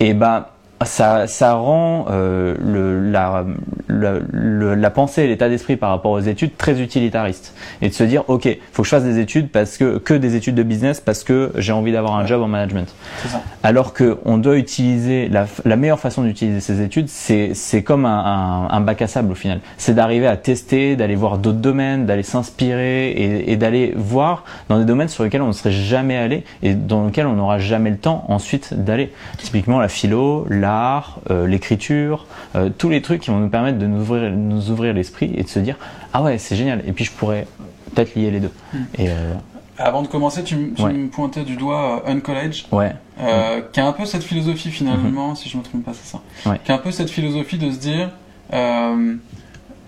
et 0.00 0.12
ben 0.12 0.46
ça, 0.84 1.26
ça 1.26 1.54
rend 1.54 2.06
euh, 2.10 2.54
le, 2.60 3.10
la, 3.10 3.44
le- 3.86 4.24
le- 4.30 4.74
la 4.74 4.90
pensée 4.90 5.22
et 5.24 5.26
l'état 5.26 5.48
d'esprit 5.48 5.76
par 5.76 5.90
rapport 5.90 6.12
aux 6.12 6.20
études 6.20 6.56
très 6.56 6.80
utilitariste. 6.80 7.54
Et 7.82 7.88
de 7.88 7.94
se 7.94 8.04
dire, 8.04 8.24
ok, 8.28 8.48
faut 8.72 8.82
que 8.82 8.86
je 8.88 8.94
fasse 8.94 9.04
des 9.04 9.18
études 9.18 9.50
parce 9.50 9.76
que 9.76 9.98
que 9.98 10.14
des 10.14 10.36
études 10.36 10.54
de 10.54 10.62
business 10.62 11.00
parce 11.00 11.22
que 11.24 11.52
j'ai 11.56 11.72
envie 11.72 11.92
d'avoir 11.92 12.16
un 12.16 12.26
job 12.26 12.40
en 12.42 12.48
management. 12.48 12.88
Ça. 13.26 13.42
Alors 13.62 13.92
que 13.92 14.18
on 14.24 14.38
doit 14.38 14.56
utiliser 14.56 15.28
la, 15.28 15.46
la 15.64 15.76
meilleure 15.76 16.00
façon 16.00 16.22
d'utiliser 16.22 16.60
ces 16.60 16.80
études, 16.80 17.08
c'est 17.08 17.82
comme 17.84 18.06
un, 18.06 18.68
un, 18.70 18.70
un 18.70 18.80
bac 18.80 19.02
à 19.02 19.06
sable 19.06 19.32
au 19.32 19.34
final. 19.34 19.60
C'est 19.76 19.94
d'arriver 19.94 20.26
à 20.26 20.36
tester, 20.36 20.96
d'aller 20.96 21.14
voir 21.14 21.38
d'autres 21.38 21.58
domaines, 21.58 22.06
d'aller 22.06 22.22
s'inspirer 22.22 23.10
et, 23.10 23.52
et 23.52 23.56
d'aller 23.56 23.92
voir 23.96 24.44
dans 24.68 24.78
des 24.78 24.84
domaines 24.84 25.08
sur 25.08 25.24
lesquels 25.24 25.42
on 25.42 25.48
ne 25.48 25.52
serait 25.52 25.72
jamais 25.72 26.16
allé 26.16 26.44
et 26.62 26.74
dans 26.74 27.06
lesquels 27.06 27.26
on 27.26 27.34
n'aura 27.34 27.58
jamais 27.58 27.90
le 27.90 27.98
temps 27.98 28.24
ensuite 28.28 28.72
d'aller. 28.74 29.12
Typiquement 29.38 29.78
la 29.78 29.88
philo, 29.88 30.46
l'art, 30.70 31.18
euh, 31.30 31.46
l'écriture, 31.46 32.26
euh, 32.54 32.70
tous 32.76 32.88
les 32.88 33.02
trucs 33.02 33.22
qui 33.22 33.30
vont 33.30 33.38
nous 33.40 33.48
permettre 33.48 33.78
de 33.78 33.86
nous 33.86 34.00
ouvrir, 34.02 34.30
nous 34.30 34.70
ouvrir 34.70 34.92
l'esprit 34.94 35.32
et 35.36 35.42
de 35.42 35.48
se 35.48 35.58
dire 35.58 35.76
ah 36.12 36.22
ouais 36.22 36.38
c'est 36.38 36.56
génial. 36.56 36.82
Et 36.86 36.92
puis 36.92 37.04
je 37.04 37.10
pourrais 37.12 37.46
peut-être 37.94 38.14
lier 38.14 38.30
les 38.30 38.40
deux. 38.40 38.52
Et 38.98 39.08
euh, 39.10 39.34
Avant 39.78 40.02
de 40.02 40.06
commencer, 40.08 40.44
tu, 40.44 40.54
m- 40.54 40.72
tu 40.76 40.82
Ouais. 40.82 40.92
me 40.92 41.08
pointais 41.08 41.42
du 41.44 41.56
doigt 41.56 42.02
euh, 42.06 42.12
Uncollege, 42.12 42.66
ouais, 42.72 42.92
euh, 43.20 43.60
qui 43.72 43.80
a 43.80 43.86
un 43.86 43.92
peu 43.92 44.04
cette 44.04 44.22
philosophie 44.22 44.70
finalement, 44.70 45.34
si 45.34 45.48
je 45.48 45.56
me 45.56 45.62
trompe 45.62 45.84
pas, 45.84 45.92
c'est 45.94 46.06
ça. 46.16 46.20
Ouais. 46.50 46.60
Qui 46.64 46.70
a 46.72 46.76
un 46.76 46.78
peu 46.78 46.90
cette 46.92 47.10
philosophie 47.10 47.58
de 47.58 47.70
se 47.70 47.78
dire, 47.78 48.10
euh, 48.52 49.14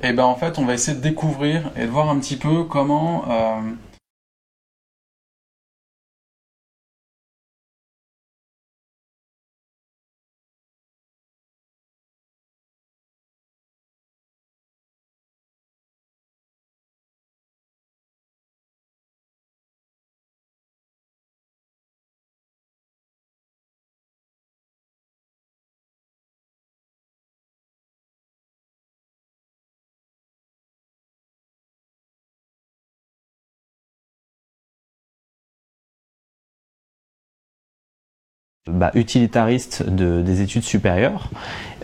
eh 0.02 0.12
ben 0.12 0.24
en 0.24 0.34
fait, 0.34 0.58
on 0.58 0.64
va 0.64 0.74
essayer 0.74 0.96
de 0.96 1.02
découvrir 1.02 1.70
et 1.76 1.82
de 1.82 1.90
voir 1.90 2.10
un 2.10 2.18
petit 2.18 2.36
peu 2.36 2.64
comment. 2.64 3.24
Bah, 38.70 38.92
utilitariste 38.94 39.82
de, 39.88 40.22
des 40.22 40.40
études 40.40 40.62
supérieures, 40.62 41.30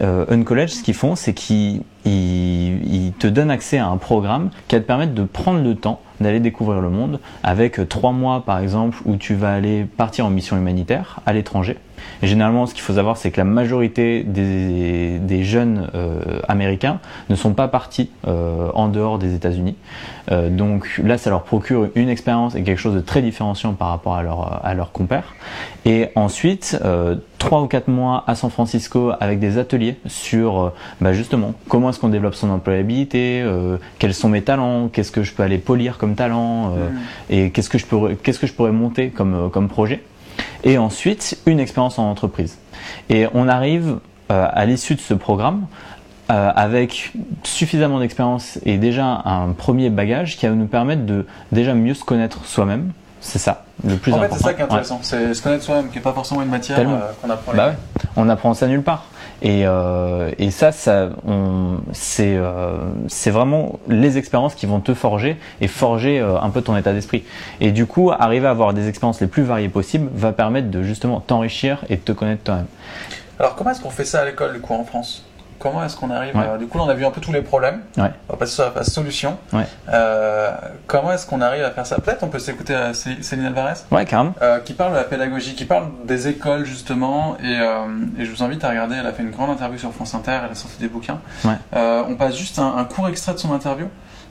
euh, 0.01 0.25
Uncollege, 0.29 0.71
ce 0.71 0.83
qu'ils 0.85 0.95
font, 0.95 1.17
c'est 1.17 1.35
qu'ils 1.35 1.83
ils, 2.05 3.07
ils 3.07 3.13
te 3.13 3.27
donnent 3.27 3.51
accès 3.51 3.79
à 3.79 3.89
un 3.89 3.97
programme 3.97 4.51
qui 4.69 4.77
va 4.77 4.81
te 4.81 4.87
permettre 4.87 5.13
de 5.13 5.25
prendre 5.25 5.61
le 5.61 5.75
temps 5.75 6.01
d'aller 6.21 6.39
découvrir 6.39 6.81
le 6.81 6.89
monde, 6.89 7.19
avec 7.43 7.89
trois 7.89 8.13
mois 8.13 8.45
par 8.45 8.61
exemple 8.61 8.99
où 9.07 9.17
tu 9.17 9.35
vas 9.35 9.53
aller 9.55 9.87
partir 9.97 10.27
en 10.27 10.31
mission 10.31 10.57
humanitaire 10.57 11.19
à 11.27 11.33
l'étranger, 11.33 11.79
Et 12.23 12.27
généralement, 12.27 12.67
ce 12.67 12.75
qu'il 12.75 12.83
faut 12.83 12.95
savoir, 12.95 13.17
c'est 13.17 13.31
que 13.31 13.39
la 13.39 13.45
majorité 13.45 14.23
des, 14.25 15.19
des 15.19 15.45
jeunes 15.45 15.89
euh, 15.95 16.41
américains 16.49 16.99
ne 17.29 17.37
sont 17.37 17.55
pas 17.55 17.69
partis 17.69 18.11
euh, 18.27 18.71
en 18.75 18.89
dehors 18.89 19.19
des 19.19 19.35
États-Unis. 19.35 19.77
Euh, 20.31 20.51
donc 20.51 21.01
là, 21.03 21.17
ça 21.19 21.31
leur 21.31 21.43
procure 21.45 21.89
une 21.95 22.09
expérience 22.09 22.55
et 22.55 22.63
quelque 22.63 22.79
chose 22.79 22.95
de 22.95 23.01
très 23.01 23.23
différenciant 23.23 23.73
par 23.73 23.89
rapport 23.89 24.15
à, 24.15 24.23
leur, 24.23 24.65
à 24.65 24.75
leurs 24.75 24.93
compères. 24.93 25.35
Et 25.85 26.09
ensuite, 26.17 26.79
trois 27.39 27.63
ou 27.63 27.67
quatre 27.67 27.89
mois 27.89 28.25
à 28.27 28.35
San 28.35 28.51
Francisco 28.51 29.13
avec 29.21 29.39
des 29.39 29.57
ateliers 29.57 29.97
sur 30.07 30.73
bah 31.01 31.15
justement 31.15 31.55
comment 31.69 31.89
est-ce 31.89 31.99
qu'on 31.99 32.11
développe 32.11 32.35
son 32.35 32.51
employabilité, 32.51 33.43
quels 33.99 34.13
sont 34.13 34.29
mes 34.29 34.43
talents, 34.43 34.89
qu'est-ce 34.89 35.11
que 35.11 35.23
je 35.23 35.33
peux 35.33 35.43
aller 35.43 35.57
polir 35.57 35.97
comme 35.97 36.15
talent 36.15 36.75
euh, 36.77 36.89
Mm. 36.89 36.99
et 37.31 37.51
qu'est-ce 37.51 37.69
que 37.69 37.79
je 37.79 37.87
peux 37.87 38.15
qu'est-ce 38.23 38.39
que 38.39 38.47
je 38.47 38.53
pourrais 38.53 38.73
monter 38.73 39.11
comme 39.11 39.51
comme 39.51 39.69
projet. 39.69 40.03
Et 40.65 40.79
ensuite 40.79 41.39
une 41.47 41.61
expérience 41.61 41.99
en 41.99 42.11
entreprise. 42.11 42.59
Et 43.11 43.27
on 43.35 43.49
arrive 43.49 43.99
euh, 44.31 44.47
à 44.53 44.65
l'issue 44.67 44.95
de 44.95 45.01
ce 45.01 45.15
programme 45.15 45.67
euh, 46.31 46.51
avec 46.55 47.13
suffisamment 47.45 48.01
d'expérience 48.01 48.59
et 48.67 48.77
déjà 48.77 49.23
un 49.25 49.53
premier 49.53 49.89
bagage 49.89 50.37
qui 50.37 50.47
va 50.47 50.53
nous 50.55 50.67
permettre 50.67 51.07
de 51.07 51.27
déjà 51.53 51.75
mieux 51.75 51.95
se 51.95 52.05
connaître 52.05 52.45
soi-même. 52.45 52.93
C'est 53.21 53.39
ça, 53.39 53.65
le 53.85 53.97
plus 53.97 54.13
en 54.13 54.19
fait, 54.21 54.25
important. 54.27 54.37
c'est 54.39 54.45
ça 54.45 54.55
qui 54.55 54.61
est 54.61 54.65
Ouais. 54.65 54.71
intéressant. 54.71 55.01
C'est 55.03 55.35
se 55.35 55.43
connaître 55.43 55.65
soi-même, 55.65 55.89
qui 55.89 55.97
n'est 55.97 56.03
pas 56.03 56.13
forcément 56.13 56.43
une 56.43 56.51
matière 56.51 56.79
euh, 56.79 57.11
qu'on 57.21 57.31
apprend. 57.31 57.53
Bah 57.55 57.69
ouais, 57.69 57.75
on 58.17 58.29
apprend 58.29 58.55
ça 58.55 58.67
nulle 58.69 58.83
part. 58.83 59.07
Et, 59.41 59.63
euh, 59.67 60.31
et 60.39 60.51
ça, 60.51 60.73
ça 60.73 61.11
c'est 61.93 62.35
euh, 62.37 62.79
vraiment 63.27 63.79
les 63.87 64.19
expériences 64.19 64.55
qui 64.55 64.67
vont 64.67 64.81
te 64.81 64.95
forger 64.95 65.37
et 65.61 65.69
forger 65.69 66.19
euh, 66.19 66.41
un 66.41 66.51
peu 66.51 66.63
ton 66.63 66.77
état 66.77 66.93
d'esprit. 66.93 67.25
Et 67.61 67.71
du 67.71 67.87
coup, 67.87 68.11
arriver 68.11 68.47
à 68.47 68.51
avoir 68.51 68.75
des 68.75 68.89
expériences 68.89 69.21
les 69.21 69.29
plus 69.29 69.43
variées 69.43 69.69
possibles 69.69 70.11
va 70.13 70.33
permettre 70.33 70.71
de 70.71 70.83
justement 70.83 71.21
t'enrichir 71.21 71.85
et 71.89 71.97
de 71.97 72.01
te 72.01 72.13
connaître 72.13 72.43
toi-même. 72.43 72.67
Alors, 73.39 73.55
comment 73.55 73.71
est-ce 73.71 73.81
qu'on 73.81 73.91
fait 73.91 74.05
ça 74.05 74.23
à 74.23 74.25
l'école, 74.25 74.55
du 74.55 74.61
coup, 74.61 74.75
en 74.75 74.85
France? 74.85 75.25
Comment 75.59 75.83
est-ce 75.85 75.97
qu'on 75.97 76.11
arrive 76.11 76.37
Ouais. 76.37 76.47
à- 76.55 76.59
Du 76.59 76.67
coup, 76.67 76.79
là, 76.79 76.85
on 76.85 76.89
a 76.89 76.95
vu 76.95 77.05
un 77.05 77.11
peu 77.11 77.21
tous 77.21 77.33
les 77.33 77.43
problèmes. 77.43 77.81
Ouais. 77.97 78.11
On 78.29 78.33
va 78.35 78.39
passer 78.39 78.55
sur 78.55 78.65
la 78.65 78.71
phase 78.71 78.89
solution. 78.93 79.37
Ouais. 79.53 79.67
Euh, 79.93 80.53
comment 80.87 81.13
est-ce 81.13 81.27
qu'on 81.27 81.41
arrive 81.41 81.65
à 81.65 81.71
faire 81.71 81.87
ça? 81.87 81.97
Peut-être 82.01 82.23
on 82.23 82.29
peut 82.29 82.39
s'écouter 82.39 82.75
à 82.75 82.95
Cé- 82.95 83.23
Céline 83.23 83.47
Alvarez? 83.47 83.75
Ouais, 83.91 84.05
carrément. 84.05 84.35
euh, 84.43 84.61
qui 84.61 84.73
parle 84.73 84.93
de 84.93 84.97
la 84.99 85.05
pédagogie, 85.05 85.55
qui 85.55 85.65
parle 85.65 85.87
des 86.05 86.29
écoles 86.29 86.65
justement, 86.65 87.37
et, 87.43 87.59
euh, 87.61 87.87
et 88.19 88.25
je 88.25 88.31
vous 88.31 88.43
invite 88.43 88.63
à 88.65 88.69
regarder, 88.71 88.97
elle 89.01 89.07
a 89.07 89.13
fait 89.13 89.23
une 89.23 89.31
grande 89.31 89.51
interview 89.51 89.79
sur 89.79 89.93
France 89.93 90.15
Inter, 90.15 90.39
elle 90.45 90.53
a 90.53 90.55
sorti 90.55 90.79
des 90.79 90.89
bouquins. 90.89 91.19
Ouais. 91.45 91.55
Euh, 91.75 92.03
on 92.09 92.15
passe 92.17 92.37
juste 92.37 92.59
un, 92.59 92.77
un 92.77 92.85
court 92.85 93.09
extrait 93.09 93.33
de 93.35 93.39
son 93.39 93.53
interview, 93.53 93.87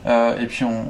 euh, 0.07 0.39
et 0.39 0.45
puis 0.45 0.63
on, 0.63 0.85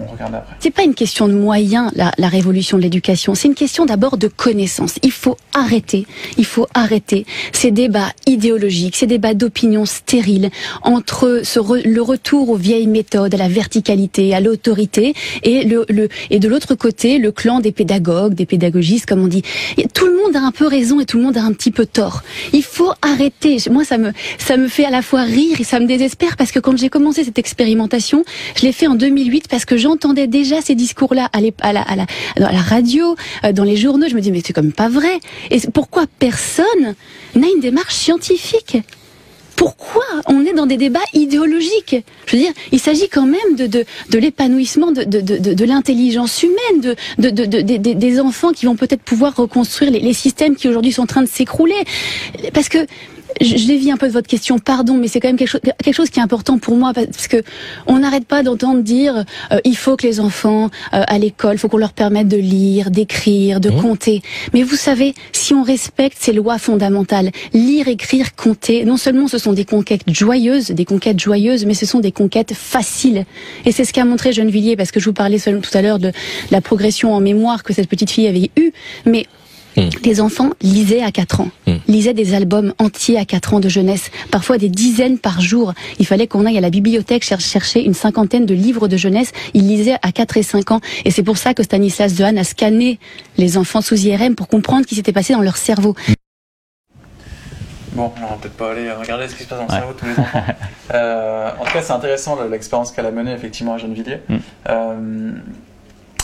on 0.00 0.06
regarde 0.06 0.34
après. 0.34 0.56
C'est 0.58 0.70
pas 0.70 0.82
une 0.82 0.94
question 0.94 1.28
de 1.28 1.34
moyens, 1.34 1.90
la, 1.94 2.12
la 2.18 2.28
révolution 2.28 2.76
de 2.78 2.82
l'éducation. 2.82 3.34
C'est 3.34 3.48
une 3.48 3.54
question 3.54 3.84
d'abord 3.86 4.16
de 4.16 4.26
connaissance. 4.28 4.94
Il 5.02 5.12
faut 5.12 5.36
arrêter, 5.52 6.06
il 6.36 6.44
faut 6.44 6.66
arrêter 6.74 7.26
ces 7.52 7.70
débats 7.70 8.10
idéologiques, 8.26 8.96
ces 8.96 9.06
débats 9.06 9.34
d'opinion 9.34 9.84
stériles 9.86 10.50
entre 10.82 11.42
ce 11.44 11.60
re- 11.60 11.86
le 11.86 12.02
retour 12.02 12.50
aux 12.50 12.56
vieilles 12.56 12.86
méthodes, 12.88 13.34
à 13.34 13.38
la 13.38 13.48
verticalité, 13.48 14.34
à 14.34 14.40
l'autorité, 14.40 15.14
et 15.42 15.64
le, 15.64 15.84
le 15.88 16.08
et 16.30 16.40
de 16.40 16.48
l'autre 16.48 16.74
côté 16.74 17.18
le 17.18 17.30
clan 17.30 17.60
des 17.60 17.72
pédagogues, 17.72 18.34
des 18.34 18.46
pédagogistes, 18.46 19.06
comme 19.06 19.22
on 19.22 19.28
dit. 19.28 19.42
Tout 19.94 20.06
le 20.06 20.13
a 20.36 20.40
un 20.40 20.50
peu 20.50 20.66
raison 20.66 21.00
et 21.00 21.06
tout 21.06 21.18
le 21.18 21.24
monde 21.24 21.36
a 21.36 21.42
un 21.42 21.52
petit 21.52 21.70
peu 21.70 21.86
tort. 21.86 22.22
Il 22.52 22.62
faut 22.62 22.92
arrêter. 23.02 23.58
Moi, 23.70 23.84
ça 23.84 23.98
me 23.98 24.12
ça 24.38 24.56
me 24.56 24.68
fait 24.68 24.84
à 24.84 24.90
la 24.90 25.02
fois 25.02 25.22
rire 25.22 25.60
et 25.60 25.64
ça 25.64 25.80
me 25.80 25.86
désespère 25.86 26.36
parce 26.36 26.52
que 26.52 26.58
quand 26.58 26.76
j'ai 26.76 26.88
commencé 26.88 27.24
cette 27.24 27.38
expérimentation, 27.38 28.24
je 28.56 28.62
l'ai 28.62 28.72
fait 28.72 28.86
en 28.86 28.94
2008 28.94 29.48
parce 29.48 29.64
que 29.64 29.76
j'entendais 29.76 30.26
déjà 30.26 30.60
ces 30.60 30.74
discours-là 30.74 31.28
à, 31.32 31.40
la, 31.40 31.50
à, 31.60 31.72
la, 31.72 32.06
à 32.36 32.52
la 32.52 32.60
radio, 32.60 33.16
euh, 33.44 33.52
dans 33.52 33.64
les 33.64 33.76
journaux. 33.76 34.06
Je 34.08 34.14
me 34.14 34.20
dis 34.20 34.30
mais 34.30 34.42
c'est 34.44 34.56
même 34.56 34.72
pas 34.72 34.88
vrai. 34.88 35.20
Et 35.50 35.60
pourquoi 35.72 36.04
personne 36.18 36.94
n'a 37.34 37.46
une 37.54 37.60
démarche 37.60 37.94
scientifique? 37.94 38.78
Pourquoi 39.56 40.04
on 40.26 40.44
est 40.44 40.52
dans 40.52 40.66
des 40.66 40.76
débats 40.76 41.00
idéologiques 41.12 41.96
Je 42.26 42.36
veux 42.36 42.42
dire, 42.42 42.52
il 42.72 42.80
s'agit 42.80 43.08
quand 43.08 43.26
même 43.26 43.56
de, 43.56 43.66
de, 43.66 44.18
l'épanouissement 44.18 44.92
de, 44.92 45.04
de, 45.04 45.20
de, 45.20 45.64
l'intelligence 45.64 46.42
humaine, 46.42 46.94
de- 47.18 47.30
des 47.94 48.20
enfants 48.20 48.52
qui 48.52 48.66
vont 48.66 48.76
peut-être 48.76 49.02
pouvoir 49.02 49.36
reconstruire 49.36 49.90
les, 49.90 50.00
les 50.00 50.12
systèmes 50.12 50.56
qui 50.56 50.68
aujourd'hui 50.68 50.92
sont 50.92 51.02
en 51.02 51.06
train 51.06 51.22
de 51.22 51.28
s'écrouler. 51.28 51.84
Parce 52.52 52.68
que 52.68 52.78
je, 53.40 53.56
je 53.56 53.66
dévie 53.66 53.90
un 53.90 53.96
peu 53.96 54.06
de 54.06 54.12
votre 54.12 54.28
question, 54.28 54.58
pardon, 54.58 54.94
mais 54.94 55.08
c'est 55.08 55.20
quand 55.20 55.28
même 55.28 55.36
quelque 55.36 55.48
chose, 55.48 55.60
quelque 55.60 55.94
chose 55.94 56.10
qui 56.10 56.18
est 56.18 56.22
important 56.22 56.58
pour 56.58 56.76
moi 56.76 56.92
parce 56.92 57.28
que 57.28 57.42
on 57.86 57.98
n'arrête 57.98 58.26
pas 58.26 58.42
d'entendre 58.42 58.82
dire 58.82 59.24
euh, 59.52 59.58
il 59.64 59.76
faut 59.76 59.96
que 59.96 60.06
les 60.06 60.20
enfants 60.20 60.70
euh, 60.92 61.02
à 61.06 61.18
l'école, 61.18 61.54
il 61.54 61.58
faut 61.58 61.68
qu'on 61.68 61.78
leur 61.78 61.92
permette 61.92 62.28
de 62.28 62.36
lire, 62.36 62.90
d'écrire, 62.90 63.60
de 63.60 63.70
compter. 63.70 64.22
Mais 64.52 64.62
vous 64.62 64.76
savez, 64.76 65.14
si 65.32 65.54
on 65.54 65.62
respecte 65.62 66.18
ces 66.20 66.32
lois 66.32 66.58
fondamentales, 66.58 67.30
lire, 67.52 67.88
écrire, 67.88 68.34
compter, 68.34 68.84
non 68.84 68.96
seulement 68.96 69.28
ce 69.28 69.38
sont 69.38 69.52
des 69.52 69.64
conquêtes 69.64 70.02
joyeuses, 70.08 70.68
des 70.68 70.84
conquêtes 70.84 71.20
joyeuses, 71.20 71.64
mais 71.66 71.74
ce 71.74 71.86
sont 71.86 72.00
des 72.00 72.12
conquêtes 72.12 72.54
faciles. 72.54 73.24
Et 73.64 73.72
c'est 73.72 73.84
ce 73.84 73.92
qu'a 73.92 74.04
montré 74.04 74.32
Gennevilliers, 74.32 74.76
parce 74.76 74.90
que 74.90 75.00
je 75.00 75.06
vous 75.06 75.12
parlais 75.12 75.38
tout 75.38 75.76
à 75.78 75.82
l'heure 75.82 75.98
de 75.98 76.12
la 76.50 76.60
progression 76.60 77.14
en 77.14 77.20
mémoire 77.20 77.62
que 77.62 77.72
cette 77.72 77.88
petite 77.88 78.10
fille 78.10 78.26
avait 78.26 78.50
eue, 78.56 78.72
mais 79.04 79.26
les 79.76 80.20
enfants 80.20 80.50
lisaient 80.62 81.02
à 81.02 81.10
4 81.10 81.40
ans, 81.40 81.48
lisaient 81.88 82.14
des 82.14 82.34
albums 82.34 82.74
entiers 82.78 83.18
à 83.18 83.24
4 83.24 83.54
ans 83.54 83.60
de 83.60 83.68
jeunesse, 83.68 84.10
parfois 84.30 84.58
des 84.58 84.68
dizaines 84.68 85.18
par 85.18 85.40
jour. 85.40 85.72
Il 85.98 86.06
fallait 86.06 86.26
qu'on 86.26 86.46
aille 86.46 86.58
à 86.58 86.60
la 86.60 86.70
bibliothèque 86.70 87.24
cher- 87.24 87.40
chercher 87.40 87.84
une 87.84 87.94
cinquantaine 87.94 88.46
de 88.46 88.54
livres 88.54 88.88
de 88.88 88.96
jeunesse. 88.96 89.32
Ils 89.54 89.66
lisaient 89.66 89.96
à 90.02 90.12
4 90.12 90.36
et 90.36 90.42
5 90.42 90.70
ans. 90.70 90.80
Et 91.04 91.10
c'est 91.10 91.22
pour 91.22 91.38
ça 91.38 91.54
que 91.54 91.62
Stanislas 91.62 92.14
Dehaene 92.14 92.38
a 92.38 92.44
scanné 92.44 92.98
les 93.36 93.56
enfants 93.58 93.80
sous 93.80 93.96
IRM 93.96 94.34
pour 94.34 94.48
comprendre 94.48 94.82
ce 94.84 94.88
qui 94.88 94.94
s'était 94.94 95.12
passé 95.12 95.32
dans 95.32 95.40
leur 95.42 95.56
cerveau. 95.56 95.94
Bon, 97.92 98.10
on 98.16 98.20
va 98.26 98.36
peut-être 98.40 98.56
pas 98.56 98.72
aller 98.72 98.90
regarder 98.90 99.28
ce 99.28 99.36
qui 99.36 99.44
se 99.44 99.48
passe 99.48 99.58
dans 99.60 99.66
le 99.66 99.70
Ouais. 99.72 99.78
cerveau 99.78 99.92
de 99.92 99.98
tous 99.98 100.06
les 100.06 100.12
enfants. 100.18 100.40
Euh, 100.92 101.50
en 101.58 101.64
tout 101.64 101.72
cas, 101.72 101.80
c'est 101.80 101.92
intéressant 101.92 102.36
le- 102.36 102.50
l'expérience 102.50 102.92
qu'elle 102.92 103.06
a 103.06 103.10
menée 103.10 103.32
effectivement 103.32 103.72
à 103.74 103.78
Gennevilliers. 103.78 104.18
Mm. 104.28 104.36
Euh, 104.68 105.32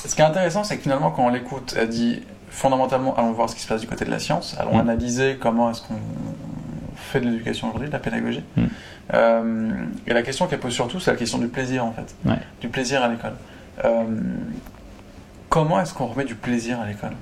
ce 0.07 0.15
qui 0.15 0.21
est 0.21 0.25
intéressant, 0.25 0.65
c'est 0.65 0.77
que 0.77 0.83
finalement, 0.83 1.11
quand 1.11 1.25
on 1.25 1.31
l'écoute, 1.31 1.75
elle 1.79 1.89
dit 1.89 2.21
fondamentalement, 2.51 3.17
allons 3.17 3.33
voir 3.33 3.49
ce 3.49 3.55
qui 3.55 3.63
se 3.63 3.69
passe 3.69 3.81
du 3.81 3.87
côté 3.87 4.05
de 4.05 4.11
la 4.11 4.19
science, 4.19 4.57
allons 4.59 4.77
Mm. 4.77 4.81
analyser 4.81 5.37
comment 5.41 5.71
est-ce 5.71 5.83
qu'on 5.83 5.95
fait 6.97 7.21
de 7.21 7.27
l'éducation 7.27 7.69
aujourd'hui, 7.69 7.89
de 7.89 7.93
la 7.93 7.99
pédagogie. 7.99 8.45
Mm. 8.57 8.63
Euh, 9.15 9.71
et 10.07 10.13
la 10.13 10.23
question 10.23 10.47
qu'elle 10.47 10.61
pose 10.61 10.73
surtout, 10.75 11.01
c'est 11.01 11.11
la 11.11 11.17
question 11.17 11.39
du 11.39 11.49
plaisir 11.49 11.85
en 11.85 11.93
fait, 11.93 12.15
Ouais. 12.25 12.39
du 12.61 12.69
plaisir 12.69 13.03
à 13.03 13.09
l'école. 13.09 13.33
Euh, 13.85 14.05
comment 15.49 15.81
est-ce 15.81 15.95
qu'on 15.95 16.07
remet 16.07 16.25
du 16.25 16.35
plaisir 16.35 16.81
à 16.81 16.87
l'école? 16.87 17.13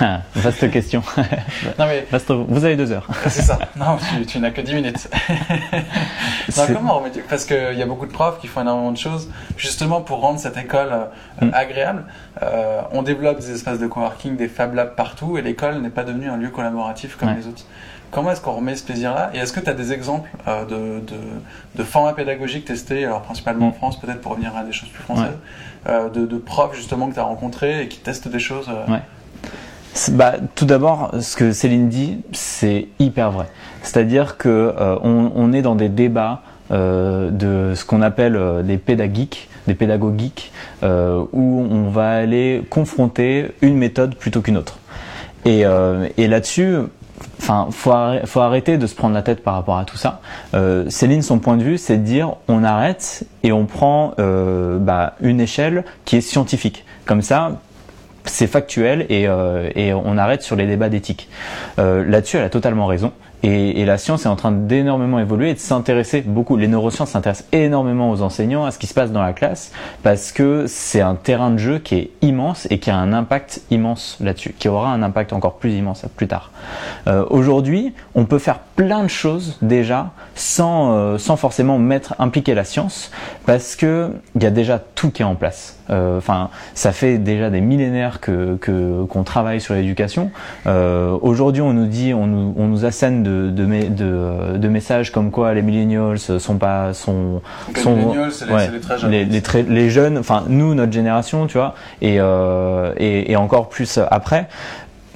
Ah, 0.00 0.20
vaste 0.34 0.70
question. 0.70 1.02
Non 1.78 1.86
mais 1.86 2.06
Vaste- 2.12 2.32
Vous 2.32 2.64
avez 2.64 2.76
deux 2.76 2.92
heures. 2.92 3.06
c'est 3.28 3.42
ça. 3.42 3.58
Non, 3.76 3.96
tu, 3.96 4.24
tu 4.26 4.38
n'as 4.38 4.50
que 4.50 4.60
10 4.60 4.74
minutes. 4.74 5.08
non, 6.56 6.64
comment 6.74 7.02
Parce 7.28 7.44
qu'il 7.44 7.74
y 7.76 7.82
a 7.82 7.86
beaucoup 7.86 8.06
de 8.06 8.12
profs 8.12 8.38
qui 8.40 8.46
font 8.46 8.60
énormément 8.62 8.92
de 8.92 8.96
choses, 8.98 9.28
justement 9.56 10.00
pour 10.00 10.20
rendre 10.20 10.38
cette 10.38 10.56
école 10.56 10.88
euh, 10.92 11.04
Mm. 11.46 11.50
agréable. 11.54 12.04
Euh, 12.42 12.82
on 12.92 13.02
développe 13.02 13.38
des 13.40 13.50
espaces 13.52 13.78
de 13.78 13.86
coworking, 13.86 14.36
des 14.36 14.48
Fab 14.48 14.74
Labs 14.74 14.94
partout, 14.94 15.38
et 15.38 15.42
l'école 15.42 15.80
n'est 15.80 15.88
pas 15.90 16.04
devenue 16.04 16.28
un 16.28 16.36
lieu 16.36 16.50
collaboratif 16.50 17.16
comme 17.16 17.28
Ouais. 17.30 17.36
les 17.36 17.46
autres. 17.46 17.64
Comment 18.10 18.32
est-ce 18.32 18.40
qu'on 18.40 18.52
remet 18.52 18.74
ce 18.76 18.84
plaisir-là? 18.84 19.30
Et 19.34 19.38
est-ce 19.38 19.52
que 19.52 19.60
tu 19.60 19.70
as 19.70 19.74
des 19.74 19.92
exemples 19.92 20.28
euh, 20.48 20.64
de, 20.64 21.00
de, 21.06 21.16
de 21.76 21.82
formats 21.84 22.12
pédagogiques 22.12 22.64
testés, 22.64 23.04
alors 23.04 23.22
principalement 23.22 23.66
en 23.66 23.70
Mm. 23.70 23.74
France, 23.74 24.00
peut-être 24.00 24.20
pour 24.20 24.32
revenir 24.32 24.54
à 24.56 24.64
des 24.64 24.72
choses 24.72 24.88
plus 24.90 25.02
françaises, 25.02 25.38
de, 25.86 26.26
de 26.26 26.36
profs 26.36 26.74
justement 26.76 27.08
que 27.08 27.14
tu 27.14 27.20
as 27.20 27.24
rencontrés 27.24 27.82
et 27.82 27.88
qui 27.88 27.98
testent 28.00 28.28
des 28.28 28.38
choses 28.38 28.68
Ouais. 28.88 29.00
Bah, 30.12 30.34
tout 30.54 30.66
d'abord, 30.66 31.10
ce 31.20 31.36
que 31.36 31.52
Céline 31.52 31.88
dit, 31.88 32.18
c'est 32.32 32.88
hyper 32.98 33.32
vrai. 33.32 33.46
C'est-à-dire 33.82 34.36
que 34.36 34.48
euh, 34.48 34.96
on, 35.02 35.32
on 35.34 35.52
est 35.52 35.62
dans 35.62 35.74
des 35.74 35.88
débats 35.88 36.42
euh, 36.70 37.30
de 37.30 37.74
ce 37.74 37.84
qu'on 37.84 38.00
appelle 38.00 38.36
euh, 38.36 38.62
des 38.62 38.78
pédagogiques, 38.78 39.48
des 39.66 39.74
pédagogiques, 39.74 40.52
euh, 40.82 41.24
où 41.32 41.66
on 41.70 41.90
va 41.90 42.12
aller 42.12 42.62
confronter 42.70 43.52
une 43.62 43.76
méthode 43.76 44.14
plutôt 44.14 44.40
qu'une 44.40 44.56
autre. 44.56 44.78
Et, 45.44 45.66
euh, 45.66 46.06
et 46.16 46.28
là-dessus, 46.28 46.76
enfin, 47.38 47.68
faut, 47.70 47.92
faut 48.26 48.40
arrêter 48.40 48.78
de 48.78 48.86
se 48.86 48.94
prendre 48.94 49.14
la 49.14 49.22
tête 49.22 49.42
par 49.42 49.54
rapport 49.54 49.78
à 49.78 49.84
tout 49.84 49.96
ça. 49.96 50.20
Euh, 50.54 50.88
Céline, 50.88 51.22
son 51.22 51.40
point 51.40 51.56
de 51.56 51.64
vue, 51.64 51.78
c'est 51.78 51.96
de 51.96 52.04
dire 52.04 52.36
on 52.46 52.62
arrête 52.62 53.24
et 53.42 53.50
on 53.50 53.66
prend 53.66 54.14
euh, 54.18 54.78
bah, 54.78 55.14
une 55.20 55.40
échelle 55.40 55.84
qui 56.04 56.16
est 56.16 56.20
scientifique. 56.20 56.84
Comme 57.06 57.22
ça, 57.22 57.60
c'est 58.24 58.46
factuel 58.46 59.06
et, 59.08 59.26
euh, 59.28 59.70
et 59.74 59.92
on 59.92 60.16
arrête 60.18 60.42
sur 60.42 60.56
les 60.56 60.66
débats 60.66 60.88
d'éthique. 60.88 61.28
Euh, 61.78 62.04
Là-dessus, 62.04 62.36
elle 62.36 62.44
a 62.44 62.50
totalement 62.50 62.86
raison. 62.86 63.12
Et, 63.42 63.80
et, 63.80 63.86
la 63.86 63.96
science 63.96 64.26
est 64.26 64.28
en 64.28 64.36
train 64.36 64.52
d'énormément 64.52 65.18
évoluer 65.18 65.50
et 65.50 65.54
de 65.54 65.58
s'intéresser 65.58 66.20
beaucoup. 66.20 66.58
Les 66.58 66.68
neurosciences 66.68 67.10
s'intéressent 67.10 67.48
énormément 67.52 68.10
aux 68.10 68.20
enseignants, 68.20 68.66
à 68.66 68.70
ce 68.70 68.78
qui 68.78 68.86
se 68.86 68.92
passe 68.92 69.12
dans 69.12 69.22
la 69.22 69.32
classe, 69.32 69.72
parce 70.02 70.30
que 70.30 70.66
c'est 70.66 71.00
un 71.00 71.14
terrain 71.14 71.50
de 71.50 71.56
jeu 71.56 71.78
qui 71.78 71.94
est 71.94 72.10
immense 72.20 72.66
et 72.68 72.78
qui 72.78 72.90
a 72.90 72.96
un 72.96 73.14
impact 73.14 73.62
immense 73.70 74.18
là-dessus, 74.20 74.54
qui 74.58 74.68
aura 74.68 74.92
un 74.92 75.02
impact 75.02 75.32
encore 75.32 75.56
plus 75.56 75.72
immense 75.72 76.04
plus 76.16 76.28
tard. 76.28 76.50
Euh, 77.06 77.24
Aujourd'hui, 77.30 77.94
on 78.14 78.26
peut 78.26 78.38
faire 78.38 78.58
plein 78.58 79.02
de 79.02 79.08
choses 79.08 79.56
déjà 79.62 80.10
sans, 80.34 80.92
euh, 80.92 81.16
sans 81.16 81.36
forcément 81.36 81.78
mettre 81.78 82.14
impliquer 82.18 82.54
la 82.54 82.64
science, 82.64 83.10
parce 83.46 83.74
que 83.74 84.10
il 84.34 84.42
y 84.42 84.46
a 84.46 84.50
déjà 84.50 84.78
tout 84.78 85.10
qui 85.10 85.22
est 85.22 85.24
en 85.24 85.34
place. 85.34 85.79
Euh, 85.90 86.18
enfin, 86.18 86.50
ça 86.74 86.92
fait 86.92 87.18
déjà 87.18 87.50
des 87.50 87.60
millénaires 87.60 88.20
que 88.20 88.56
qu'on 89.08 89.24
travaille 89.24 89.60
sur 89.60 89.74
l'éducation. 89.74 90.30
Euh, 90.66 91.16
Aujourd'hui, 91.20 91.62
on 91.62 91.72
nous 91.72 91.86
dit, 91.86 92.14
on 92.14 92.26
nous, 92.26 92.54
on 92.56 92.66
nous 92.66 92.84
assène 92.84 93.22
de, 93.22 93.50
de, 93.50 93.64
de, 93.88 94.56
de, 94.56 94.68
messages 94.68 95.10
comme 95.10 95.30
quoi 95.30 95.54
les 95.54 95.62
millennials 95.62 96.18
sont 96.18 96.58
pas 96.58 96.92
sont 96.94 97.42
les 97.74 97.80
sont 97.80 97.96
millennials, 97.96 98.30
les, 98.48 98.68
les, 98.68 98.80
très 98.80 98.98
jeunes. 98.98 99.10
Les, 99.10 99.24
les, 99.24 99.42
très, 99.42 99.62
les, 99.62 99.90
jeunes, 99.90 100.18
enfin 100.18 100.44
nous, 100.48 100.74
notre 100.74 100.92
génération, 100.92 101.46
tu 101.46 101.58
vois, 101.58 101.74
et, 102.00 102.16
euh, 102.20 102.92
et, 102.96 103.32
et 103.32 103.36
encore 103.36 103.68
plus 103.68 103.98
après. 104.10 104.48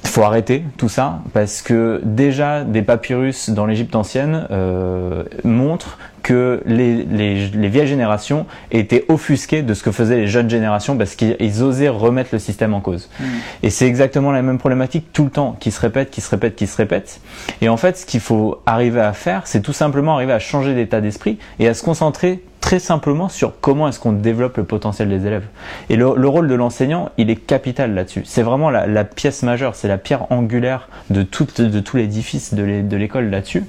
Il 0.05 0.09
faut 0.09 0.23
arrêter 0.23 0.63
tout 0.77 0.87
ça 0.87 1.19
parce 1.33 1.63
que 1.63 1.99
déjà 2.03 2.63
des 2.63 2.83
papyrus 2.83 3.49
dans 3.49 3.65
l'Égypte 3.65 3.95
ancienne 3.95 4.47
euh, 4.51 5.23
montrent 5.43 5.97
que 6.21 6.61
les, 6.65 7.03
les, 7.03 7.47
les, 7.47 7.69
vieilles 7.69 7.87
générations 7.87 8.45
étaient 8.71 9.05
offusquées 9.09 9.61
de 9.61 9.73
ce 9.73 9.83
que 9.83 9.91
faisaient 9.91 10.17
les 10.17 10.27
jeunes 10.27 10.49
générations 10.49 10.95
parce 10.97 11.15
qu'ils 11.15 11.63
osaient 11.63 11.89
remettre 11.89 12.29
le 12.33 12.39
système 12.39 12.73
en 12.73 12.81
cause. 12.81 13.09
Mmh. 13.19 13.23
Et 13.63 13.69
c'est 13.69 13.87
exactement 13.87 14.31
la 14.31 14.41
même 14.41 14.57
problématique 14.57 15.07
tout 15.11 15.23
le 15.23 15.29
temps, 15.31 15.55
qui 15.59 15.71
se 15.71 15.79
répète, 15.79 16.11
qui 16.11 16.21
se 16.21 16.29
répète, 16.29 16.55
qui 16.55 16.65
se 16.67 16.77
répète. 16.77 17.19
Et 17.61 17.69
en 17.69 17.77
fait, 17.77 17.97
ce 17.97 18.05
qu'il 18.05 18.21
faut 18.21 18.61
arriver 18.65 19.01
à 19.01 19.13
faire, 19.13 19.41
c'est 19.45 19.61
tout 19.61 19.73
simplement 19.73 20.15
arriver 20.15 20.33
à 20.33 20.39
changer 20.39 20.73
d'état 20.73 21.01
d'esprit 21.01 21.37
et 21.59 21.67
à 21.67 21.73
se 21.73 21.83
concentrer 21.83 22.43
très 22.65 22.79
simplement 22.79 23.29
sur 23.29 23.59
comment 23.61 23.87
est-ce 23.87 23.99
qu'on 23.99 24.11
développe 24.11 24.57
le 24.57 24.63
potentiel 24.63 25.07
des 25.07 25.27
élèves. 25.27 25.45
Et 25.91 25.95
le, 25.95 26.15
le 26.17 26.27
rôle 26.27 26.47
de 26.47 26.55
l'enseignant, 26.55 27.11
il 27.19 27.29
est 27.29 27.35
capital 27.35 27.93
là-dessus. 27.93 28.23
C'est 28.25 28.41
vraiment 28.41 28.71
la, 28.71 28.87
la, 28.87 29.03
pièce 29.03 29.43
majeure, 29.43 29.75
c'est 29.75 29.87
la 29.87 29.99
pierre 29.99 30.31
angulaire 30.31 30.89
de 31.11 31.21
tout, 31.21 31.45
de 31.59 31.79
tout 31.79 31.97
l'édifice 31.97 32.55
de 32.55 32.97
l'école 32.97 33.29
là-dessus. 33.29 33.65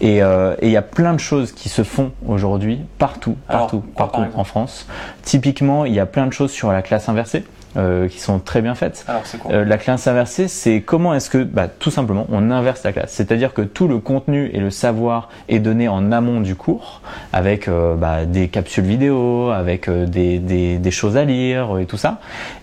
Et 0.00 0.16
il 0.16 0.22
euh, 0.22 0.56
y 0.62 0.76
a 0.76 0.82
plein 0.82 1.12
de 1.12 1.20
choses 1.20 1.52
qui 1.52 1.68
se 1.68 1.84
font 1.84 2.10
aujourd'hui 2.26 2.80
partout, 2.98 3.36
partout, 3.46 3.84
Alors, 3.96 4.10
partout 4.10 4.36
en 4.36 4.42
France. 4.42 4.88
Typiquement, 5.22 5.84
il 5.84 5.94
y 5.94 6.00
a 6.00 6.06
plein 6.06 6.26
de 6.26 6.32
choses 6.32 6.50
sur 6.50 6.72
la 6.72 6.82
classe 6.82 7.08
inversée. 7.08 7.44
Euh, 7.76 8.08
qui 8.08 8.18
sont 8.18 8.40
très 8.40 8.62
bien 8.62 8.74
faites. 8.74 9.04
Alors, 9.06 9.22
quoi 9.40 9.52
euh, 9.52 9.64
la 9.64 9.78
classe 9.78 10.08
inversée, 10.08 10.48
c'est 10.48 10.80
comment 10.80 11.14
est-ce 11.14 11.30
que, 11.30 11.44
bah, 11.44 11.68
tout 11.68 11.92
simplement, 11.92 12.26
on 12.28 12.50
inverse 12.50 12.82
la 12.82 12.92
classe. 12.92 13.12
C'est-à-dire 13.12 13.54
que 13.54 13.62
tout 13.62 13.86
le 13.86 13.98
contenu 13.98 14.50
et 14.52 14.58
le 14.58 14.70
savoir 14.70 15.28
est 15.48 15.60
donné 15.60 15.86
en 15.86 16.10
amont 16.10 16.40
du 16.40 16.56
cours, 16.56 17.00
avec 17.32 17.68
euh, 17.68 17.94
bah, 17.94 18.24
des 18.24 18.48
capsules 18.48 18.82
vidéo, 18.82 19.50
avec 19.50 19.88
des, 19.88 20.40
des, 20.40 20.78
des, 20.78 20.90
choses 20.90 21.16
à 21.16 21.24
lire 21.24 21.78
et 21.78 21.86
tout 21.86 21.96
ça. 21.96 22.18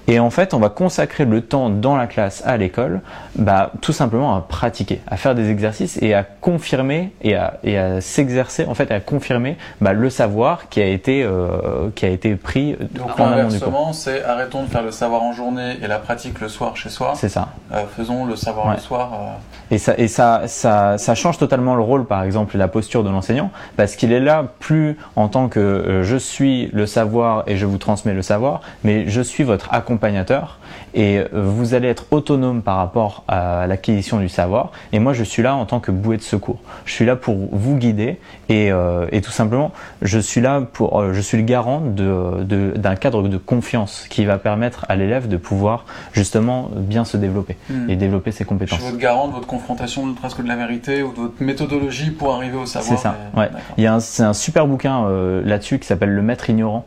Et 0.10 0.20
en 0.20 0.30
fait, 0.30 0.53
on 0.53 0.60
va 0.60 0.70
consacrer 0.70 1.26
le 1.26 1.41
temps 1.41 1.70
dans 1.70 1.97
la 1.97 2.08
classe, 2.08 2.41
à 2.45 2.55
l'école, 2.55 3.01
bah, 3.36 3.72
tout 3.82 3.91
simplement 3.91 4.36
à 4.36 4.41
pratiquer, 4.41 5.01
à 5.08 5.18
faire 5.18 5.36
des 5.36 5.49
exercices 5.49 6.01
et 6.01 6.14
à 6.14 6.24
confirmer 6.24 7.12
et 7.22 7.36
à, 7.36 7.55
et 7.64 7.78
à 7.78 7.99
s'exercer, 7.99 8.66
en 8.66 8.74
fait, 8.74 8.89
à 8.91 8.99
confirmer 9.01 9.58
bah, 9.82 9.91
le 9.93 10.10
savoir 10.10 10.70
qui 10.70 10.82
a 10.82 10.86
été, 10.86 11.24
euh, 11.24 11.89
qui 11.95 12.05
a 12.05 12.10
été 12.10 12.36
pris 12.36 12.78
Donc, 12.91 13.20
en 13.20 13.26
amont 13.26 13.49
du 13.49 13.60
cours. 13.60 13.89
c'est 13.93 14.24
arrêtons 14.24 14.64
de 14.64 14.70
faire 14.70 14.84
le 14.84 14.91
savoir 14.91 15.24
en 15.24 15.34
journée 15.34 15.76
et 15.82 15.88
la 15.88 15.99
pratique 15.99 16.39
le 16.39 16.47
soir 16.47 16.78
chez 16.78 16.89
soi. 16.89 17.12
C'est 17.16 17.30
ça. 17.30 17.49
Euh, 17.74 17.84
faisons 17.95 18.26
le 18.26 18.36
savoir 18.38 18.68
Ouais. 18.68 18.76
le 18.76 18.80
soir. 18.80 19.12
euh, 19.14 19.76
Et 19.76 19.78
ça, 19.78 19.93
et 19.97 20.08
ça, 20.08 20.43
ça, 20.47 20.97
ça 20.97 21.16
change 21.16 21.38
totalement 21.38 21.76
le 21.76 21.82
rôle, 21.82 22.05
par 22.05 22.24
exemple, 22.24 22.55
et 22.55 22.60
la 22.60 22.70
posture 22.70 23.03
de 23.03 23.10
l'enseignant, 23.10 23.51
parce 23.76 23.97
qu'il 23.97 24.14
est 24.14 24.22
là 24.22 24.45
plus 24.60 24.97
en 25.18 25.28
tant 25.28 25.49
que 25.49 25.60
euh, 25.60 26.03
je 26.03 26.16
suis 26.16 26.70
le 26.72 26.86
savoir 26.86 27.43
et 27.47 27.58
je 27.58 27.66
vous 27.66 27.78
transmets 27.78 28.14
le 28.14 28.22
savoir, 28.22 28.62
mais 28.86 29.10
je 29.10 29.20
suis 29.22 29.43
votre 29.43 29.74
accompagnateur 29.98 30.57
et 30.93 31.20
euh, 31.20 31.28
vous 31.34 31.74
allez 31.74 31.88
être 31.88 32.05
autonome 32.11 32.61
par 32.61 32.78
rapport 32.78 33.24
à 33.28 33.68
l'acquisition 33.68 34.20
du 34.20 34.30
savoir. 34.30 34.72
Et 34.93 34.99
moi, 34.99 35.13
je 35.13 35.24
suis 35.24 35.43
là 35.43 35.55
en 35.55 35.65
tant 35.65 35.80
que 35.80 35.91
bouée 35.91 36.18
de 36.18 36.22
secours. 36.22 36.59
Je 36.86 36.93
suis 36.93 37.05
là 37.05 37.15
pour 37.15 37.36
vous 37.51 37.76
guider 37.76 38.20
et, 38.49 38.72
euh, 38.72 39.07
et 39.11 39.22
tout 39.22 39.32
simplement, 39.32 39.72
je 40.01 40.20
suis 40.20 40.41
là 40.41 40.61
pour, 40.61 40.99
euh, 41.01 41.13
je 41.13 41.22
suis 41.22 41.38
le 41.38 41.43
garant 41.43 41.82
de, 41.82 42.43
de- 42.43 42.74
d'un 42.76 42.95
cadre 42.95 43.24
de 43.28 43.38
confiance 43.38 44.05
qui 44.09 44.26
va 44.26 44.38
permettre 44.38 44.86
à 44.89 44.95
l'élève 44.95 45.28
de 45.28 45.38
pouvoir 45.38 45.86
justement 46.13 46.70
bien 46.76 47.05
se 47.05 47.18
développer 47.18 47.57
Hmm. 47.70 47.89
et 47.89 47.95
développer 47.95 48.32
ses 48.32 48.43
Je 48.43 48.49
compétences. 48.49 48.80
suis 48.80 48.88
votre 48.88 48.97
garant 49.01 49.28
de 49.28 49.34
votre 49.34 49.47
confrontation 49.47 50.07
de- 50.07 50.13
presque 50.13 50.41
de 50.41 50.47
la 50.47 50.55
vérité 50.55 51.03
ou 51.03 51.11
de 51.11 51.18
votre 51.18 51.41
méthodologie 51.41 52.11
pour 52.11 52.34
arriver 52.34 52.57
au 52.57 52.65
savoir. 52.65 52.97
C'est 52.97 53.01
ça, 53.03 53.15
ouais. 53.36 53.49
Il 53.78 53.84
y 53.84 53.88
a 53.88 53.93
un, 53.93 53.99
c'est 53.99 54.24
un 54.24 54.34
super 54.34 54.68
bouquin 54.68 55.05
euh, 55.05 55.41
là-dessus 55.45 55.80
qui 55.80 55.88
s'appelle 55.88 56.09
Le 56.13 56.22
Maître 56.22 56.49
ignorant, 56.49 56.86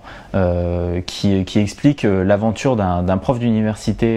qui, 1.06 1.44
qui 1.44 1.58
explique 1.58 2.02
l'aventure 2.02 2.76
d'un, 2.76 3.02
d'un 3.02 3.18
prof 3.18 3.38
d'université 3.38 3.69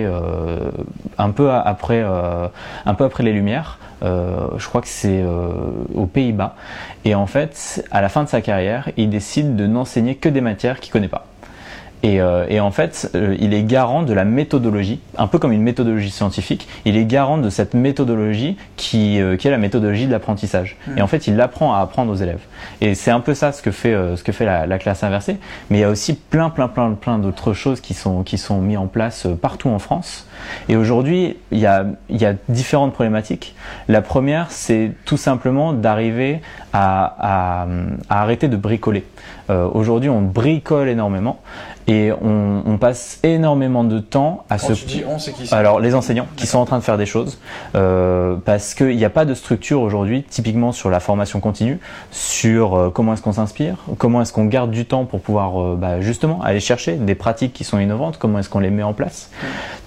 euh, 0.06 0.72
un 1.18 1.32
peu 1.32 1.50
a- 1.50 1.62
après, 1.62 2.02
euh, 2.04 2.48
un 2.86 2.94
peu 2.94 3.04
après 3.06 3.24
les 3.24 3.34
Lumières. 3.34 3.80
Euh, 4.04 4.48
je 4.58 4.68
crois 4.68 4.82
que 4.82 4.88
c'est 4.88 5.24
aux 5.96 6.06
Pays-Bas. 6.06 6.56
Et 7.06 7.16
en 7.16 7.26
fait, 7.26 7.86
à 7.92 8.02
la 8.02 8.10
fin 8.10 8.24
de 8.24 8.30
sa 8.30 8.42
carrière, 8.42 8.90
il 8.98 9.10
décide 9.10 9.56
de 9.56 9.66
n'enseigner 9.68 10.16
que 10.16 10.30
des 10.30 10.42
matières 10.42 10.80
qu'il 10.80 10.92
connaît 10.92 11.08
pas. 11.08 11.26
Et, 12.04 12.20
euh, 12.22 12.46
et 12.50 12.60
en 12.60 12.72
fait, 12.72 13.10
euh, 13.16 13.36
il 13.40 13.54
est 13.54 13.64
garant 13.64 14.04
de 14.04 14.14
la 14.14 14.26
méthodologie, 14.26 15.00
un 15.18 15.28
peu 15.28 15.40
comme 15.40 15.54
une 15.54 15.62
méthodologie 15.62 16.12
scientifique. 16.12 16.68
Il 16.84 16.98
est 16.98 17.06
garant 17.06 17.38
de 17.38 17.50
cette 17.50 17.74
méthodologie 17.74 18.58
qui, 18.76 19.22
euh, 19.22 19.38
qui 19.38 19.48
est 19.48 19.52
la 19.52 19.58
méthodologie 19.58 20.06
de 20.06 20.12
l'apprentissage. 20.12 20.76
Mm. 20.88 20.98
Et 20.98 21.02
en 21.02 21.08
fait, 21.08 21.28
il 21.28 21.40
apprend 21.40 21.74
à 21.74 21.80
apprendre 21.80 22.12
aux 22.12 22.16
élèves. 22.16 22.42
Et 22.82 22.94
c'est 22.94 23.12
un 23.12 23.22
peu 23.22 23.34
ça 23.34 23.54
ce 23.54 23.62
que 23.62 23.72
fait, 23.72 23.94
euh, 23.94 24.18
ce 24.18 24.24
que 24.24 24.34
fait 24.34 24.44
la, 24.46 24.68
la 24.68 24.78
classe 24.80 25.02
inversée. 25.04 25.38
Mais 25.70 25.78
il 25.78 25.82
y 25.82 25.86
a 25.86 25.90
aussi 25.90 26.14
plein, 26.14 26.50
plein, 26.50 26.68
plein, 26.68 26.92
plein 26.92 27.20
d'autres 27.20 27.54
choses 27.54 27.80
qui 27.80 27.94
sont, 27.94 28.24
qui 28.24 28.38
sont 28.38 28.60
mis 28.60 28.76
en 28.76 28.88
place 28.88 29.26
euh, 29.26 29.36
partout 29.36 29.70
en 29.70 29.80
France. 29.80 30.28
Et 30.68 30.76
aujourd'hui, 30.76 31.38
il 31.52 31.60
y 31.60 31.66
a, 31.66 31.86
il 32.10 32.22
y 32.22 32.26
a 32.26 32.34
différentes 32.50 32.92
problématiques. 32.92 33.56
La 33.88 34.02
première, 34.02 34.52
c'est 34.52 34.92
tout 35.06 35.16
simplement 35.16 35.72
d'arriver 35.72 36.42
à, 36.74 37.64
à, 37.64 37.68
à 38.10 38.22
arrêter 38.22 38.50
de 38.50 38.58
bricoler. 38.58 39.06
Euh, 39.50 39.68
aujourd'hui, 39.74 40.10
on 40.10 40.22
bricole 40.22 40.90
énormément 40.90 41.40
et 41.88 42.12
on, 42.12 42.64
on 42.66 42.78
passe 42.78 43.20
énormément 43.24 43.84
de 43.84 44.00
temps 44.00 44.46
à 44.50 44.58
Quand 44.58 44.68
se 44.68 44.74
tu 44.74 44.86
dis 44.86 45.04
on, 45.08 45.20
c'est 45.20 45.34
qui 45.34 45.48
ça 45.48 45.58
alors 45.58 45.80
les 45.80 45.96
enseignants 45.96 46.28
qui 46.36 46.48
sont 46.48 46.60
en 46.60 46.66
train 46.66 46.78
de 46.78 46.84
faire 46.84 46.98
des 46.98 47.06
choses 47.06 47.40
euh, 47.76 48.36
parce 48.46 48.74
qu'il 48.74 48.96
n'y 48.96 49.06
a 49.06 49.10
pas 49.10 49.26
de 49.26 49.34
structure 49.34 49.82
aujourd'hui 49.82 50.24
typiquement 50.24 50.72
sur 50.72 50.90
la 50.90 51.00
formation 51.00 51.40
continue 51.40 51.80
sur 52.12 52.76
euh, 52.76 52.90
comment 52.90 53.14
est-ce 53.14 53.22
qu'on 53.22 53.34
s'inspire 53.34 53.78
comment 53.98 54.22
est-ce 54.22 54.34
qu'on 54.34 54.46
garde 54.46 54.72
du 54.72 54.86
temps 54.86 55.06
pour 55.06 55.22
pouvoir 55.22 55.62
euh, 55.62 55.76
bah, 55.76 56.02
justement 56.02 56.42
aller 56.42 56.60
chercher 56.60 56.94
des 56.94 57.16
pratiques 57.16 57.54
qui 57.54 57.64
sont 57.64 57.80
innovantes 57.80 58.18
comment 58.18 58.40
est-ce 58.40 58.50
qu'on 58.50 58.60
les 58.60 58.70
met 58.70 58.84
en 58.84 58.94
place. 58.94 59.30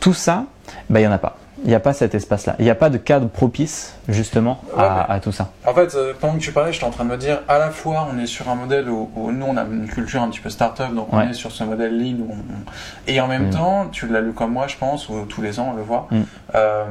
Tout 0.00 0.14
ça 0.14 0.44
bah, 0.90 1.00
il 1.00 1.02
n'y 1.02 1.08
en 1.08 1.12
a 1.12 1.18
pas 1.18 1.36
il 1.66 1.70
n'y 1.70 1.74
a 1.74 1.80
pas 1.80 1.92
cet 1.92 2.14
espace-là. 2.14 2.54
Il 2.60 2.64
n'y 2.64 2.70
a 2.70 2.74
pas 2.76 2.90
de 2.90 2.96
cadre 2.96 3.28
propice, 3.28 3.94
justement, 4.08 4.60
à, 4.76 4.80
Ouais, 4.80 4.88
mais- 5.08 5.14
à 5.16 5.20
tout 5.20 5.32
ça. 5.32 5.50
En 5.66 5.74
fait, 5.74 5.94
euh, 5.96 6.12
pendant 6.18 6.34
que 6.34 6.38
tu 6.38 6.52
parlais, 6.52 6.72
j'étais 6.72 6.84
en 6.86 6.90
train 6.90 7.04
de 7.04 7.10
me 7.10 7.16
dire, 7.16 7.42
à 7.48 7.58
la 7.58 7.70
fois, 7.70 8.06
on 8.14 8.18
est 8.20 8.26
sur 8.26 8.48
un 8.48 8.54
modèle 8.54 8.88
où, 8.88 9.10
où 9.16 9.32
nous, 9.32 9.44
on 9.46 9.56
a 9.56 9.64
une 9.64 9.88
culture 9.88 10.22
un 10.22 10.30
petit 10.30 10.38
peu 10.40 10.48
start-up, 10.48 10.94
donc 10.94 11.08
on 11.12 11.20
est 11.22 11.32
sur 11.34 11.50
ce 11.50 11.64
modèle 11.64 11.98
lean. 11.98 12.20
Où 12.20 12.28
on- 12.30 12.34
on- 12.34 13.08
Et 13.08 13.20
en 13.20 13.26
même 13.26 13.48
Mm. 13.48 13.50
temps, 13.50 13.86
tu 13.90 14.06
l'as 14.06 14.20
lu 14.20 14.32
comme 14.32 14.52
moi, 14.52 14.68
je 14.68 14.76
pense, 14.76 15.08
ou 15.08 15.24
tous 15.28 15.42
les 15.42 15.58
ans, 15.58 15.70
on 15.72 15.76
le 15.76 15.82
voit, 15.82 16.06
Mm. 16.12 16.20
euh, 16.54 16.84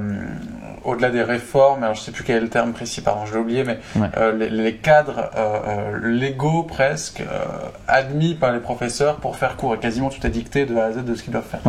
au-delà 0.83 1.09
des 1.09 1.23
réformes, 1.23 1.81
alors 1.83 1.95
je 1.95 2.01
sais 2.01 2.11
plus 2.11 2.25
quel 2.25 2.35
est 2.35 2.41
le 2.41 2.49
terme 2.49 2.73
précis, 2.73 2.99
pardon, 2.99 3.25
je 3.25 3.33
l'ai 3.33 3.39
oublié, 3.39 3.63
mais 3.63 3.79
Ouais. 3.95 4.09
euh, 4.17 4.33
les, 4.37 4.49
les 4.49 4.75
cadres 4.75 5.31
euh, 5.37 5.97
légaux 6.03 6.63
presque 6.63 7.23
admis 7.87 8.33
par 8.35 8.51
les 8.51 8.59
professeurs 8.59 9.15
pour 9.17 9.37
faire 9.37 9.55
cours, 9.55 9.73
et 9.73 9.77
quasiment 9.77 10.09
tout 10.09 10.25
est 10.27 10.29
dicté 10.29 10.65
de 10.65 10.75
A 10.77 10.85
à 10.85 10.91
Z 10.91 11.05
de 11.05 11.15
ce 11.15 11.23
qu'ils 11.23 11.31
doivent 11.31 11.45
faire. 11.49 11.61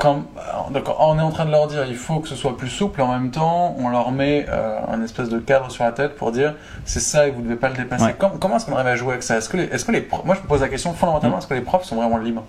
Quand, 0.00 0.22
donc 0.72 0.84
on 0.98 1.18
est 1.18 1.22
en 1.22 1.30
train 1.30 1.44
de 1.44 1.50
leur 1.50 1.66
dire 1.66 1.84
il 1.86 1.94
faut 1.94 2.20
que 2.20 2.28
ce 2.28 2.34
soit 2.34 2.56
plus 2.56 2.68
souple, 2.70 3.00
et 3.00 3.02
en 3.02 3.12
même 3.12 3.30
temps 3.30 3.76
on 3.78 3.88
leur 3.90 4.10
met 4.12 4.46
euh, 4.48 4.78
un 4.90 5.02
espèce 5.02 5.28
de 5.28 5.38
cadre 5.38 5.70
sur 5.70 5.84
la 5.84 5.92
tête 5.92 6.16
pour 6.16 6.32
dire 6.32 6.54
c'est 6.86 7.00
ça 7.00 7.26
et 7.26 7.30
vous 7.30 7.40
ne 7.40 7.44
devez 7.44 7.56
pas 7.56 7.68
le 7.68 7.74
dépasser. 7.76 8.04
Ouais. 8.04 8.16
Comment 8.40 8.56
est-ce 8.56 8.64
qu'on 8.66 8.74
arrive 8.76 8.86
à 8.86 8.96
jouer 8.96 9.10
avec 9.10 9.22
ça? 9.22 9.36
Est-ce 9.36 9.48
que 9.50 9.58
les, 9.58 9.64
est-ce 9.64 9.84
que 9.84 9.92
les 9.92 10.00
pro- 10.00 10.22
moi 10.24 10.34
je 10.34 10.40
me 10.40 10.46
pose 10.46 10.62
la 10.62 10.68
question 10.68 10.94
fondamentalement 10.94 11.36
Mm. 11.36 11.38
est-ce 11.40 11.46
que 11.48 11.54
les 11.54 11.60
profs 11.60 11.84
sont 11.84 11.96
vraiment 11.96 12.16
libres? 12.16 12.44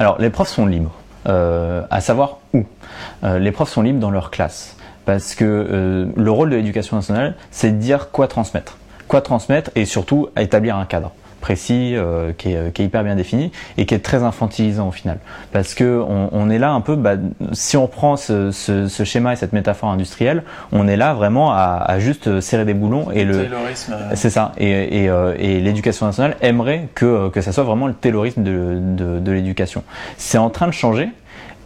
Alors, 0.00 0.16
les 0.18 0.30
profs 0.30 0.48
sont 0.48 0.64
libres, 0.66 0.92
euh, 1.28 1.82
à 1.90 2.00
savoir 2.00 2.38
où. 2.54 2.64
Euh, 3.22 3.38
les 3.38 3.52
profs 3.52 3.68
sont 3.70 3.82
libres 3.82 4.00
dans 4.00 4.10
leur 4.10 4.30
classe, 4.30 4.76
parce 5.04 5.34
que 5.34 5.44
euh, 5.44 6.06
le 6.16 6.30
rôle 6.30 6.48
de 6.50 6.56
l'éducation 6.56 6.96
nationale, 6.96 7.34
c'est 7.50 7.70
de 7.72 7.76
dire 7.76 8.10
quoi 8.12 8.28
transmettre, 8.28 8.78
quoi 9.08 9.20
transmettre, 9.20 9.70
et 9.74 9.84
surtout 9.84 10.28
établir 10.38 10.76
un 10.76 10.86
cadre 10.86 11.12
précis 11.44 11.94
euh, 11.94 12.32
qui, 12.32 12.52
est, 12.52 12.72
qui 12.72 12.80
est 12.80 12.86
hyper 12.86 13.04
bien 13.04 13.16
défini 13.16 13.52
et 13.76 13.84
qui 13.84 13.94
est 13.94 13.98
très 13.98 14.22
infantilisant 14.22 14.88
au 14.88 14.92
final 14.92 15.18
parce 15.52 15.74
que 15.74 16.02
on, 16.08 16.30
on 16.32 16.48
est 16.48 16.58
là 16.58 16.72
un 16.72 16.80
peu 16.80 16.96
bah, 16.96 17.16
si 17.52 17.76
on 17.76 17.82
reprend 17.82 18.16
ce, 18.16 18.50
ce, 18.50 18.88
ce 18.88 19.04
schéma 19.04 19.34
et 19.34 19.36
cette 19.36 19.52
métaphore 19.52 19.90
industrielle 19.90 20.42
on 20.72 20.88
est 20.88 20.96
là 20.96 21.12
vraiment 21.12 21.52
à, 21.52 21.84
à 21.86 21.98
juste 21.98 22.40
serrer 22.40 22.64
des 22.64 22.72
boulons 22.72 23.10
et 23.12 23.24
le 23.24 23.34
euh, 23.90 24.14
c'est 24.14 24.30
ça. 24.30 24.52
Et, 24.56 25.02
et, 25.02 25.08
euh, 25.08 25.34
et 25.38 25.60
l'éducation 25.60 26.06
nationale 26.06 26.36
aimerait 26.40 26.88
que, 26.94 27.28
que 27.28 27.40
ça 27.40 27.52
soit 27.52 27.64
vraiment 27.64 27.86
le 27.86 27.94
taylorisme 27.94 28.42
de, 28.42 28.78
de, 28.80 29.18
de 29.18 29.32
l'éducation. 29.32 29.84
C'est 30.16 30.38
en 30.38 30.50
train 30.50 30.66
de 30.66 30.72
changer. 30.72 31.10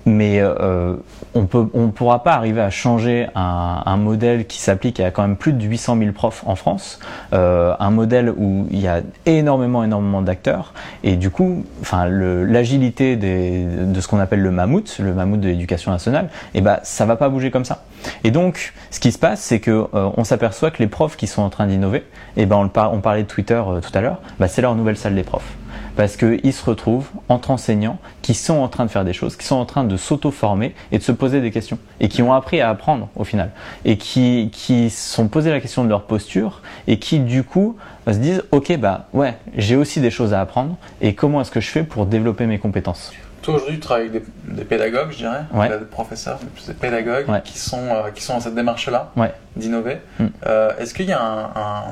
Mais 0.07 0.41
euh, 0.41 0.97
on 1.35 1.47
peut, 1.47 1.67
on 1.75 1.89
pourra 1.89 2.23
pas 2.23 2.33
arriver 2.33 2.61
à 2.61 2.71
changer 2.71 3.27
un, 3.35 3.83
un 3.85 3.97
modèle 3.97 4.47
qui 4.47 4.61
s'applique 4.61 5.01
à 5.01 5.11
quand 5.11 5.23
même 5.23 5.37
plus 5.37 5.53
de 5.53 5.65
800 5.65 5.99
000 5.99 6.13
profs 6.13 6.43
en 6.47 6.55
France, 6.57 6.99
euh, 7.33 7.75
un 7.79 7.91
modèle 7.91 8.31
où 8.31 8.67
il 8.71 8.81
y 8.81 8.89
a 8.89 9.03
énormément, 9.27 9.85
énormément 9.85 10.23
d'acteurs, 10.23 10.73
et 11.05 11.17
du 11.17 11.31
coup, 11.31 11.65
enfin, 11.81 12.07
l'agilité 12.07 13.17
de 13.17 14.01
ce 14.01 14.09
qu'on 14.09 14.19
appelle 14.19 14.41
le 14.41 14.51
mammouth, 14.51 14.99
le 14.99 15.13
mammouth 15.13 15.41
de 15.41 15.49
l'éducation 15.49 15.91
nationale, 15.91 16.29
et 16.55 16.61
ben, 16.61 16.79
ça 16.83 17.07
va 17.07 17.17
pas 17.17 17.29
bouger 17.29 17.51
comme 17.51 17.65
ça. 17.65 17.85
Et 18.25 18.31
donc, 18.31 18.73
ce 18.91 19.01
qui 19.01 19.13
se 19.13 19.19
passe, 19.19 19.41
c'est 19.41 19.61
que 19.61 19.71
euh, 19.71 20.11
on 20.17 20.25
s'aperçoit 20.25 20.71
que 20.71 20.79
les 20.79 20.89
profs 20.89 21.17
qui 21.17 21.27
sont 21.27 21.43
en 21.43 21.51
train 21.51 21.67
d'innover, 21.67 22.05
et 22.37 22.47
ben, 22.47 22.57
on, 22.57 22.81
on 22.93 23.01
parlait 23.01 23.23
de 23.23 23.29
Twitter 23.29 23.61
euh, 23.67 23.81
tout 23.81 23.97
à 23.97 24.01
l'heure, 24.01 24.21
bah, 24.39 24.49
c'est 24.49 24.63
leur 24.63 24.75
nouvelle 24.75 24.97
salle 24.97 25.15
des 25.15 25.25
profs 25.25 25.57
parce 25.99 26.17
qu'ils 26.17 26.53
se 26.53 26.65
retrouvent 26.65 27.09
entre 27.29 27.51
enseignants 27.51 27.99
qui 28.23 28.33
sont 28.35 28.55
en 28.55 28.69
train 28.69 28.85
de 28.87 28.91
faire 28.91 29.05
des 29.05 29.13
choses, 29.13 29.35
qui 29.37 29.45
sont 29.45 29.57
en 29.57 29.65
train 29.65 29.83
de 29.83 29.97
s'auto-former 29.97 30.73
et 30.93 30.99
de 30.99 31.03
se 31.03 31.11
poser 31.11 31.41
des 31.41 31.51
questions, 31.51 31.77
et 31.99 32.09
qui 32.09 32.23
ont 32.23 32.33
appris 32.33 32.61
à 32.61 32.71
apprendre 32.71 33.09
au 33.17 33.25
final, 33.25 33.51
et 33.85 33.99
qui, 33.99 34.49
qui 34.53 34.91
se 34.91 35.13
sont 35.15 35.27
posé 35.27 35.51
la 35.51 35.59
question 35.61 35.83
de 35.83 35.89
leur 35.89 36.05
posture, 36.05 36.63
et 36.87 37.01
qui 37.01 37.19
du 37.19 37.43
coup 37.43 37.77
se 38.07 38.13
disent, 38.13 38.45
ok, 38.53 38.77
bah 38.79 39.09
ouais, 39.13 39.37
j'ai 39.57 39.75
aussi 39.75 40.01
des 40.01 40.13
choses 40.13 40.33
à 40.35 40.41
apprendre, 40.41 40.77
et 41.01 41.17
comment 41.17 41.41
est-ce 41.41 41.51
que 41.51 41.61
je 41.61 41.69
fais 41.69 41.83
pour 41.83 42.07
développer 42.07 42.47
mes 42.47 42.61
compétences? 42.61 43.13
Toi 43.43 43.57
aujourd'hui 43.57 43.75
tu 43.75 43.81
travailles 43.81 44.07
avec 44.09 44.23
des, 44.47 44.55
des 44.55 44.65
pédagogues, 44.65 45.11
je 45.11 45.17
dirais, 45.17 45.41
Ouais. 45.53 45.69
des 45.69 45.85
professeurs, 45.85 46.39
des 46.69 46.75
pédagogues 46.75 47.29
Ouais. 47.29 47.41
qui, 47.45 47.59
sont, 47.59 47.79
euh, 47.83 48.11
qui 48.15 48.23
sont 48.23 48.35
dans 48.35 48.41
cette 48.41 48.55
démarche-là 48.55 49.11
Ouais. 49.17 49.33
d'innover. 49.57 49.97
Mm. 50.21 50.27
Euh, 50.47 50.71
Est-ce 50.79 50.95
qu'il 50.95 51.07
y 51.07 51.13
a 51.13 51.21
un, 51.21 51.45
un 51.57 51.83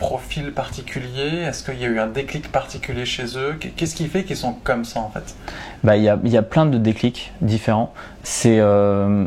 profil 0.00 0.52
particulier? 0.52 1.42
Est-ce 1.42 1.62
qu'il 1.62 1.78
y 1.78 1.84
a 1.84 1.88
eu 1.88 2.00
un 2.00 2.08
déclic 2.08 2.50
particulier 2.50 3.04
chez 3.04 3.36
eux? 3.36 3.56
Qu'est-ce 3.76 3.94
qui 3.94 4.08
fait 4.08 4.24
qu'ils 4.24 4.38
sont 4.38 4.54
comme 4.54 4.84
ça 4.84 5.00
en 5.00 5.10
fait? 5.10 5.36
Bah, 5.82 5.96
il 5.96 6.02
y 6.02 6.08
a, 6.08 6.18
y 6.24 6.36
a 6.36 6.42
plein 6.42 6.66
de 6.66 6.76
déclics 6.78 7.32
différents. 7.40 7.92
C'est, 8.22 8.58
euh, 8.60 9.24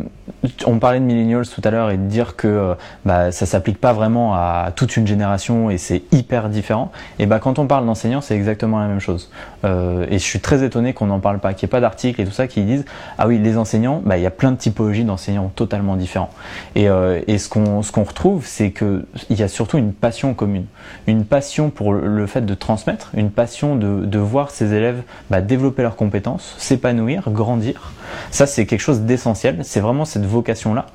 on 0.68 0.78
parlait 0.78 1.00
de 1.00 1.04
millennials 1.06 1.48
tout 1.48 1.62
à 1.64 1.72
l'heure 1.72 1.90
et 1.90 1.98
de 1.98 2.04
dire 2.06 2.36
que 2.36 2.48
euh, 2.48 2.74
bah, 3.06 3.32
ça 3.32 3.48
s'applique 3.48 3.82
pas 3.82 3.92
vraiment 3.92 4.36
à 4.36 4.70
toute 4.76 4.96
une 4.98 5.08
génération 5.08 5.72
et 5.72 5.80
c'est 5.80 6.04
hyper 6.12 6.48
différent. 6.50 6.92
Et 7.18 7.26
bah, 7.26 7.40
quand 7.40 7.58
on 7.58 7.66
parle 7.66 7.88
d'enseignants, 7.88 8.22
c'est 8.22 8.36
exactement 8.36 8.80
la 8.80 8.86
même 8.88 9.00
chose. 9.00 9.32
Euh, 9.66 10.06
et 10.12 10.20
je 10.20 10.24
suis 10.24 10.40
très 10.42 10.64
étonné 10.64 10.94
qu'on 10.94 11.08
n'en 11.08 11.20
parle 11.20 11.40
pas, 11.40 11.56
qu'il 11.56 11.66
n'y 11.66 11.70
ait 11.72 11.72
pas 11.72 11.80
d'articles 11.82 12.22
et 12.22 12.26
tout 12.26 12.32
ça 12.32 12.46
qui 12.46 12.62
disent 12.62 12.86
ah 13.18 13.28
oui 13.28 13.40
les 13.40 13.58
enseignants, 13.58 14.04
bah, 14.06 14.18
il 14.18 14.22
y 14.22 14.28
a 14.28 14.32
plein 14.32 14.52
de 14.52 14.58
typologies 14.58 15.06
d'enseignants 15.06 15.52
totalement 15.56 15.96
différents. 15.96 16.30
Et, 16.76 16.88
euh, 16.88 17.20
et 17.26 17.40
ce 17.40 17.50
qu'on 17.50 17.82
ce 17.82 17.92
qu'on 17.92 18.04
retrouve, 18.04 18.46
c'est 18.46 18.70
que 18.70 19.06
il 19.32 19.40
y 19.40 19.44
a 19.44 19.48
surtout 19.48 19.80
une 19.80 19.92
passion 19.92 20.36
commune, 20.36 20.66
une 21.08 21.26
passion 21.26 21.72
pour 21.72 21.94
le- 21.94 22.06
le 22.16 22.28
fait 22.28 22.46
de 22.46 22.54
transmettre, 22.54 23.10
une 23.16 23.32
passion 23.32 23.76
de, 23.76 24.06
de 24.06 24.20
voir 24.20 24.52
ses 24.52 24.72
élèves 24.76 25.02
bah, 25.32 25.42
développer 25.42 25.82
leurs 25.82 25.96
compétences, 25.96 26.43
s'épanouir, 26.58 27.30
grandir. 27.30 27.92
Ça, 28.32 28.46
c'est 28.46 28.66
quelque 28.66 28.80
chose 28.82 29.02
d'essentiel. 29.02 29.60
C'est 29.64 29.80
vraiment 29.80 30.06
cette 30.06 30.26
vocation-là. 30.26 30.86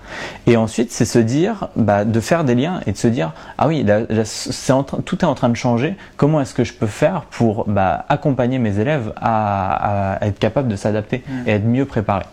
Et 0.46 0.56
ensuite, 0.56 0.92
c'est 0.92 1.04
se 1.04 1.18
dire, 1.18 1.68
bah, 1.76 2.04
de 2.04 2.20
faire 2.20 2.44
des 2.44 2.54
liens 2.54 2.80
et 2.86 2.92
de 2.92 2.96
se 2.96 3.08
dire, 3.08 3.32
ah 3.58 3.66
oui, 3.68 3.82
là, 3.82 4.00
là, 4.08 4.24
c'est 4.24 4.72
en 4.72 4.84
train- 4.84 4.98
tout 5.04 5.18
est 5.20 5.24
en 5.24 5.34
train 5.34 5.48
de 5.48 5.56
changer. 5.56 5.96
Comment 6.16 6.40
est-ce 6.40 6.54
que 6.54 6.64
je 6.64 6.72
peux 6.72 6.86
faire 6.86 7.22
pour 7.30 7.64
bah, 7.68 8.04
accompagner 8.08 8.58
mes 8.58 8.78
élèves 8.78 9.12
à, 9.16 10.14
à 10.18 10.26
être 10.26 10.38
capables 10.38 10.68
de 10.68 10.76
s'adapter 10.76 11.24
et 11.46 11.50
être 11.52 11.64
mieux 11.64 11.84
préparés? 11.86 12.26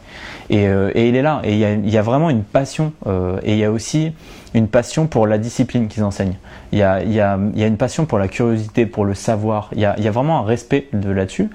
Et, 0.49 0.68
euh, 0.68 0.91
et 0.93 1.09
il 1.09 1.16
est 1.16 1.22
là. 1.24 1.41
Et 1.43 1.53
il 1.53 1.59
y 1.59 1.66
a, 1.66 1.74
il 1.74 1.89
y 1.89 1.97
a 1.97 2.01
vraiment 2.03 2.30
une 2.30 2.43
passion. 2.43 2.93
euh, 3.07 3.39
et 3.43 3.53
il 3.53 3.57
y 3.57 3.63
a 3.66 3.72
aussi 3.72 4.13
une 4.53 4.68
passion 4.68 5.07
pour 5.07 5.28
la 5.28 5.38
discipline 5.38 5.88
qu'ils 5.88 6.03
enseignent. 6.03 6.38
Il 6.76 6.80
y, 6.80 6.84
a, 6.84 7.01
il, 7.01 7.13
y 7.13 7.21
a, 7.21 7.39
il 7.53 7.59
y 7.61 7.63
a 7.63 7.67
une 7.67 7.78
passion 7.78 8.05
pour 8.05 8.19
la 8.19 8.28
curiosité, 8.28 8.86
pour 8.86 9.05
le 9.05 9.13
savoir. 9.13 9.69
Il 9.71 9.80
y 9.80 9.86
a, 9.86 9.95
il 9.97 10.03
y 10.03 10.09
a 10.09 10.11
vraiment 10.11 10.39
un 10.39 10.43
respect 10.43 10.89
de 10.91 11.09
là-dessus. 11.09 11.49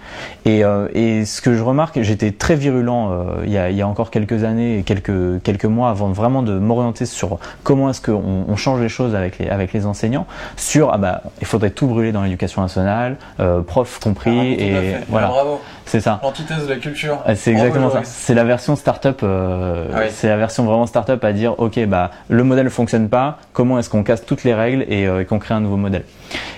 Et, 0.46 0.64
euh, 0.64 0.88
et 0.94 1.26
ce 1.26 1.42
que 1.42 1.52
je 1.54 1.62
remarque, 1.62 2.00
j'étais 2.00 2.32
très 2.32 2.54
virulent 2.54 3.10
euh, 3.12 3.42
il, 3.44 3.52
y 3.52 3.58
a, 3.58 3.68
il 3.68 3.76
y 3.76 3.82
a 3.82 3.86
encore 3.86 4.10
quelques 4.10 4.44
années 4.44 4.78
et 4.78 4.82
quelques, 4.82 5.42
quelques 5.42 5.66
mois 5.66 5.90
avant 5.90 6.08
vraiment 6.08 6.42
de 6.42 6.58
m'orienter 6.58 7.04
sur 7.04 7.38
comment 7.64 7.90
est-ce 7.90 8.00
qu'on 8.00 8.46
on 8.48 8.56
change 8.56 8.80
les 8.80 8.88
choses 8.88 9.14
avec 9.14 9.38
les, 9.38 9.50
avec 9.50 9.74
les 9.74 9.84
enseignants. 9.84 10.26
Sur, 10.56 10.90
ah 10.90 10.96
bah, 10.96 11.22
il 11.42 11.46
faudrait 11.46 11.68
tout 11.70 11.86
brûler 11.86 12.12
dans 12.12 12.22
l'éducation 12.22 12.62
nationale, 12.62 13.16
euh, 13.40 13.60
profs 13.60 13.98
compris. 14.00 14.56
Ah, 14.58 14.62
et 14.64 14.70
fait. 14.70 15.00
voilà, 15.10 15.26
Bravo. 15.28 15.60
c'est 15.84 16.00
ça. 16.00 16.18
L'antithèse 16.22 16.64
de 16.66 16.72
la 16.72 16.78
culture. 16.78 17.18
Ah, 17.26 17.34
C'est 17.34 17.52
Bravo, 17.52 17.66
exactement 17.66 17.90
ça. 17.90 18.00
C'est 18.04 18.32
la 18.34 18.44
version 18.44 18.74
startup. 18.74 19.20
Euh, 19.22 19.84
Ah 19.92 19.98
oui. 20.00 20.06
C'est 20.10 20.28
la 20.28 20.38
version 20.38 20.64
vraiment 20.64 20.86
startup 20.86 21.22
à 21.22 21.32
dire 21.34 21.56
ok 21.58 21.84
bah 21.86 22.10
le 22.30 22.42
modèle 22.42 22.64
ne 22.64 22.70
fonctionne 22.70 23.10
pas. 23.10 23.36
Comment 23.52 23.78
est-ce 23.78 23.90
qu'on 23.90 24.02
casse 24.02 24.24
toutes 24.24 24.44
les 24.44 24.54
règles 24.54 24.86
et, 24.88 25.06
euh, 25.06 25.09
et 25.18 25.24
qu'on 25.24 25.38
crée 25.38 25.54
un 25.54 25.60
nouveau 25.60 25.76
modèle 25.76 26.04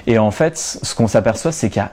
Et 0.06 0.18
en 0.18 0.30
fait, 0.30 0.58
ce 0.58 0.94
qu'on 0.94 1.08
s'aperçoit, 1.08 1.52
c'est 1.52 1.70
qu'il 1.70 1.80
y 1.80 1.84
a 1.84 1.92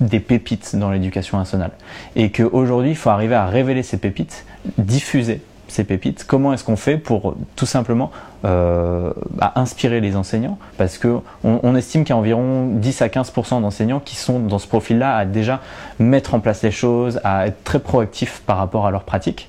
des 0.00 0.20
pépites 0.20 0.76
dans 0.76 0.90
l'éducation 0.90 1.38
nationale 1.38 1.72
et 2.16 2.30
qu'aujourd'hui, 2.30 2.90
il 2.90 2.96
faut 2.96 3.10
arriver 3.10 3.34
à 3.34 3.46
révéler 3.46 3.82
ces 3.82 3.96
pépites, 3.96 4.44
diffuser 4.78 5.42
ces 5.68 5.84
pépites. 5.84 6.24
Comment 6.26 6.52
est-ce 6.52 6.64
qu'on 6.64 6.76
fait 6.76 6.98
pour 6.98 7.36
tout 7.56 7.66
simplement 7.66 8.10
euh, 8.44 9.12
bah, 9.30 9.52
inspirer 9.56 10.00
les 10.00 10.16
enseignants 10.16 10.58
Parce 10.78 10.98
que 10.98 11.18
on, 11.44 11.60
on 11.62 11.76
estime 11.76 12.04
qu'il 12.04 12.14
y 12.14 12.16
a 12.16 12.16
environ 12.16 12.66
10 12.72 13.02
à 13.02 13.08
15% 13.08 13.60
d'enseignants 13.60 14.00
qui 14.00 14.16
sont 14.16 14.40
dans 14.40 14.58
ce 14.58 14.66
profil-là 14.66 15.16
à 15.16 15.24
déjà 15.24 15.60
mettre 15.98 16.34
en 16.34 16.40
place 16.40 16.62
les 16.62 16.70
choses, 16.70 17.20
à 17.24 17.46
être 17.48 17.62
très 17.64 17.78
proactifs 17.78 18.42
par 18.46 18.56
rapport 18.56 18.86
à 18.86 18.90
leur 18.90 19.04
pratique. 19.04 19.48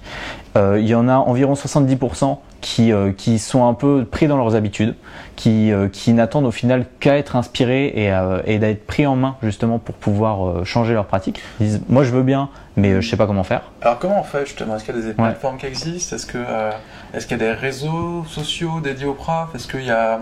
Euh, 0.57 0.77
il 0.79 0.87
y 0.87 0.95
en 0.95 1.07
a 1.07 1.15
environ 1.15 1.53
70% 1.53 2.37
qui, 2.59 2.91
euh, 2.91 3.11
qui 3.11 3.39
sont 3.39 3.67
un 3.67 3.73
peu 3.73 4.05
pris 4.09 4.27
dans 4.27 4.37
leurs 4.37 4.55
habitudes, 4.55 4.95
qui, 5.35 5.71
euh, 5.71 5.87
qui 5.87 6.13
n'attendent 6.13 6.45
au 6.45 6.51
final 6.51 6.85
qu'à 6.99 7.17
être 7.17 7.35
inspirés 7.35 7.91
et, 7.95 8.11
euh, 8.11 8.41
et 8.45 8.59
d'être 8.59 8.85
pris 8.85 9.07
en 9.07 9.15
main 9.15 9.35
justement 9.41 9.79
pour 9.79 9.95
pouvoir 9.95 10.47
euh, 10.47 10.63
changer 10.63 10.93
leur 10.93 11.05
pratique. 11.05 11.41
Ils 11.59 11.67
disent 11.67 11.81
moi 11.89 12.03
je 12.03 12.11
veux 12.11 12.21
bien, 12.23 12.49
mais 12.75 12.91
euh, 12.91 13.01
je 13.01 13.09
sais 13.09 13.17
pas 13.17 13.27
comment 13.27 13.43
faire. 13.43 13.63
Alors 13.81 13.97
comment 13.97 14.19
on 14.19 14.23
fait 14.23 14.45
justement? 14.45 14.75
Est-ce 14.75 14.85
qu'il 14.85 14.95
y 14.95 14.99
a 14.99 15.01
des 15.01 15.13
plateformes 15.13 15.57
qui 15.57 15.65
existent? 15.65 16.15
Est-ce 16.15 16.25
que 16.27 16.37
euh, 16.37 16.71
est-ce 17.13 17.27
qu'il 17.27 17.37
y 17.37 17.43
a 17.43 17.45
des 17.45 17.53
réseaux 17.53 18.23
sociaux 18.27 18.79
dédiés 18.81 19.05
aux 19.05 19.13
profs? 19.13 19.53
Est-ce 19.53 19.67
qu'il 19.67 19.83
y 19.83 19.91
a 19.91 20.21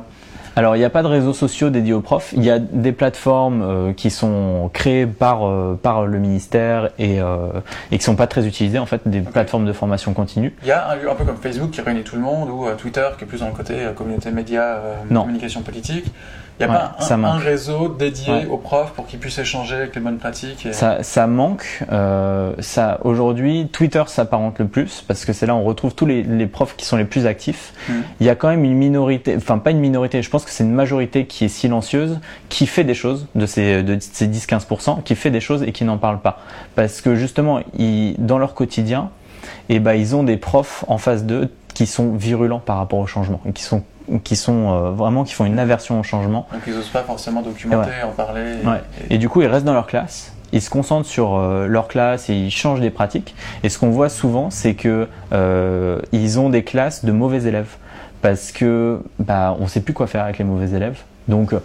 Alors, 0.55 0.75
il 0.75 0.79
n'y 0.79 0.85
a 0.85 0.89
pas 0.89 1.03
de 1.03 1.07
réseaux 1.07 1.33
sociaux 1.33 1.69
dédiés 1.69 1.93
aux 1.93 2.01
profs. 2.01 2.33
Il 2.35 2.43
y 2.43 2.49
a 2.49 2.57
des 2.57 2.91
plateformes 2.91 3.61
euh, 3.61 3.93
qui 3.93 4.09
sont 4.09 4.71
créées 4.73 5.05
par, 5.05 5.47
euh, 5.47 5.79
par 5.81 6.07
le 6.07 6.17
ministère 6.17 6.89
et, 6.97 7.21
euh, 7.21 7.51
et 7.91 7.99
qui 7.99 8.03
sont 8.03 8.15
pas 8.15 8.25
très 8.25 8.47
utilisées, 8.47 8.79
en 8.79 8.87
fait, 8.87 9.01
des 9.05 9.21
plateformes 9.21 9.65
de 9.65 9.73
formation 9.73 10.13
continue. 10.13 10.55
il 10.63 10.67
y 10.67 10.71
a 10.71 10.89
un 10.89 10.95
lieu 10.95 11.11
un 11.11 11.15
peu 11.15 11.25
comme 11.25 11.37
Facebook 11.37 11.69
qui 11.69 11.81
réunit 11.81 12.03
tout 12.03 12.15
le 12.15 12.23
monde 12.23 12.49
ou 12.49 12.65
Twitter 12.77 13.07
qui 13.17 13.23
est 13.23 13.27
plus 13.27 13.41
dans 13.41 13.47
le 13.47 13.53
côté 13.53 13.75
communauté 13.95 14.31
média, 14.31 14.81
communication 15.09 15.61
politique. 15.61 16.05
Il 16.59 16.65
n'y 16.65 16.71
a 16.71 16.75
Ouais, 16.75 17.07
pas 17.07 17.13
un, 17.29 17.37
réseau 17.37 17.87
dédié 17.87 18.33
Ouais. 18.33 18.45
aux 18.47 18.57
profs 18.57 18.91
pour 18.91 19.07
qu'ils 19.07 19.19
puissent 19.19 19.37
échanger 19.37 19.75
avec 19.75 19.95
les 19.95 20.01
bonnes 20.01 20.17
pratiques. 20.17 20.65
et- 20.65 20.73
Ça, 20.73 21.03
ça 21.03 21.25
manque. 21.25 21.83
Euh, 21.91 22.53
ça, 22.59 22.99
aujourd'hui, 23.05 23.69
Twitter 23.71 24.03
s'apparente 24.07 24.59
le 24.59 24.67
plus 24.67 25.01
parce 25.07 25.23
que 25.23 25.31
c'est 25.31 25.45
là 25.45 25.55
où 25.55 25.59
on 25.59 25.63
retrouve 25.63 25.95
tous 25.95 26.05
les, 26.05 26.21
les 26.23 26.47
profs 26.47 26.75
qui 26.75 26.85
sont 26.85 26.97
les 26.97 27.05
plus 27.05 27.25
actifs. 27.25 27.73
Mhm. 27.87 28.03
Il 28.19 28.25
y 28.27 28.29
a 28.29 28.35
quand 28.35 28.49
même 28.49 28.65
une 28.65 28.73
minorité, 28.75 29.35
enfin 29.37 29.57
pas 29.57 29.71
une 29.71 29.79
minorité, 29.79 30.21
je 30.21 30.29
pense 30.29 30.43
que 30.43 30.51
c'est 30.51 30.63
une 30.65 30.73
majorité 30.73 31.25
qui 31.25 31.45
est 31.45 31.49
silencieuse, 31.49 32.19
qui 32.49 32.67
fait 32.67 32.83
des 32.83 32.93
choses 32.93 33.27
de 33.35 33.45
ces, 33.45 33.81
de 33.81 33.97
ces 33.99 34.27
10-15%, 34.27 35.01
qui 35.03 35.15
fait 35.15 35.31
des 35.31 35.39
choses 35.41 35.63
et 35.63 35.71
qui 35.71 35.85
n'en 35.85 35.97
parle 35.97 36.19
pas. 36.19 36.39
Parce 36.75 36.99
que 36.99 37.15
justement, 37.15 37.61
ils, 37.77 38.15
dans 38.17 38.37
leur 38.37 38.53
quotidien, 38.53 39.11
eh 39.69 39.79
ben, 39.79 39.93
ils 39.93 40.13
ont 40.15 40.23
des 40.23 40.35
profs 40.37 40.83
en 40.89 40.97
face 40.97 41.23
d'eux 41.23 41.49
qui 41.73 41.85
sont 41.85 42.11
virulents 42.15 42.59
par 42.59 42.77
rapport 42.77 42.99
au 42.99 43.07
changement 43.07 43.39
et 43.47 43.53
qui 43.53 43.63
sont, 43.63 43.83
qui 44.23 44.35
sont 44.35 44.69
euh, 44.73 44.89
vraiment, 44.91 45.23
qui 45.23 45.33
font 45.33 45.45
une 45.45 45.59
aversion 45.59 45.99
au 45.99 46.03
changement. 46.03 46.47
Donc 46.51 46.61
ils 46.67 46.73
n'osent 46.73 46.87
pas 46.89 47.03
forcément 47.03 47.41
documenter, 47.41 47.91
en 48.03 48.11
parler. 48.11 48.55
et- 48.63 48.67
Ouais. 48.67 48.81
et- 49.09 49.15
Et 49.15 49.17
du 49.17 49.29
coup, 49.29 49.41
ils 49.41 49.47
restent 49.47 49.65
dans 49.65 49.73
leur 49.73 49.87
classe. 49.87 50.33
Ils 50.51 50.61
se 50.63 50.69
concentrent 50.71 51.07
sur 51.07 51.35
euh, 51.35 51.67
leur 51.67 51.87
classe 51.87 52.29
et 52.29 52.33
ils 52.33 52.49
changent 52.51 52.79
des 52.81 52.89
pratiques. 52.89 53.35
Et 53.63 53.69
ce 53.69 53.77
qu'on 53.77 53.91
voit 53.91 54.09
souvent, 54.09 54.49
c'est 54.49 54.73
que 54.73 55.07
euh, 55.31 55.99
ils 56.11 56.39
ont 56.39 56.49
des 56.49 56.63
classes 56.63 57.05
de 57.05 57.11
mauvais 57.11 57.43
élèves 57.43 57.75
parce 58.21 58.51
que 58.51 58.99
bah 59.19 59.55
on 59.59 59.67
sait 59.67 59.79
plus 59.81 59.93
quoi 59.93 60.07
faire 60.07 60.23
avec 60.23 60.39
les 60.39 60.43
mauvais 60.45 60.71
élèves. 60.75 60.99
Donc 61.29 61.53
euh, 61.53 61.59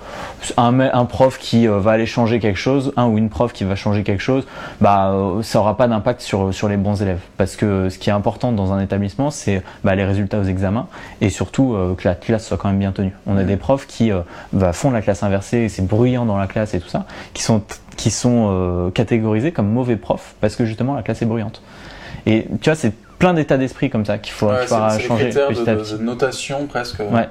un, 0.56 1.04
prof 1.06 1.38
qui 1.38 1.66
euh, 1.66 1.78
va 1.80 1.92
aller 1.92 2.06
changer 2.06 2.38
quelque 2.38 2.58
chose, 2.58 2.92
un 2.96 3.06
ou 3.06 3.18
une 3.18 3.30
prof 3.30 3.52
qui 3.52 3.64
va 3.64 3.74
changer 3.74 4.02
quelque 4.02 4.22
chose, 4.22 4.46
bah 4.80 5.10
euh, 5.12 5.42
ça 5.42 5.58
aura 5.58 5.76
pas 5.76 5.88
d'impact 5.88 6.20
sur 6.20 6.52
sur 6.54 6.68
les 6.68 6.76
bons 6.76 7.02
élèves 7.02 7.20
parce 7.36 7.56
que 7.56 7.88
ce 7.88 7.98
qui 7.98 8.10
est 8.10 8.12
important 8.12 8.52
dans 8.52 8.72
un 8.72 8.80
établissement, 8.80 9.30
c'est 9.30 9.62
bah, 9.82 9.94
les 9.94 10.04
résultats 10.04 10.38
aux 10.38 10.44
examens 10.44 10.86
et 11.20 11.30
surtout 11.30 11.74
euh, 11.74 11.94
que 11.94 12.06
la 12.06 12.14
classe 12.14 12.46
soit 12.46 12.58
quand 12.58 12.68
même 12.68 12.78
bien 12.78 12.92
tenue. 12.92 13.14
On 13.26 13.36
a 13.36 13.42
des 13.42 13.56
profs 13.56 13.86
qui 13.86 14.12
euh, 14.12 14.20
bah, 14.52 14.72
font 14.72 14.90
la 14.90 15.00
classe 15.00 15.22
inversée, 15.22 15.58
et 15.58 15.68
c'est 15.68 15.86
bruyant 15.86 16.26
dans 16.26 16.36
la 16.36 16.46
classe 16.46 16.74
et 16.74 16.80
tout 16.80 16.88
ça, 16.88 17.06
qui 17.32 17.42
sont 17.42 17.62
qui 17.96 18.10
sont 18.10 18.48
euh, 18.50 18.90
catégorisés 18.90 19.52
comme 19.52 19.70
mauvais 19.70 19.96
profs 19.96 20.34
parce 20.40 20.56
que 20.56 20.64
justement 20.64 20.94
la 20.94 21.02
classe 21.02 21.22
est 21.22 21.26
bruyante. 21.26 21.62
Et 22.26 22.46
tu 22.60 22.70
vois, 22.70 22.74
c'est 22.74 22.92
plein 23.18 23.34
d'états 23.34 23.56
d'esprit 23.56 23.90
comme 23.90 24.04
ça 24.04 24.18
qu'il 24.18 24.32
faut, 24.32 24.48
Ouais, 24.48 24.66
qu'il 24.66 24.76
c'est 24.90 25.00
changer 25.00 25.24
critères 25.30 25.50
de, 25.50 25.96
de- 25.96 26.02
notation 26.02 26.66
presque 26.66 27.00
euh, 27.00 27.10
Ouais. 27.10 27.28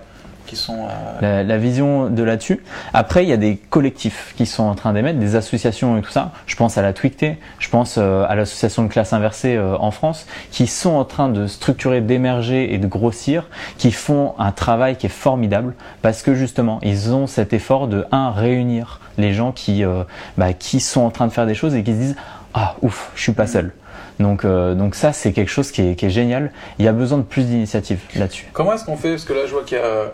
Qui 0.54 0.60
sont. 0.60 0.88
euh, 0.88 1.22
La, 1.22 1.44
la 1.44 1.58
vision 1.58 2.10
de 2.10 2.24
là-dessus. 2.24 2.62
Après, 2.94 3.24
il 3.24 3.30
y 3.30 3.34
a 3.34 3.38
des 3.38 3.58
collectifs 3.58 4.34
qui 4.38 4.46
sont 4.46 4.64
en 4.64 4.76
train 4.76 4.94
d'émettre, 4.94 5.20
des 5.20 5.36
associations 5.36 5.98
et 5.98 6.02
tout 6.02 6.12
ça. 6.12 6.32
Je 6.46 6.56
pense 6.56 6.78
à 6.78 6.82
la 6.82 6.94
Twicté, 6.94 7.38
je 7.60 7.70
pense 7.70 7.96
euh, 7.98 8.26
à 8.28 8.36
l'association 8.36 8.84
de 8.84 8.88
classe 8.88 9.14
inversée 9.14 9.56
euh, 9.56 9.76
en 9.80 9.92
France, 9.92 10.26
qui 10.52 10.68
sont 10.68 10.92
en 10.92 11.06
train 11.06 11.30
de 11.30 11.48
structurer, 11.48 12.02
d'émerger 12.02 12.74
et 12.74 12.78
de 12.78 12.88
grossir, 12.88 13.48
qui 13.78 13.92
font 13.92 14.34
un 14.40 14.52
travail 14.52 14.96
qui 14.96 15.08
est 15.08 15.10
formidable 15.10 15.74
parce 16.02 16.22
que 16.22 16.34
justement, 16.34 16.80
ils 16.84 17.14
ont 17.14 17.28
cet 17.28 17.54
effort 17.54 17.88
de 17.88 18.06
un 18.12 18.32
réunir 18.32 19.00
les 19.18 19.34
gens 19.34 19.52
qui 19.52 19.84
euh, 19.84 20.04
bah, 20.38 20.54
qui 20.54 20.80
sont 20.80 21.02
en 21.02 21.10
train 21.12 21.28
de 21.28 21.32
faire 21.32 21.46
des 21.46 21.56
choses 21.56 21.76
et 21.76 21.84
qui 21.84 21.92
se 21.92 21.98
disent 21.98 22.16
ah 22.54 22.76
ouf, 22.82 23.12
je 23.16 23.22
suis 23.22 23.32
pas 23.32 23.48
seul. 23.48 23.72
Donc, 24.20 24.46
euh, 24.46 24.76
donc 24.76 24.94
ça, 24.94 25.12
c'est 25.12 25.34
quelque 25.34 25.50
chose 25.50 25.72
qui 25.72 25.82
est, 25.82 25.96
qui 25.96 26.06
est 26.06 26.12
génial. 26.12 26.52
Il 26.78 26.86
y 26.86 26.88
a 26.88 26.92
besoin 26.94 27.18
de 27.18 27.24
plus 27.24 27.46
d'initiatives 27.48 28.00
là-dessus. 28.16 28.48
Comment 28.54 28.74
est-ce 28.74 28.86
qu'on 28.86 28.96
fait? 28.96 29.10
Parce 29.10 29.26
que 29.26 29.34
là, 29.34 29.42
je 29.48 29.52
vois 29.52 29.64
qu'il 29.64 29.78
y 29.78 29.82
a 29.82 29.84
euh, 29.86 30.08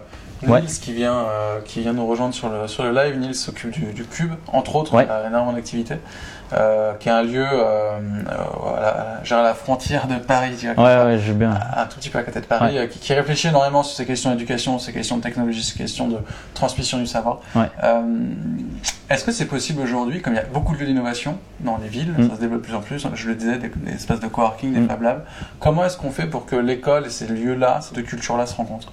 Nils 0.48 0.80
qui, 0.82 0.94
vient, 0.94 1.14
euh, 1.16 1.60
qui 1.66 1.82
vient 1.82 1.94
nous 1.94 2.08
rejoindre 2.08 2.34
sur 2.34 2.50
le, 2.50 2.68
sur 2.68 2.84
le 2.84 2.92
live. 2.92 3.18
Nils 3.20 3.36
s'occupe 3.36 3.72
du, 3.72 3.94
du 3.94 4.04
Cube, 4.06 4.34
entre 4.54 4.76
autres, 4.76 4.94
Ouais. 4.94 5.06
il 5.06 5.12
a 5.12 5.28
énormément 5.28 5.54
d'activités, 5.54 5.96
euh, 6.54 6.94
qui 6.94 7.10
est 7.10 7.12
un 7.12 7.22
lieu 7.24 7.46
euh, 7.46 7.98
euh, 7.98 8.00
voilà, 8.62 9.20
genre 9.24 9.40
à 9.40 9.44
la 9.44 9.54
frontière 9.54 10.08
de 10.08 10.16
Paris, 10.16 10.52
dirais 10.56 10.76
comme 10.76 10.84
Ouais, 10.86 11.04
ouais, 11.04 11.20
je 11.20 11.32
veux 11.32 11.38
bien. 11.38 11.60
un 11.76 11.86
tout 11.86 11.98
petit 12.00 12.10
peu 12.10 12.18
à 12.20 12.24
côté 12.24 12.40
de 12.40 12.46
Paris, 12.46 12.78
euh, 12.78 12.88
qui, 12.88 13.00
qui 13.00 13.14
réfléchit 13.14 13.48
énormément 13.50 13.84
sur 13.84 13.96
ces 13.98 14.06
questions 14.06 14.32
d'éducation, 14.32 14.80
ces 14.80 14.94
questions 14.94 15.18
de 15.18 15.22
technologie, 15.22 15.62
ces 15.64 15.78
questions 15.78 16.08
de 16.08 16.18
transmission 16.54 16.98
du 16.98 17.06
savoir. 17.08 17.40
Ouais. 17.56 17.70
Euh, 17.84 18.02
Est-ce 19.10 19.24
que 19.26 19.32
c'est 19.32 19.46
possible 19.46 19.82
aujourd'hui, 19.82 20.22
comme 20.22 20.34
il 20.34 20.38
y 20.38 20.40
a 20.40 20.46
beaucoup 20.46 20.74
de 20.76 20.80
lieux 20.80 20.86
d'innovation 20.88 21.38
dans 21.60 21.78
les 21.78 21.88
villes, 21.90 22.14
Mm. 22.18 22.30
ça 22.30 22.36
se 22.36 22.40
développe 22.40 22.62
de 22.62 22.66
plus 22.68 22.76
en 22.76 22.82
plus, 22.82 23.06
je 23.14 23.28
le 23.28 23.36
disais, 23.36 23.58
des, 23.58 23.70
des 23.70 23.94
espaces 23.94 24.20
de 24.20 24.28
coworking, 24.28 24.74
des 24.74 24.80
Mm. 24.80 24.88
Fab 24.88 25.02
Labs, 25.02 25.24
comment 25.60 25.84
est-ce 25.86 25.98
qu'on 25.98 26.12
fait 26.12 26.28
pour 26.28 26.46
que 26.46 26.56
l'école 26.56 27.06
et 27.08 27.10
ces 27.10 27.28
lieux-là, 27.28 27.80
ces 27.82 27.94
deux 27.94 28.04
cultures-là 28.04 28.46
se 28.46 28.56
rencontrent? 28.56 28.92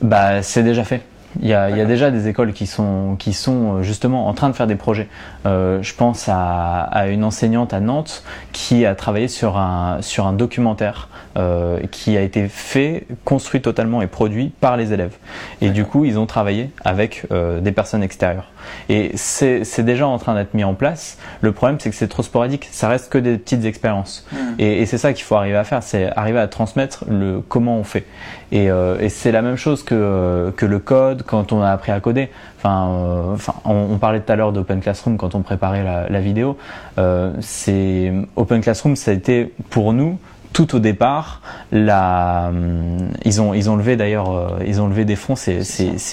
Bah, 0.00 0.42
c'est 0.42 0.62
déjà 0.62 0.84
fait. 0.84 1.02
Il 1.42 1.48
y, 1.48 1.52
a, 1.52 1.68
il 1.68 1.72
y 1.72 1.74
a 1.74 1.76
D'accord. 1.76 1.88
déjà 1.88 2.10
des 2.10 2.28
écoles 2.28 2.54
qui 2.54 2.66
sont, 2.66 3.16
qui 3.18 3.34
sont 3.34 3.76
euh, 3.76 3.82
justement 3.82 4.26
en 4.26 4.32
train 4.32 4.48
de 4.48 4.54
faire 4.54 4.66
des 4.66 4.74
projets. 4.76 5.06
Euh, 5.44 5.82
je 5.82 5.94
pense 5.94 6.30
à, 6.30 6.80
à 6.80 7.08
une 7.08 7.24
enseignante 7.24 7.74
à 7.74 7.80
Nantes 7.80 8.22
qui 8.52 8.86
a 8.86 8.94
travaillé 8.94 9.28
sur 9.28 9.58
un, 9.58 9.98
sur 10.00 10.26
un 10.26 10.32
documentaire 10.32 11.08
euh, 11.36 11.80
qui 11.90 12.16
a 12.16 12.22
été 12.22 12.48
fait, 12.48 13.06
construit 13.24 13.60
totalement 13.60 14.02
et 14.02 14.06
produit 14.06 14.52
par 14.60 14.76
les 14.76 14.92
élèves. 14.92 15.16
Et 15.60 15.70
du 15.70 15.84
coup, 15.84 16.04
ils 16.04 16.18
ont 16.18 16.26
travaillé 16.26 16.70
avec 16.84 17.26
euh, 17.30 17.60
des 17.60 17.72
personnes 17.72 18.02
extérieures. 18.02 18.50
Et 18.88 19.12
c'est 19.14 19.84
déjà 19.84 20.06
en 20.06 20.18
train 20.18 20.34
d'être 20.34 20.54
mis 20.54 20.64
en 20.64 20.74
place. 20.74 21.18
Le 21.40 21.52
problème, 21.52 21.78
c'est 21.78 21.90
que 21.90 21.96
c'est 21.96 22.08
trop 22.08 22.22
sporadique. 22.22 22.68
Ça 22.72 22.88
reste 22.88 23.12
que 23.12 23.18
des 23.18 23.38
petites 23.38 23.64
expériences. 23.64 24.26
Mm. 24.32 24.36
Et, 24.58 24.82
et 24.82 24.86
c'est 24.86 24.98
ça 24.98 25.12
qu'il 25.12 25.24
faut 25.24 25.36
arriver 25.36 25.56
à 25.56 25.64
faire, 25.64 25.82
c'est 25.82 26.10
arriver 26.16 26.38
à 26.38 26.48
transmettre 26.48 27.04
le 27.08 27.40
comment 27.46 27.76
on 27.76 27.84
fait. 27.84 28.04
Et, 28.52 28.70
euh, 28.70 28.98
et 29.00 29.08
c'est 29.08 29.32
la 29.32 29.42
même 29.42 29.56
chose 29.56 29.82
que, 29.82 30.52
que 30.56 30.66
le 30.66 30.78
code 30.78 31.22
quand 31.24 31.52
on 31.52 31.62
a 31.62 31.70
appris 31.70 31.92
à 31.92 32.00
coder. 32.00 32.30
Enfin, 32.58 32.88
euh, 32.88 33.34
enfin 33.34 33.54
on, 33.64 33.88
on 33.92 33.98
parlait 33.98 34.20
tout 34.20 34.32
à 34.32 34.36
l'heure 34.36 34.52
d'Open 34.52 34.80
Classroom 34.80 35.16
quand 35.16 35.34
on 35.34 35.42
préparait 35.42 35.82
la, 35.82 36.08
la 36.08 36.20
vidéo. 36.20 36.56
Euh, 36.98 37.32
c'est 37.40 38.12
Open 38.36 38.60
Classroom, 38.60 38.96
ça 38.96 39.10
a 39.10 39.14
été 39.14 39.52
pour 39.70 39.92
nous 39.92 40.18
tout 40.56 40.74
au 40.74 40.78
départ, 40.78 41.42
la, 41.70 42.46
hum, 42.48 43.10
ils 43.26 43.42
ont 43.42 43.52
ils 43.52 43.68
ont 43.68 43.76
levé 43.76 43.96
d'ailleurs, 43.96 44.30
euh, 44.30 44.48
ils 44.66 44.80
ont 44.80 44.88
levé 44.88 45.04
des 45.04 45.14
fonds. 45.14 45.36
C'est 45.36 45.60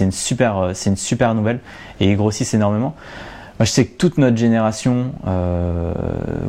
une 0.02 0.12
super 0.12 0.58
euh, 0.58 0.72
c'est 0.74 0.90
une 0.90 0.98
super 0.98 1.34
nouvelle 1.34 1.62
et 2.02 2.12
ils 2.12 2.18
grossissent 2.18 2.54
énormément. 2.54 2.94
Moi, 3.58 3.66
je 3.66 3.72
sais 3.72 3.86
que 3.86 3.96
toute 3.98 4.18
notre 4.18 4.36
génération, 4.36 5.14
euh, 5.28 5.94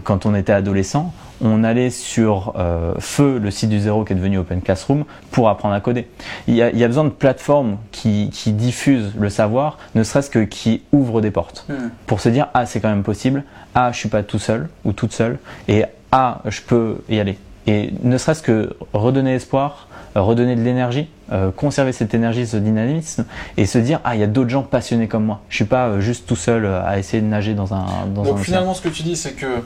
quand 0.03 0.27
on 0.27 0.35
était 0.35 0.53
adolescent, 0.53 1.13
on 1.41 1.63
allait 1.63 1.91
sur 1.91 2.55
euh, 2.57 2.95
Feu, 2.99 3.39
le 3.39 3.53
site 3.53 3.71
du 3.71 3.79
zéro 3.79 4.03
qui 4.05 4.15
est 4.15 4.17
devenu 4.17 4.39
Open 4.39 4.61
Classroom, 4.61 5.05
pour 5.31 5.49
apprendre 5.49 5.75
à 5.75 5.81
coder. 5.81 6.09
Il 6.49 6.55
y 6.57 6.63
a, 6.63 6.71
il 6.71 6.79
y 6.79 6.83
a 6.83 6.89
besoin 6.89 7.05
de 7.05 7.11
plateformes 7.11 7.77
qui, 7.93 8.31
qui 8.33 8.51
diffusent 8.53 9.13
le 9.17 9.29
savoir, 9.29 9.79
ne 9.95 10.03
serait-ce 10.03 10.31
que 10.31 10.41
qui 10.41 10.83
ouvrent 10.91 11.21
des 11.21 11.31
portes, 11.31 11.65
Mm. 11.69 11.75
pour 12.07 12.19
se 12.21 12.29
dire 12.29 12.49
ah 12.55 12.67
c'est 12.67 12.81
quand 12.81 12.89
même 12.89 13.05
possible, 13.05 13.45
ah 13.77 13.93
je 13.93 13.99
suis 13.99 14.09
pas 14.09 14.25
tout 14.25 14.41
seul 14.41 14.69
ou 14.85 14.93
toute 14.93 15.13
seule, 15.13 15.39
et 15.69 15.85
ah 16.11 16.41
je 16.47 16.61
peux 16.61 16.97
y 17.09 17.21
aller. 17.21 17.39
Et 17.67 17.93
ne 18.03 18.19
serait-ce 18.19 18.43
que 18.43 18.77
redonner 18.93 19.35
espoir, 19.35 19.89
euh, 20.17 20.21
redonner 20.21 20.55
de 20.55 20.61
l'énergie, 20.63 21.09
euh, 21.33 21.51
conserver 21.51 21.93
cette 21.93 22.13
énergie, 22.15 22.47
ce 22.47 22.57
dynamisme, 22.59 23.25
et 23.57 23.65
se 23.67 23.79
dire 23.79 24.01
ah 24.05 24.15
il 24.15 24.21
y 24.21 24.25
a 24.25 24.27
d'autres 24.27 24.51
gens 24.51 24.63
passionnés 24.63 25.09
comme 25.09 25.25
moi. 25.25 25.41
Je 25.49 25.57
suis 25.57 25.65
pas 25.65 25.87
euh, 25.89 26.01
juste 26.01 26.27
tout 26.27 26.37
seul 26.37 26.65
euh, 26.67 26.85
à 26.85 26.99
essayer 26.99 27.23
de 27.23 27.27
nager 27.27 27.55
dans 27.55 27.73
un 27.75 27.87
dans 28.15 28.23
un 28.23 28.25
Donc 28.25 28.35
océan. 28.35 28.37
finalement, 28.45 28.75
ce 28.75 28.83
que 28.83 28.91
tu 28.91 29.03
dis, 29.03 29.17
c'est 29.17 29.33
que 29.33 29.63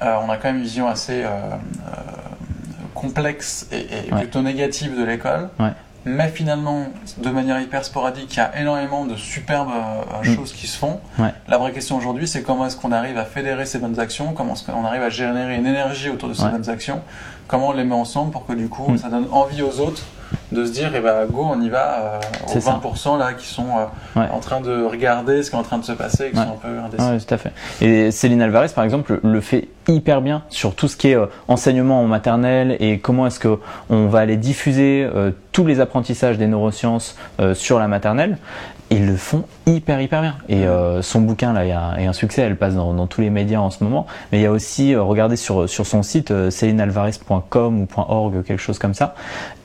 on 0.00 0.30
a 0.30 0.36
quand 0.36 0.48
même 0.48 0.58
une 0.58 0.62
vision 0.62 0.86
assez 0.88 1.24
complexe 2.94 3.66
et, 3.72 3.78
et 4.08 4.12
Ouais. 4.12 4.20
plutôt 4.20 4.42
négative 4.42 4.98
de 4.98 5.04
l'école. 5.04 5.48
Ouais. 5.58 5.70
Mais 6.04 6.28
finalement, 6.28 6.86
de 7.18 7.30
manière 7.30 7.60
hyper 7.60 7.84
sporadique, 7.84 8.32
il 8.34 8.36
y 8.38 8.40
a 8.40 8.58
énormément 8.60 9.04
de 9.04 9.16
superbes 9.16 9.70
euh, 9.70 10.20
Mm. 10.30 10.34
choses 10.36 10.52
qui 10.52 10.66
se 10.66 10.78
font. 10.78 11.00
Ouais. 11.18 11.34
La 11.48 11.58
vraie 11.58 11.72
question 11.72 11.96
aujourd'hui, 11.96 12.26
c'est 12.26 12.42
comment 12.42 12.66
est-ce 12.66 12.76
qu'on 12.76 12.92
arrive 12.92 13.18
à 13.18 13.24
fédérer 13.24 13.66
ces 13.66 13.78
bonnes 13.78 13.98
actions, 14.00 14.32
comment 14.32 14.54
est-ce 14.54 14.64
qu'on 14.64 14.84
arrive 14.84 15.02
à 15.02 15.10
générer 15.10 15.56
une 15.56 15.66
énergie 15.66 16.08
autour 16.08 16.28
de 16.28 16.34
ces 16.34 16.44
Ouais. 16.44 16.50
bonnes 16.50 16.68
actions, 16.70 17.00
comment 17.46 17.68
on 17.68 17.72
les 17.72 17.84
met 17.84 17.94
ensemble 17.94 18.30
pour 18.30 18.46
que 18.46 18.52
du 18.54 18.68
coup, 18.68 18.92
Mm. 18.92 18.98
ça 18.98 19.08
donne 19.08 19.26
envie 19.32 19.60
aux 19.62 19.80
autres 19.80 20.02
de 20.52 20.64
se 20.64 20.72
dire, 20.72 20.90
eh 20.94 21.00
ben, 21.00 21.26
go, 21.30 21.46
on 21.50 21.60
y 21.60 21.68
va, 21.68 21.98
euh, 22.00 22.18
aux 22.46 22.48
C'est 22.48 22.60
ça. 22.60 22.80
20% 22.82 23.18
là 23.18 23.32
qui 23.34 23.46
sont 23.46 23.66
euh, 23.76 24.20
Ouais. 24.20 24.26
en 24.32 24.40
train 24.40 24.60
de 24.60 24.82
regarder 24.84 25.42
ce 25.42 25.50
qui 25.50 25.56
est 25.56 25.58
en 25.58 25.62
train 25.62 25.78
de 25.78 25.84
se 25.84 25.92
passer 25.92 26.26
et 26.26 26.30
qui 26.30 26.38
Ouais. 26.38 26.44
sont 26.44 26.52
un 26.52 26.68
peu 26.68 26.78
indécis. 26.78 27.02
Ouais, 27.10 27.18
tout 27.18 27.34
à 27.34 27.38
fait. 27.38 27.52
Et 27.80 28.10
Céline 28.10 28.40
Alvarez, 28.42 28.68
par 28.74 28.84
exemple, 28.84 29.20
le 29.22 29.40
fait 29.40 29.68
hyper 29.88 30.20
bien 30.22 30.42
sur 30.48 30.74
tout 30.74 30.88
ce 30.88 30.96
qui 30.96 31.08
est 31.10 31.16
euh, 31.16 31.26
enseignement 31.48 32.00
en 32.00 32.06
maternelle 32.06 32.76
et 32.80 32.98
comment 32.98 33.26
est-ce 33.26 33.40
que 33.40 33.58
on 33.90 34.06
va 34.06 34.20
aller 34.20 34.36
diffuser 34.36 35.08
tous 35.52 35.66
les 35.66 35.80
apprentissages 35.80 36.38
des 36.38 36.46
neurosciences 36.46 37.16
sur 37.54 37.78
la 37.78 37.88
maternelle. 37.88 38.38
Ils 38.90 39.06
le 39.06 39.16
font 39.16 39.44
hyper 39.66 40.00
hyper 40.00 40.22
bien. 40.22 40.34
Et 40.48 40.66
euh, 40.66 41.02
son 41.02 41.20
bouquin 41.20 41.52
là, 41.52 41.64
il 41.64 41.68
y 41.68 41.72
a 41.72 42.08
un 42.08 42.12
succès. 42.12 42.42
Elle 42.42 42.56
passe 42.56 42.74
dans, 42.74 42.94
dans 42.94 43.06
tous 43.06 43.20
les 43.20 43.28
médias 43.30 43.60
en 43.60 43.70
ce 43.70 43.84
moment. 43.84 44.06
Mais 44.32 44.38
il 44.38 44.42
y 44.42 44.46
a 44.46 44.50
aussi, 44.50 44.94
euh, 44.94 45.02
regardez 45.02 45.36
sur 45.36 45.68
sur 45.68 45.86
son 45.86 46.02
site 46.02 46.30
euh, 46.30 46.50
célinealvarez.com 46.50 47.80
ou 47.80 47.86
.org 47.96 48.42
quelque 48.44 48.60
chose 48.60 48.78
comme 48.78 48.94
ça. 48.94 49.14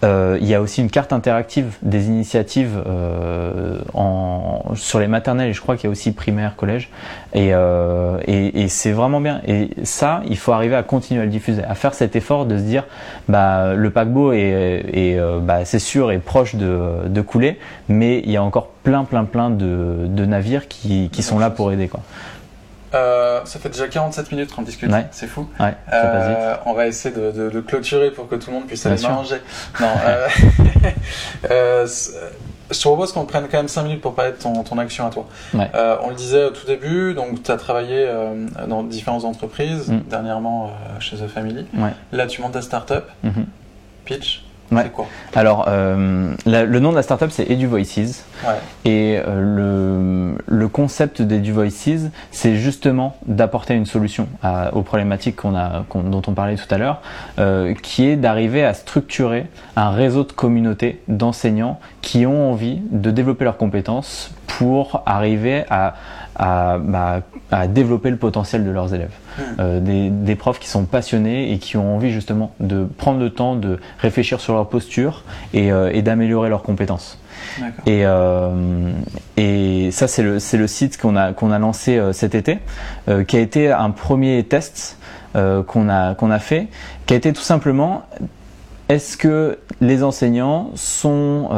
Euh, 0.03 0.37
il 0.41 0.47
y 0.47 0.53
a 0.53 0.61
aussi 0.61 0.81
une 0.81 0.89
carte 0.89 1.13
interactive 1.13 1.77
des 1.81 2.07
initiatives 2.07 2.83
euh, 2.85 3.79
en, 3.93 4.73
sur 4.75 4.99
les 4.99 5.07
maternelles 5.07 5.51
et 5.51 5.53
je 5.53 5.61
crois 5.61 5.77
qu'il 5.77 5.85
y 5.85 5.87
a 5.87 5.91
aussi 5.91 6.11
primaire, 6.11 6.57
collège. 6.57 6.89
Et, 7.33 7.53
euh, 7.53 8.17
et, 8.27 8.63
et 8.63 8.67
c'est 8.67 8.91
vraiment 8.91 9.21
bien. 9.21 9.41
Et 9.47 9.69
ça, 9.83 10.21
il 10.27 10.37
faut 10.37 10.51
arriver 10.51 10.75
à 10.75 10.83
continuer 10.83 11.21
à 11.21 11.25
le 11.25 11.31
diffuser, 11.31 11.63
à 11.63 11.75
faire 11.75 11.93
cet 11.93 12.17
effort 12.17 12.45
de 12.45 12.57
se 12.57 12.63
dire, 12.63 12.85
bah, 13.29 13.73
le 13.73 13.89
paquebot 13.89 14.33
est, 14.33 14.83
est, 14.91 15.39
bah, 15.41 15.63
c'est 15.63 15.79
sûr, 15.79 16.11
est 16.11 16.19
proche 16.19 16.55
de, 16.55 17.07
de 17.07 17.21
couler, 17.21 17.57
mais 17.87 18.19
il 18.25 18.31
y 18.31 18.37
a 18.37 18.43
encore 18.43 18.72
plein, 18.83 19.03
plein, 19.05 19.25
plein 19.25 19.49
de, 19.49 20.05
de 20.07 20.25
navires 20.25 20.67
qui, 20.67 21.09
qui 21.11 21.23
sont 21.23 21.39
là 21.39 21.49
pour 21.49 21.71
aider. 21.71 21.87
Quoi. 21.87 22.01
Euh, 22.93 23.41
ça 23.45 23.57
fait 23.59 23.69
déjà 23.69 23.87
47 23.87 24.31
minutes 24.31 24.53
qu'on 24.53 24.61
discute, 24.61 24.91
Ouais. 24.91 25.07
c'est 25.11 25.25
fou. 25.27 25.47
Ouais, 25.59 25.73
ça 25.89 26.01
passe 26.01 26.27
vite. 26.29 26.37
Euh, 26.39 26.55
on 26.67 26.73
va 26.73 26.85
essayer 26.87 27.15
de, 27.15 27.31
de- 27.31 27.49
de 27.49 27.59
clôturer 27.61 28.11
pour 28.11 28.27
que 28.29 28.35
tout 28.35 28.51
le 28.51 28.57
monde 28.57 28.67
puisse 28.67 28.85
aller 28.85 29.01
manger. 29.01 29.37
Non, 29.81 29.87
euh, 30.05 30.27
euh, 31.51 31.87
je 32.71 32.77
te 32.77 32.83
propose 32.83 33.11
qu'on 33.11 33.25
prenne 33.25 33.45
quand 33.51 33.57
même 33.57 33.67
5 33.67 33.83
minutes 33.83 34.01
pour 34.01 34.13
parler 34.15 34.31
de 34.31 34.37
ton, 34.37 34.63
ton 34.63 34.77
action 34.77 35.05
à 35.07 35.09
toi. 35.09 35.25
Ouais. 35.53 35.69
On 36.03 36.09
le 36.09 36.15
disait 36.15 36.45
au 36.45 36.49
tout 36.51 36.65
début, 36.65 37.13
donc 37.13 37.41
tu 37.43 37.51
as 37.51 37.57
travaillé 37.57 38.07
dans 38.67 38.83
différentes 38.83 39.25
entreprises, 39.25 39.89
Mm. 39.89 39.99
dernièrement 40.09 40.71
chez 40.99 41.17
The 41.17 41.27
Family. 41.27 41.65
Là, 42.11 42.27
tu 42.27 42.41
montes 42.41 42.53
ta 42.53 42.61
startup, 42.61 43.05
Mhm. 43.23 43.45
Pitch. 44.05 44.43
Ouais. 44.75 44.83
C'est 44.83 44.91
quoi 44.91 45.05
Alors, 45.35 45.65
euh, 45.67 46.33
la- 46.45 46.65
le 46.65 46.79
nom 46.79 46.91
de 46.91 46.95
la 46.95 47.03
startup, 47.03 47.29
c'est 47.31 47.49
EduVoices. 47.49 48.23
Ouais. 48.45 48.51
Et 48.85 49.19
euh, 49.25 50.35
le, 50.37 50.43
le 50.47 50.67
concept 50.67 51.21
d'EduVoices, 51.21 52.09
c'est 52.31 52.55
justement 52.55 53.15
d'apporter 53.25 53.73
une 53.73 53.85
solution 53.85 54.27
à- 54.41 54.73
aux 54.75 54.81
problématiques 54.81 55.35
qu'on 55.37 55.55
a, 55.55 55.85
qu'on- 55.89 56.03
dont 56.03 56.21
on 56.27 56.33
parlait 56.33 56.55
tout 56.55 56.73
à 56.73 56.77
l'heure, 56.77 57.01
euh, 57.39 57.73
qui 57.81 58.05
est 58.07 58.15
d'arriver 58.15 58.63
à 58.65 58.73
structurer 58.73 59.47
un 59.75 59.91
réseau 59.91 60.23
de 60.23 60.31
communautés 60.31 61.01
d'enseignants 61.07 61.79
qui 62.01 62.25
ont 62.25 62.51
envie 62.51 62.81
de 62.91 63.11
développer 63.11 63.43
leurs 63.45 63.57
compétences 63.57 64.31
pour 64.47 65.01
arriver 65.05 65.63
à, 65.69 65.95
à, 66.35 66.77
bah, 66.79 67.21
à 67.51 67.67
développer 67.67 68.09
le 68.09 68.17
potentiel 68.17 68.65
de 68.65 68.71
leurs 68.71 68.93
élèves. 68.93 69.13
Euh, 69.59 69.79
des, 69.79 70.09
des 70.09 70.35
profs 70.35 70.59
qui 70.59 70.67
sont 70.67 70.85
passionnés 70.85 71.51
et 71.51 71.57
qui 71.57 71.77
ont 71.77 71.95
envie 71.95 72.11
justement 72.11 72.53
de 72.59 72.85
prendre 72.85 73.19
le 73.19 73.29
temps 73.29 73.55
de 73.55 73.79
réfléchir 73.99 74.39
sur 74.39 74.53
leur 74.53 74.69
posture 74.69 75.23
et, 75.53 75.71
euh, 75.71 75.91
et 75.93 76.01
d'améliorer 76.01 76.49
leurs 76.49 76.63
compétences. 76.63 77.19
Et, 77.85 78.01
euh, 78.05 78.91
et 79.37 79.89
ça, 79.91 80.07
c'est 80.07 80.23
le, 80.23 80.67
site 80.67 80.97
qu'on 80.97 81.15
a, 81.15 81.33
qu'on 81.33 81.51
a 81.51 81.59
lancé 81.59 82.01
cet 82.13 82.35
été, 82.35 82.59
qui 83.27 83.37
a 83.37 83.39
été 83.39 83.71
un 83.71 83.91
premier 83.91 84.43
test 84.43 84.97
qu'on 85.33 85.89
a, 85.89 86.15
qu'on 86.15 86.31
a 86.31 86.39
fait, 86.39 86.67
qui 87.05 87.13
a 87.13 87.17
été 87.17 87.33
tout 87.33 87.41
simplement 87.41 88.03
est-ce 88.89 89.17
que 89.17 89.59
les 89.81 90.03
enseignants 90.03 90.71
sont 90.75 91.49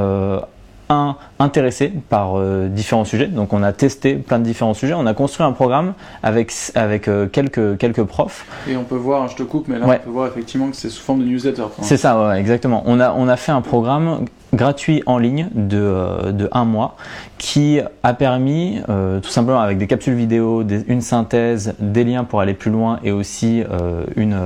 un, 0.90 1.16
intéressés 1.40 1.92
par 2.10 2.38
euh, 2.38 2.68
différents 2.68 3.06
sujets 3.06 3.28
Donc 3.28 3.54
on 3.54 3.64
a 3.64 3.74
testé 3.74 4.16
plein 4.16 4.40
de 4.40 4.44
différents 4.44 4.74
sujets, 4.74 4.94
on 4.94 5.06
a 5.06 5.14
construit 5.14 5.46
un 5.46 5.52
programme 5.52 5.94
avec, 6.24 6.52
avec 6.76 7.08
euh, 7.08 7.28
quelques, 7.28 7.78
quelques 7.78 8.04
profs 8.04 8.46
Et 8.70 8.78
on 8.78 8.84
peut 8.84 8.96
voir, 8.96 9.28
je 9.28 9.36
te 9.36 9.44
coupe, 9.44 9.68
mais 9.68 9.80
là 9.80 9.86
Ouais. 9.88 10.00
on 10.02 10.06
peut 10.06 10.12
voir 10.12 10.28
effectivement 10.28 10.70
que 10.70 10.76
c'est 10.76 10.90
sous 10.90 11.02
forme 11.04 11.20
de 11.22 11.26
newsletter. 11.26 11.64
C'est 11.82 11.98
ça, 11.98 12.28
ouais, 12.28 12.40
exactement. 12.40 12.84
On 12.86 13.00
a, 13.00 13.12
on 13.14 13.28
a 13.28 13.38
fait 13.38 13.52
un 13.52 13.62
programme 13.62 14.26
gratuit 14.56 15.04
en 15.06 15.18
ligne 15.18 15.50
de, 15.54 15.78
euh, 15.78 16.32
de 16.32 16.50
un 16.52 16.66
mois 16.66 16.96
qui 17.38 17.80
a 18.04 18.14
permis, 18.14 18.80
euh, 18.90 19.20
tout 19.20 19.30
simplement 19.30 19.60
avec 19.60 19.78
des 19.78 19.88
capsules 19.88 20.16
vidéo, 20.16 20.64
une 20.88 21.02
synthèse, 21.02 21.76
des 21.80 22.04
liens 22.04 22.24
pour 22.24 22.42
aller 22.42 22.54
plus 22.54 22.72
loin 22.72 23.00
et 23.04 23.12
aussi 23.12 23.64
euh, 23.70 24.06
une, 24.16 24.38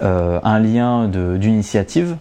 un 0.00 0.58
lien 0.60 1.08
d'initiative 1.08 2.16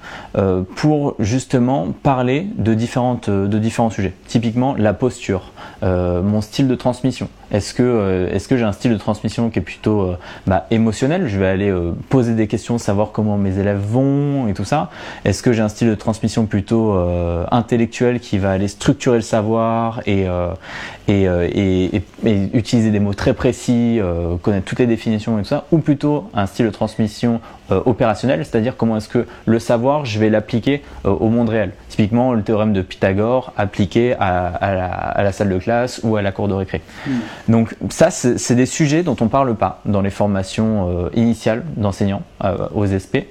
pour 0.75 1.15
justement 1.19 1.87
parler 2.03 2.47
de, 2.57 2.73
différentes, 2.73 3.29
de 3.29 3.57
différents 3.57 3.89
sujets. 3.89 4.13
Typiquement 4.27 4.75
la 4.77 4.93
posture, 4.93 5.53
euh, 5.81 6.21
mon 6.21 6.41
style 6.41 6.67
de 6.67 6.75
transmission, 6.75 7.29
Est-ce 7.51 7.73
que, 7.73 7.83
euh, 7.83 8.29
est-ce 8.31 8.47
que 8.47 8.57
j'ai 8.57 8.63
un 8.63 8.73
style 8.73 8.91
de 8.91 8.97
transmission 8.97 9.49
qui 9.49 9.59
est 9.59 9.63
plutôt 9.63 10.01
euh, 10.01 10.17
bah, 10.45 10.67
émotionnel? 10.71 11.27
Je 11.27 11.39
vais 11.39 11.47
aller 11.47 11.73
poser 12.09 12.33
des 12.33 12.47
questions, 12.47 12.77
savoir 12.77 13.11
comment 13.11 13.37
mes 13.37 13.57
élèves 13.57 13.79
vont 13.79 14.47
et 14.47 14.53
tout 14.53 14.65
ça. 14.65 14.89
Est-ce 15.25 15.41
que 15.41 15.53
j'ai 15.53 15.61
un 15.61 15.69
style 15.69 15.89
de 15.89 15.95
transmission 15.95 16.45
plutôt 16.45 16.93
intellectuel 17.51 18.19
qui 18.19 18.37
va 18.37 18.51
aller 18.51 18.67
structurer 18.67 19.17
le 19.17 19.21
savoir 19.21 20.01
et, 20.05 20.27
et, 21.09 21.23
et, 21.23 22.01
et, 22.25 22.49
utiliser 22.53 22.91
des 22.91 22.99
mots 22.99 23.13
très 23.13 23.33
précis, 23.33 23.99
connaître 24.41 24.65
toutes 24.65 24.79
les 24.79 24.87
définitions 24.87 25.39
et 25.39 25.41
tout 25.41 25.47
ça 25.47 25.65
Ou 25.71 25.79
plutôt 25.79 26.29
un 26.33 26.45
style 26.45 26.65
de 26.65 26.71
transmission 26.71 27.41
opérationnel, 27.69 28.45
c'est-à-dire 28.45 28.75
comment 28.77 28.97
est-ce 28.97 29.09
que 29.09 29.25
le 29.45 29.59
savoir, 29.59 30.05
je 30.05 30.19
vais 30.19 30.29
l'appliquer 30.29 30.81
au 31.03 31.29
monde 31.29 31.49
réel 31.49 31.71
Typiquement, 31.89 32.33
le 32.33 32.43
théorème 32.43 32.73
de 32.73 32.81
Pythagore 32.81 33.51
appliqué 33.57 34.15
à, 34.19 34.47
à, 34.47 34.73
la, 34.73 34.87
à 34.87 35.23
la, 35.23 35.31
salle 35.31 35.49
de 35.49 35.57
classe 35.57 35.99
ou 36.03 36.15
à 36.15 36.21
la 36.21 36.31
cour 36.31 36.47
de 36.47 36.53
récré. 36.53 36.81
Hmm. 37.05 37.11
Donc 37.49 37.75
ça, 37.89 38.09
c'est 38.11 38.55
des 38.55 38.65
sujets 38.65 39.03
dont 39.03 39.17
on 39.19 39.27
parle 39.27 39.55
pas 39.55 39.81
dans 39.85 40.01
les 40.01 40.09
formations 40.09 40.89
euh, 40.89 41.09
initiales 41.15 41.63
d'enseignants 41.75 42.23
euh, 42.43 42.67
aux 42.73 42.85
SP, 42.87 43.27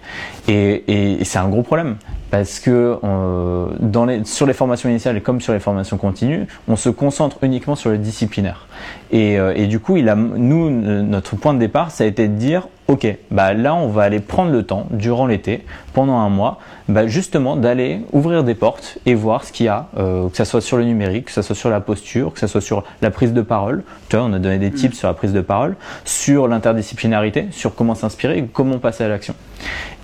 et, 0.49 1.19
et 1.21 1.25
c'est 1.25 1.39
un 1.39 1.49
gros 1.49 1.63
problème 1.63 1.97
parce 2.31 2.61
que 2.61 2.99
euh, 3.03 3.67
dans 3.81 4.05
les, 4.05 4.25
sur 4.25 4.47
les 4.47 4.53
formations 4.53 4.89
initiales 4.89 5.23
comme 5.23 5.41
sur 5.41 5.53
les 5.53 5.61
formations 5.61 5.97
continues, 5.97 6.47
on 6.69 6.77
se 6.77 6.89
concentre 6.89 7.39
uniquement 7.43 7.77
sur 7.77 7.91
le 7.91 7.99
disciplinaire. 7.99 8.67
Et, 9.11 9.39
euh, 9.39 9.55
et 9.57 9.67
du 9.67 9.81
coup, 9.81 9.97
il 9.97 10.09
a, 10.09 10.15
nous, 10.15 10.71
notre 10.71 11.37
point 11.37 11.55
de 11.55 11.59
départ, 11.59 11.91
ça 11.91 12.05
a 12.05 12.07
été 12.07 12.29
de 12.29 12.35
dire, 12.35 12.69
ok, 12.89 13.07
bah 13.31 13.53
là, 13.53 13.75
on 13.75 13.89
va 13.89 14.03
aller 14.03 14.19
prendre 14.19 14.51
le 14.51 14.63
temps 14.63 14.87
durant 14.91 15.27
l'été, 15.27 15.65
pendant 15.93 16.17
un 16.17 16.31
mois, 16.31 16.59
bah 16.89 17.07
justement 17.07 17.55
d'aller 17.55 18.01
ouvrir 18.13 18.45
des 18.45 18.55
portes 18.55 18.99
et 19.05 19.15
voir 19.15 19.45
ce 19.45 19.53
qu'il 19.53 19.67
y 19.67 19.69
a, 19.69 19.89
euh, 19.99 20.29
que 20.31 20.37
ça 20.37 20.47
soit 20.47 20.63
sur 20.63 20.79
le 20.79 20.85
numérique, 20.85 21.27
que 21.27 21.33
ça 21.33 21.43
soit 21.43 21.55
sur 21.55 21.69
la 21.69 21.81
posture, 21.81 22.33
que 22.33 22.41
ça 22.41 22.49
soit 22.49 22.63
sur 22.63 22.85
la 23.03 23.11
prise 23.11 23.35
de 23.35 23.43
parole. 23.43 23.85
Tu 24.09 24.17
vois, 24.17 24.25
on 24.25 24.33
a 24.33 24.39
donné 24.39 24.59
des 24.59 24.71
tips 24.71 24.95
mm. 24.95 24.99
sur 24.99 25.09
la 25.09 25.15
prise 25.15 25.35
de 25.35 25.43
parole, 25.43 25.77
sur 26.07 26.49
l'interdisciplinarité, 26.49 27.49
sur 27.51 27.75
comment 27.75 27.95
s'inspirer, 27.95 28.49
comment 28.51 28.79
passer 28.79 29.05
à 29.05 29.09
l'action. 29.09 29.35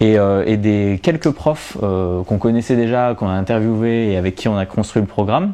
Et, 0.00 0.18
euh, 0.18 0.44
et, 0.46 0.56
des 0.56 1.00
quelques 1.02 1.30
profs 1.30 1.78
euh, 1.82 2.22
qu'on 2.24 2.38
connaissait 2.38 2.76
déjà, 2.76 3.14
qu'on 3.14 3.28
a 3.28 3.32
interviewé 3.32 4.12
et 4.12 4.16
avec 4.16 4.34
qui 4.34 4.48
on 4.48 4.58
a 4.58 4.66
construit 4.66 5.00
le 5.00 5.08
programme, 5.08 5.52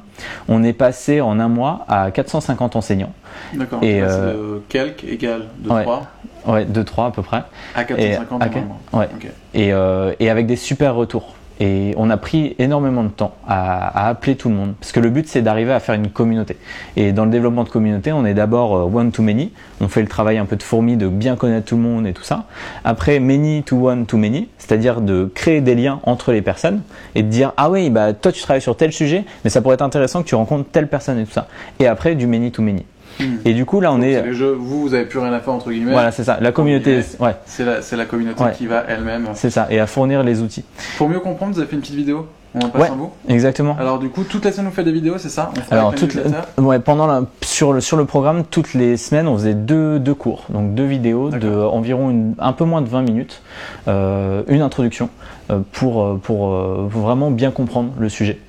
on 0.48 0.64
est 0.64 0.72
passé 0.72 1.20
en 1.20 1.38
un 1.38 1.48
mois 1.48 1.84
à 1.88 2.10
450 2.10 2.74
enseignants. 2.74 3.12
D'accord. 3.54 3.80
Et 3.82 4.00
euh, 4.02 4.58
quelques 4.68 5.04
égale 5.04 5.48
de 5.58 5.68
3 5.68 6.02
Ouais, 6.46 6.64
2-3 6.64 7.08
à 7.08 7.10
peu 7.10 7.22
près. 7.22 7.42
À 7.74 7.84
450 7.84 8.42
et, 8.42 8.96
ouais. 8.96 9.08
Et, 9.54 9.72
euh, 9.72 10.12
et 10.20 10.30
avec 10.30 10.46
des 10.46 10.56
super 10.56 10.94
retours. 10.94 11.34
Et 11.60 11.92
on 11.98 12.08
a 12.08 12.16
pris 12.16 12.56
énormément 12.58 13.04
de 13.04 13.10
temps 13.10 13.34
à, 13.46 14.08
appeler 14.08 14.34
tout 14.34 14.48
le 14.48 14.54
monde, 14.54 14.72
parce 14.80 14.92
que 14.92 15.00
le 15.00 15.10
but 15.10 15.28
c'est 15.28 15.42
d'arriver 15.42 15.72
à 15.72 15.78
faire 15.78 15.94
une 15.94 16.08
communauté. 16.08 16.56
Et 16.96 17.12
dans 17.12 17.26
le 17.26 17.30
développement 17.30 17.64
de 17.64 17.68
communauté, 17.68 18.12
on 18.12 18.24
est 18.24 18.32
d'abord 18.32 18.74
euh, 18.74 18.84
one 18.84 19.12
to 19.12 19.22
many, 19.22 19.52
on 19.82 19.88
fait 19.88 20.00
le 20.00 20.08
travail 20.08 20.38
un 20.38 20.46
peu 20.46 20.56
de 20.56 20.62
fourmi, 20.62 20.96
de 20.96 21.06
bien 21.06 21.36
connaître 21.36 21.66
tout 21.66 21.76
le 21.76 21.82
monde 21.82 22.06
et 22.06 22.14
tout 22.14 22.22
ça. 22.22 22.44
Après, 22.82 23.20
many 23.20 23.62
to 23.62 23.88
one 23.88 24.06
to 24.06 24.16
many, 24.16 24.48
c'est-à-dire 24.56 25.02
de 25.02 25.30
créer 25.34 25.60
des 25.60 25.74
liens 25.74 26.00
entre 26.04 26.32
les 26.32 26.40
personnes 26.40 26.80
et 27.14 27.22
de 27.22 27.28
dire 27.28 27.52
ah 27.58 27.70
oui, 27.70 27.90
bah 27.90 28.14
toi 28.14 28.32
tu 28.32 28.40
travailles 28.40 28.62
sur 28.62 28.74
tel 28.74 28.90
sujet, 28.90 29.24
mais 29.44 29.50
ça 29.50 29.60
pourrait 29.60 29.74
être 29.74 29.82
intéressant 29.82 30.22
que 30.22 30.28
tu 30.28 30.34
rencontres 30.34 30.70
telle 30.70 30.88
personne 30.88 31.18
et 31.18 31.24
tout 31.26 31.32
ça. 31.32 31.46
Et 31.78 31.86
après, 31.86 32.14
du 32.14 32.26
many 32.26 32.50
to 32.50 32.62
many. 32.62 32.86
Hmm. 33.20 33.36
Et 33.44 33.54
du 33.54 33.64
coup, 33.64 33.80
là, 33.80 33.92
on 33.92 34.00
est. 34.00 34.30
vous, 34.30 34.82
vous 34.82 34.94
avez 34.94 35.04
plus 35.04 35.18
rien 35.18 35.32
à 35.32 35.40
faire 35.40 35.52
entre 35.52 35.70
guillemets. 35.70 35.92
Voilà, 35.92 36.10
c'est 36.12 36.24
ça. 36.24 36.38
La 36.40 36.52
communauté, 36.52 37.00
ouais. 37.18 37.36
C'est 37.46 37.64
la, 37.64 37.80
la, 37.96 38.04
communauté 38.04 38.44
qui 38.56 38.66
va 38.66 38.84
elle-même. 38.88 39.28
C'est 39.34 39.50
ça, 39.50 39.66
et 39.70 39.78
à 39.80 39.86
fournir 39.86 40.22
les 40.22 40.40
outils. 40.40 40.64
Pour 40.96 41.08
mieux 41.08 41.20
comprendre, 41.20 41.54
vous 41.54 41.60
avez 41.60 41.68
fait 41.68 41.76
une 41.76 41.82
petite 41.82 41.96
vidéo. 41.96 42.26
On 42.54 42.68
passe 42.68 42.90
ouais, 42.90 42.96
vous 42.96 43.12
exactement. 43.28 43.76
Alors 43.78 44.00
du 44.00 44.08
coup, 44.08 44.24
toutes 44.24 44.44
les 44.44 44.50
semaines 44.50 44.68
on 44.68 44.72
fait 44.72 44.82
des 44.82 44.92
vidéos, 44.92 45.18
c'est 45.18 45.28
ça? 45.28 45.52
Alors 45.70 45.94
toutes 45.94 46.18
ouais, 46.58 46.80
pendant 46.80 47.06
la, 47.06 47.22
sur 47.42 47.72
le 47.72 47.80
sur 47.80 47.96
le 47.96 48.06
programme, 48.06 48.42
toutes 48.44 48.74
les 48.74 48.96
semaines, 48.96 49.28
on 49.28 49.36
faisait 49.36 49.54
deux, 49.54 50.00
deux 50.00 50.14
cours, 50.14 50.44
donc 50.48 50.74
deux 50.74 50.84
vidéos 50.84 51.30
de 51.30 51.48
environ 51.48 52.10
une, 52.10 52.34
un 52.40 52.52
peu 52.52 52.64
moins 52.64 52.82
de 52.82 52.88
20 52.88 53.02
minutes, 53.02 53.42
euh, 53.86 54.42
une 54.48 54.62
introduction 54.62 55.10
euh, 55.50 55.60
pour, 55.70 56.02
euh, 56.02 56.20
pour, 56.20 56.58
pour 56.90 57.00
vraiment 57.00 57.30
bien 57.30 57.52
comprendre 57.52 57.92
le 57.98 58.08
sujet. 58.08 58.40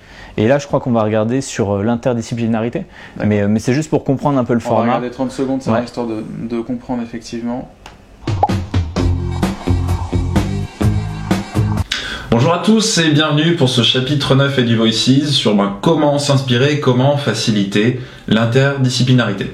Et 0.41 0.47
là, 0.47 0.57
je 0.57 0.65
crois 0.65 0.79
qu'on 0.79 0.91
va 0.91 1.03
regarder 1.03 1.39
sur 1.39 1.71
euh, 1.71 1.83
l'interdisciplinarité. 1.83 2.85
Mais, 3.23 3.47
mais 3.47 3.59
c'est 3.59 3.75
juste 3.75 3.91
pour 3.91 4.03
comprendre 4.03 4.39
un 4.39 4.43
peu 4.43 4.53
le 4.53 4.59
On 4.59 4.69
format. 4.69 4.81
On 4.81 4.85
va 4.87 4.95
regarder 4.95 5.11
30 5.11 5.31
secondes, 5.31 5.61
c'est 5.61 5.83
histoire 5.83 6.07
de, 6.07 6.23
de 6.49 6.61
comprendre 6.61 7.03
effectivement. 7.03 7.69
Bonjour 12.31 12.55
à 12.55 12.59
tous 12.59 12.97
et 12.97 13.11
bienvenue 13.11 13.55
pour 13.55 13.69
ce 13.69 13.83
chapitre 13.83 14.33
9 14.33 14.57
et 14.57 14.63
du 14.63 14.75
Voices 14.75 15.29
sur 15.29 15.53
ben, 15.53 15.77
comment 15.79 16.17
s'inspirer, 16.17 16.79
comment 16.79 17.17
faciliter 17.17 17.99
l'interdisciplinarité. 18.27 19.51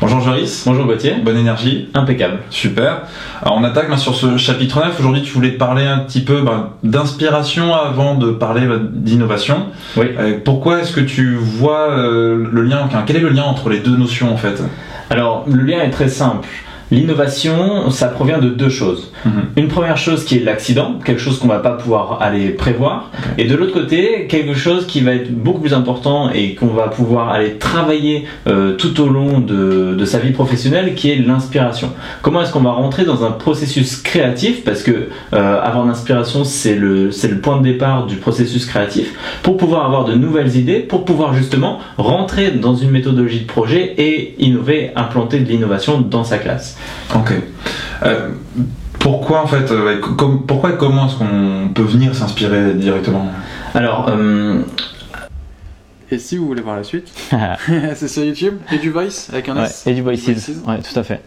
Bonjour 0.00 0.20
Joris. 0.20 0.62
Bonjour 0.64 0.86
Gauthier. 0.86 1.14
Bonne 1.24 1.36
énergie. 1.36 1.88
Impeccable. 1.92 2.38
Super. 2.50 3.02
Alors 3.42 3.58
on 3.58 3.64
attaque 3.64 3.90
ben, 3.90 3.96
sur 3.96 4.14
ce 4.14 4.36
chapitre 4.36 4.78
9. 4.78 5.00
Aujourd'hui 5.00 5.22
tu 5.22 5.32
voulais 5.32 5.50
parler 5.50 5.86
un 5.86 5.98
petit 5.98 6.20
peu 6.20 6.42
ben, 6.42 6.70
d'inspiration 6.84 7.74
avant 7.74 8.14
de 8.14 8.30
parler 8.30 8.68
d'innovation. 8.92 9.66
Oui. 9.96 10.06
Euh, 10.16 10.38
pourquoi 10.44 10.78
est-ce 10.78 10.92
que 10.92 11.00
tu 11.00 11.34
vois 11.34 11.90
euh, 11.90 12.48
le 12.48 12.62
lien, 12.62 12.88
quel 13.06 13.16
est 13.16 13.20
le 13.20 13.30
lien 13.30 13.42
entre 13.42 13.70
les 13.70 13.80
deux 13.80 13.96
notions 13.96 14.32
en 14.32 14.36
fait? 14.36 14.62
Alors 15.10 15.44
le 15.48 15.64
lien 15.64 15.80
est 15.80 15.90
très 15.90 16.08
simple. 16.08 16.46
L'innovation, 16.90 17.90
ça 17.90 18.08
provient 18.08 18.38
de 18.38 18.48
deux 18.48 18.70
choses. 18.70 19.12
Mhm. 19.24 19.32
Une 19.56 19.68
première 19.68 19.98
chose 19.98 20.24
qui 20.24 20.36
est 20.36 20.44
l'accident, 20.44 20.98
quelque 21.04 21.20
chose 21.20 21.38
qu'on 21.38 21.48
va 21.48 21.58
pas 21.58 21.72
pouvoir 21.72 22.22
aller 22.22 22.48
prévoir, 22.50 23.10
et 23.36 23.44
de 23.44 23.54
l'autre 23.54 23.72
côté, 23.72 24.26
quelque 24.28 24.54
chose 24.54 24.86
qui 24.86 25.00
va 25.00 25.12
être 25.12 25.30
beaucoup 25.30 25.60
plus 25.60 25.74
important 25.74 26.30
et 26.30 26.54
qu'on 26.54 26.68
va 26.68 26.88
pouvoir 26.88 27.28
aller 27.30 27.54
travailler 27.58 28.24
euh, 28.46 28.74
tout 28.76 29.00
au 29.02 29.08
long 29.08 29.40
de, 29.40 29.94
de, 29.98 30.04
sa 30.04 30.18
vie 30.18 30.32
professionnelle, 30.32 30.94
qui 30.94 31.10
est 31.10 31.16
l'inspiration. 31.16 31.92
Comment 32.22 32.42
est-ce 32.42 32.52
qu'on 32.52 32.60
va 32.60 32.72
rentrer 32.72 33.04
dans 33.04 33.24
un 33.24 33.32
processus 33.32 33.96
créatif, 33.96 34.64
parce 34.64 34.82
que 34.82 35.08
euh, 35.34 35.62
avoir 35.62 35.84
l'inspiration, 35.84 36.44
c'est 36.44 36.74
le, 36.74 37.10
c'est 37.10 37.28
le 37.28 37.40
point 37.40 37.58
de 37.58 37.64
départ 37.64 38.06
du 38.06 38.16
processus 38.16 38.64
créatif, 38.64 39.14
pour 39.42 39.58
pouvoir 39.58 39.84
avoir 39.84 40.06
de 40.06 40.14
nouvelles 40.14 40.56
idées, 40.56 40.78
pour 40.80 41.04
pouvoir 41.04 41.34
justement 41.34 41.80
rentrer 41.98 42.52
dans 42.52 42.74
une 42.74 42.90
méthodologie 42.90 43.40
de 43.40 43.46
projet 43.46 43.94
et 43.98 44.34
innover, 44.38 44.92
implanter 44.96 45.40
de 45.40 45.48
l'innovation 45.48 46.00
dans 46.00 46.24
sa 46.24 46.38
classe. 46.38 46.77
Ok. 47.14 47.32
Euh, 48.04 48.28
pourquoi 48.98 49.42
en 49.42 49.46
fait, 49.46 49.70
euh, 49.70 50.00
pourquoi 50.46 50.70
et 50.70 50.76
comment 50.76 51.06
est-ce 51.06 51.16
qu'on 51.16 51.70
peut 51.74 51.82
venir 51.82 52.14
s'inspirer 52.14 52.74
directement? 52.74 53.26
Alors. 53.74 54.08
Euh, 54.08 54.62
et 56.10 56.18
si 56.18 56.38
vous 56.38 56.46
voulez 56.46 56.62
voir 56.62 56.76
la 56.76 56.84
suite, 56.84 57.12
c'est 57.94 58.08
sur 58.08 58.24
YouTube 58.24 58.54
et 58.72 58.78
du 58.78 58.90
Voice 58.90 59.28
avec 59.30 59.48
un 59.50 59.62
S. 59.62 59.86
et 59.86 59.92
du 59.92 60.00
Voices, 60.00 60.26
ouais, 60.66 60.78
tout 60.78 60.98
à 60.98 61.02
fait. 61.02 61.20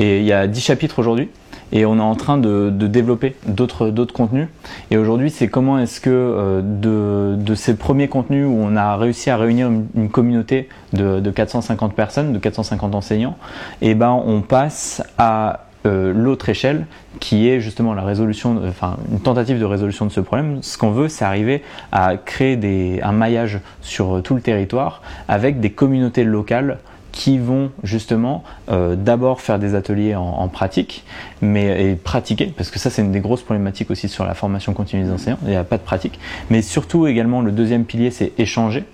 Et 0.00 0.18
il 0.18 0.26
y 0.26 0.32
a 0.32 0.48
10 0.48 0.60
chapitres 0.60 0.98
aujourd'hui 0.98 1.28
et 1.72 1.86
on 1.86 1.98
est 1.98 2.02
en 2.02 2.14
train 2.14 2.38
de, 2.38 2.70
développer 2.70 3.36
d'autres 3.46 3.90
contenus. 4.12 4.48
Et 4.90 4.96
aujourd'hui, 4.96 5.30
c'est 5.30 5.48
comment 5.48 5.78
est-ce 5.78 6.00
que 6.00 6.10
euh, 6.10 7.36
de, 7.36 7.54
ces 7.54 7.76
premiers 7.76 8.08
contenus 8.08 8.46
où 8.46 8.56
on 8.58 8.76
a 8.76 8.96
réussi 8.96 9.30
à 9.30 9.36
réunir 9.36 9.70
une, 9.94 10.08
communauté 10.08 10.68
de, 10.92 11.20
de, 11.20 11.30
450 11.30 11.94
personnes, 11.94 12.32
de 12.32 12.38
450 12.38 12.94
enseignants, 12.94 13.36
et 13.82 13.90
eh 13.90 13.94
ben 13.94 14.10
on 14.10 14.40
passe 14.42 15.02
à 15.18 15.66
euh, 15.86 16.12
l'autre 16.12 16.48
échelle 16.48 16.86
qui 17.20 17.48
est 17.48 17.60
justement 17.60 17.94
la 17.94 18.02
résolution, 18.02 18.60
enfin 18.66 18.96
une 19.10 19.20
tentative 19.20 19.58
de 19.58 19.64
résolution 19.64 20.04
de 20.06 20.10
ce 20.10 20.20
problème. 20.20 20.58
Ce 20.62 20.76
qu'on 20.78 20.90
veut, 20.90 21.08
c'est 21.08 21.24
arriver 21.24 21.62
à 21.92 22.16
créer 22.16 22.56
des, 22.56 23.00
un 23.02 23.12
maillage 23.12 23.60
sur 23.82 24.20
tout 24.22 24.34
le 24.34 24.40
territoire 24.40 25.02
avec 25.28 25.60
des 25.60 25.70
communautés 25.70 26.24
locales 26.24 26.78
qui 27.16 27.38
vont 27.38 27.70
justement 27.82 28.44
euh, 28.68 28.94
d'abord 28.94 29.40
faire 29.40 29.58
des 29.58 29.74
ateliers 29.74 30.14
en, 30.14 30.48
pratique, 30.48 31.02
mais 31.40 31.90
et 31.90 31.96
pratiquer, 31.96 32.52
parce 32.54 32.70
que 32.70 32.78
ça 32.78 32.90
c'est 32.90 33.00
une 33.00 33.10
des 33.10 33.20
grosses 33.20 33.42
problématiques 33.42 33.90
aussi 33.90 34.10
sur 34.10 34.26
la 34.26 34.34
formation 34.34 34.74
continue 34.74 35.02
des 35.04 35.10
enseignants, 35.10 35.38
il 35.44 35.48
n'y 35.48 35.56
a 35.56 35.64
pas 35.64 35.78
de 35.78 35.82
pratique, 35.82 36.20
mais 36.50 36.60
surtout 36.60 37.06
également 37.06 37.40
le 37.40 37.52
deuxième 37.52 37.84
pilier 37.86 38.10
c'est 38.10 38.32
échanger, 38.38 38.84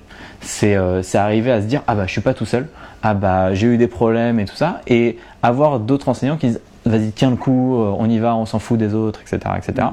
c'est 0.40 0.76
euh, 0.76 1.02
arriver 1.14 1.50
à 1.50 1.60
se 1.60 1.66
dire 1.66 1.82
ah 1.88 1.96
bah 1.96 2.06
je 2.06 2.12
suis 2.12 2.20
pas 2.20 2.32
tout 2.32 2.46
seul, 2.46 2.68
ah 3.02 3.14
bah 3.14 3.54
j'ai 3.54 3.66
eu 3.66 3.76
des 3.76 3.88
problèmes 3.88 4.38
et 4.38 4.44
tout 4.44 4.56
ça, 4.56 4.82
et 4.86 5.18
avoir 5.42 5.80
d'autres 5.80 6.08
enseignants 6.08 6.36
qui 6.36 6.46
disent 6.46 6.60
vas-y 6.86 7.10
tiens 7.10 7.30
le 7.30 7.36
coup, 7.36 7.74
euh, 7.74 7.92
on 7.98 8.08
y 8.08 8.20
va, 8.20 8.36
on 8.36 8.46
s'en 8.46 8.60
fout 8.60 8.78
des 8.78 8.94
autres, 8.94 9.20
etc., 9.20 9.38
etc. 9.56 9.88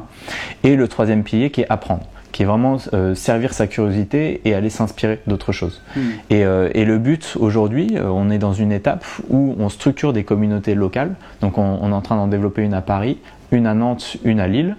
Et 0.64 0.76
le 0.76 0.88
troisième 0.88 1.24
pilier 1.24 1.50
qui 1.50 1.62
est 1.62 1.68
apprendre 1.70 2.04
qui 2.32 2.44
est 2.44 2.46
vraiment 2.46 2.78
euh, 2.94 3.16
servir 3.16 3.54
sa 3.54 3.68
curiosité 3.68 4.42
et 4.46 4.54
aller 4.54 4.70
s'inspirer 4.70 5.20
d'autres 5.28 5.52
choses. 5.52 5.82
Hmm. 5.96 6.02
Et, 6.30 6.46
euh, 6.46 6.70
et, 6.74 6.86
le 6.86 6.98
but 6.98 7.36
aujourd'hui, 7.40 7.96
euh, 7.96 8.08
on 8.08 8.30
est 8.30 8.38
dans 8.38 8.54
une 8.54 8.72
étape 8.72 9.06
où 9.30 9.56
on 9.60 9.70
structure 9.70 10.14
des 10.14 10.24
communautés 10.24 10.76
locales. 10.76 11.16
Donc 11.42 11.58
on, 11.58 11.80
on 11.82 11.92
est 11.92 11.96
en 11.96 12.02
train 12.02 12.16
d'en 12.16 12.28
développer 12.28 12.62
une 12.62 12.74
à 12.74 12.82
Paris, 12.82 13.18
une 13.52 13.66
à 13.66 13.74
Nantes, 13.74 14.18
une 14.24 14.40
à 14.40 14.48
Lille, 14.48 14.76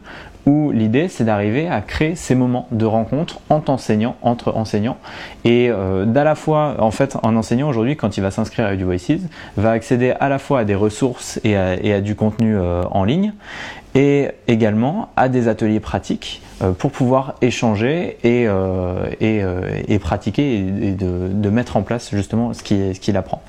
où 0.46 0.70
l'idée 0.70 1.08
c'est 1.08 1.24
d'arriver 1.24 1.68
à 1.68 1.80
créer 1.80 2.14
ces 2.14 2.34
moments 2.34 2.66
de 2.70 2.86
rencontre 2.86 3.40
entre 3.50 3.70
enseignants, 3.70 4.16
entre 4.22 4.56
enseignants, 4.56 4.96
et 5.44 5.68
euh, 5.70 6.06
d'à 6.06 6.24
la 6.24 6.34
fois, 6.34 6.76
en 6.78 6.90
fait, 6.90 7.16
un 7.22 7.36
enseignant 7.36 7.68
aujourd'hui, 7.68 7.96
quand 7.96 8.16
il 8.16 8.22
va 8.22 8.30
s'inscrire 8.30 8.66
à 8.66 8.76
du 8.76 8.84
Voices, 8.84 9.20
va 9.56 9.72
accéder 9.72 10.12
à 10.18 10.28
la 10.28 10.38
fois 10.38 10.60
à 10.60 10.64
des 10.64 10.74
ressources 10.74 11.40
et 11.44 11.56
à, 11.56 11.74
et 11.74 11.92
à 11.92 12.00
du 12.00 12.14
contenu 12.14 12.58
en 12.58 13.04
ligne, 13.04 13.32
et 13.94 14.28
également 14.48 15.10
à 15.16 15.28
des 15.28 15.48
ateliers 15.48 15.80
pratiques 15.80 16.42
euh, 16.62 16.72
pour 16.72 16.92
pouvoir 16.92 17.34
échanger 17.42 18.18
et, 18.22 18.46
euh, 18.46 19.06
euh, 19.22 19.98
pratiquer 19.98 20.58
et, 20.58 20.92
de, 20.92 21.50
mettre 21.50 21.76
en 21.76 21.82
place 21.82 22.10
justement 22.12 22.52
ce 22.52 22.62
qu'il 22.62 23.16
apprend. 23.16 23.42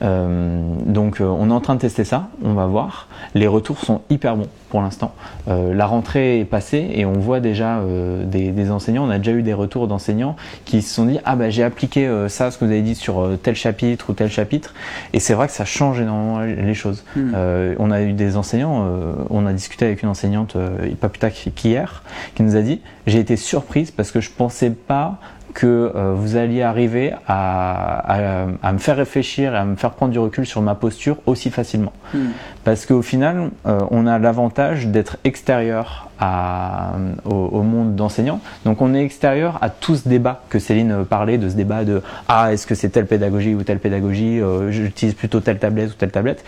Donc 0.00 1.20
on 1.20 1.50
est 1.50 1.52
en 1.52 1.60
train 1.60 1.76
de 1.76 1.80
tester 1.80 2.04
ça, 2.04 2.28
on 2.42 2.54
va 2.54 2.66
voir. 2.66 3.08
Les 3.34 3.46
retours 3.46 3.78
sont 3.78 4.02
hyper 4.10 4.36
bons 4.36 4.48
pour 4.72 4.80
l'instant. 4.80 5.14
Euh, 5.48 5.74
la 5.74 5.84
rentrée 5.84 6.40
est 6.40 6.46
passée 6.46 6.88
et 6.94 7.04
on 7.04 7.12
voit 7.12 7.40
déjà 7.40 7.80
euh, 7.80 8.24
des, 8.24 8.52
des 8.52 8.70
enseignants, 8.70 9.04
on 9.04 9.10
a 9.10 9.18
déjà 9.18 9.32
eu 9.32 9.42
des 9.42 9.52
retours 9.52 9.86
d'enseignants 9.86 10.34
qui 10.64 10.80
se 10.80 10.94
sont 10.94 11.04
dit 11.04 11.18
ah 11.26 11.36
bah 11.36 11.50
j'ai 11.50 11.62
appliqué 11.62 12.06
euh, 12.06 12.30
ça, 12.30 12.50
ce 12.50 12.56
que 12.56 12.64
vous 12.64 12.70
avez 12.70 12.80
dit 12.80 12.94
sur 12.94 13.36
tel 13.42 13.54
chapitre 13.54 14.08
ou 14.08 14.14
tel 14.14 14.30
chapitre. 14.30 14.72
Et 15.12 15.20
c'est 15.20 15.34
vrai 15.34 15.46
que 15.48 15.52
ça 15.52 15.66
change 15.66 16.00
énormément 16.00 16.40
les 16.40 16.72
choses. 16.72 17.04
Hmm. 17.16 17.34
On 17.78 17.90
a 17.90 18.00
eu 18.00 18.14
des 18.14 18.38
enseignants, 18.38 18.88
on 19.28 19.44
a 19.44 19.52
discuté 19.52 19.84
avec 19.84 20.02
une 20.02 20.08
enseignante 20.08 20.56
pas 20.98 21.10
plus 21.10 21.18
tard 21.18 21.32
qu'hier, 21.32 22.02
qui 22.34 22.42
nous 22.42 22.56
a 22.56 22.62
dit 22.62 22.80
j'ai 23.06 23.18
été 23.18 23.36
surprise 23.36 23.90
parce 23.90 24.10
que 24.10 24.22
je 24.22 24.30
pensais 24.30 24.70
pas 24.70 25.18
que 25.54 25.92
euh, 25.94 26.14
vous 26.16 26.36
alliez 26.36 26.62
arriver 26.62 27.12
à, 27.28 28.42
à- 28.42 28.46
à 28.62 28.72
me 28.72 28.78
faire 28.78 28.96
réfléchir 28.96 29.54
et 29.54 29.58
à 29.58 29.64
me 29.64 29.76
faire 29.76 29.90
prendre 29.90 30.12
du 30.12 30.18
recul 30.18 30.46
sur 30.46 30.62
ma 30.62 30.74
posture 30.74 31.16
aussi 31.26 31.50
facilement. 31.50 31.92
Hmm. 32.14 32.28
Parce 32.64 32.86
qu'au 32.86 33.02
final, 33.02 33.50
euh, 33.66 33.80
on 33.90 34.06
a 34.06 34.18
l'avantage 34.18 34.86
d'être 34.86 35.16
extérieur 35.24 36.08
à- 36.20 36.92
au, 37.24 37.34
au 37.34 37.62
monde 37.62 37.94
d'enseignants. 37.96 38.40
Donc 38.64 38.80
on 38.80 38.94
est 38.94 39.04
extérieur 39.04 39.58
à 39.60 39.68
tout 39.70 39.96
ce 39.96 40.08
débat 40.08 40.42
que 40.48 40.58
Céline 40.58 41.04
parlait, 41.04 41.38
de 41.38 41.48
ce 41.48 41.54
débat 41.54 41.84
de 41.84 42.02
ah 42.28 42.52
est-ce 42.52 42.66
que 42.66 42.74
c'est 42.74 42.88
telle 42.90 43.06
pédagogie 43.06 43.54
ou 43.54 43.62
telle 43.62 43.78
pédagogie, 43.78 44.40
euh, 44.40 44.70
j'utilise 44.70 45.14
plutôt 45.14 45.40
telle 45.40 45.58
tablette 45.58 45.90
ou 45.90 45.94
telle 45.94 46.10
tablette, 46.12 46.44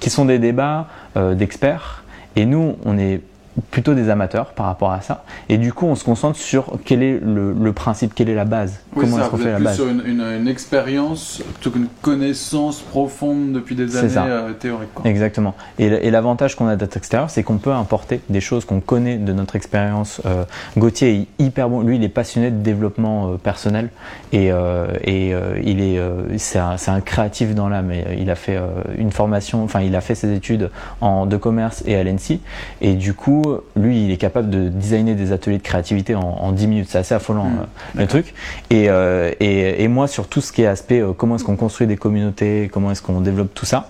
qui 0.00 0.10
sont 0.10 0.24
des 0.24 0.38
débats 0.38 0.86
euh, 1.16 1.34
d'experts. 1.34 2.04
Et 2.36 2.46
nous, 2.46 2.76
on 2.84 2.98
est 2.98 3.20
plutôt 3.70 3.94
des 3.94 4.10
amateurs 4.10 4.52
par 4.52 4.66
rapport 4.66 4.92
à 4.92 5.00
ça. 5.00 5.24
Et 5.48 5.58
du 5.58 5.72
coup, 5.72 5.86
on 5.86 5.94
se 5.94 6.04
concentre 6.04 6.38
sur 6.38 6.78
quel 6.84 7.02
est 7.02 7.18
le, 7.20 7.52
le 7.52 7.72
principe, 7.72 8.14
quelle 8.14 8.28
est 8.28 8.34
la 8.34 8.44
base, 8.44 8.80
Oui, 8.94 9.04
comment 9.04 9.20
est-ce 9.20 9.30
qu'on 9.30 9.36
fait 9.38 9.50
la 9.50 9.56
plus 9.56 9.64
base. 9.64 9.76
sur 9.76 9.88
une, 9.88 10.02
une, 10.04 10.20
une 10.20 10.48
expérience 10.48 11.42
plutôt 11.54 11.70
qu'une 11.70 11.88
connaissance 12.02 12.80
profonde 12.80 13.52
depuis 13.52 13.74
des 13.74 13.96
années 13.96 14.12
euh, 14.16 14.52
théoriques. 14.52 14.88
Exactement. 15.04 15.54
Et, 15.78 16.10
l'avantage 16.10 16.56
qu'on 16.56 16.66
a 16.68 16.76
d'être 16.76 16.96
extérieur, 16.96 17.30
c'est 17.30 17.42
qu'on 17.42 17.58
peut 17.58 17.72
importer 17.72 18.20
des 18.28 18.40
choses 18.40 18.64
qu'on 18.64 18.80
connaît 18.80 19.16
de 19.16 19.32
notre 19.32 19.56
expérience. 19.56 20.20
Euh, 20.26 20.44
Gauthier 20.76 21.14
est 21.38 21.42
hyper 21.44 21.68
bon. 21.68 21.80
Lui, 21.82 21.96
il 21.96 22.04
est 22.04 22.08
passionné 22.08 22.50
de 22.50 22.56
développement 22.62 23.32
euh, 23.32 23.36
personnel 23.36 23.90
et, 24.32 24.50
euh, 24.52 24.86
et 25.04 25.34
il 25.64 25.80
est, 25.80 26.00
c'est 26.38 26.58
un, 26.58 26.76
un 26.86 27.00
créatif 27.00 27.54
dans 27.54 27.68
l'âme. 27.68 27.92
Il 28.18 28.30
a 28.30 28.34
fait 28.34 28.58
une 28.96 29.12
formation, 29.12 29.64
enfin, 29.64 29.80
il 29.80 29.94
a 29.96 30.00
fait 30.00 30.14
ses 30.14 30.34
études 30.34 30.70
en 31.00 31.26
de 31.26 31.36
commerce 31.36 31.82
et 31.86 31.96
à 31.96 32.04
l'ENSI. 32.04 32.40
Et 32.80 32.94
du 32.94 33.14
coup, 33.14 33.47
lui, 33.76 34.04
il 34.04 34.10
est 34.10 34.16
capable 34.16 34.50
de 34.50 34.68
designer 34.68 35.14
des 35.14 35.32
ateliers 35.32 35.58
de 35.58 35.62
créativité 35.62 36.14
en, 36.14 36.20
en 36.20 36.52
10 36.52 36.66
minutes. 36.66 36.88
C'est 36.90 36.98
assez 36.98 37.14
affolant 37.14 37.44
Mm. 37.44 37.58
euh, 37.58 38.00
le 38.00 38.06
truc. 38.06 38.34
Et, 38.70 38.88
euh, 38.90 39.32
et, 39.40 39.82
et 39.82 39.88
moi, 39.88 40.06
sur 40.08 40.26
tout 40.28 40.40
ce 40.40 40.52
qui 40.52 40.62
est 40.62 40.66
aspect, 40.66 41.00
euh, 41.00 41.12
comment 41.16 41.36
est-ce 41.36 41.44
qu'on 41.44 41.56
construit 41.56 41.86
des 41.86 41.96
communautés, 41.96 42.70
comment 42.72 42.90
est-ce 42.90 43.02
qu'on 43.02 43.20
développe 43.20 43.54
tout 43.54 43.66
ça. 43.66 43.88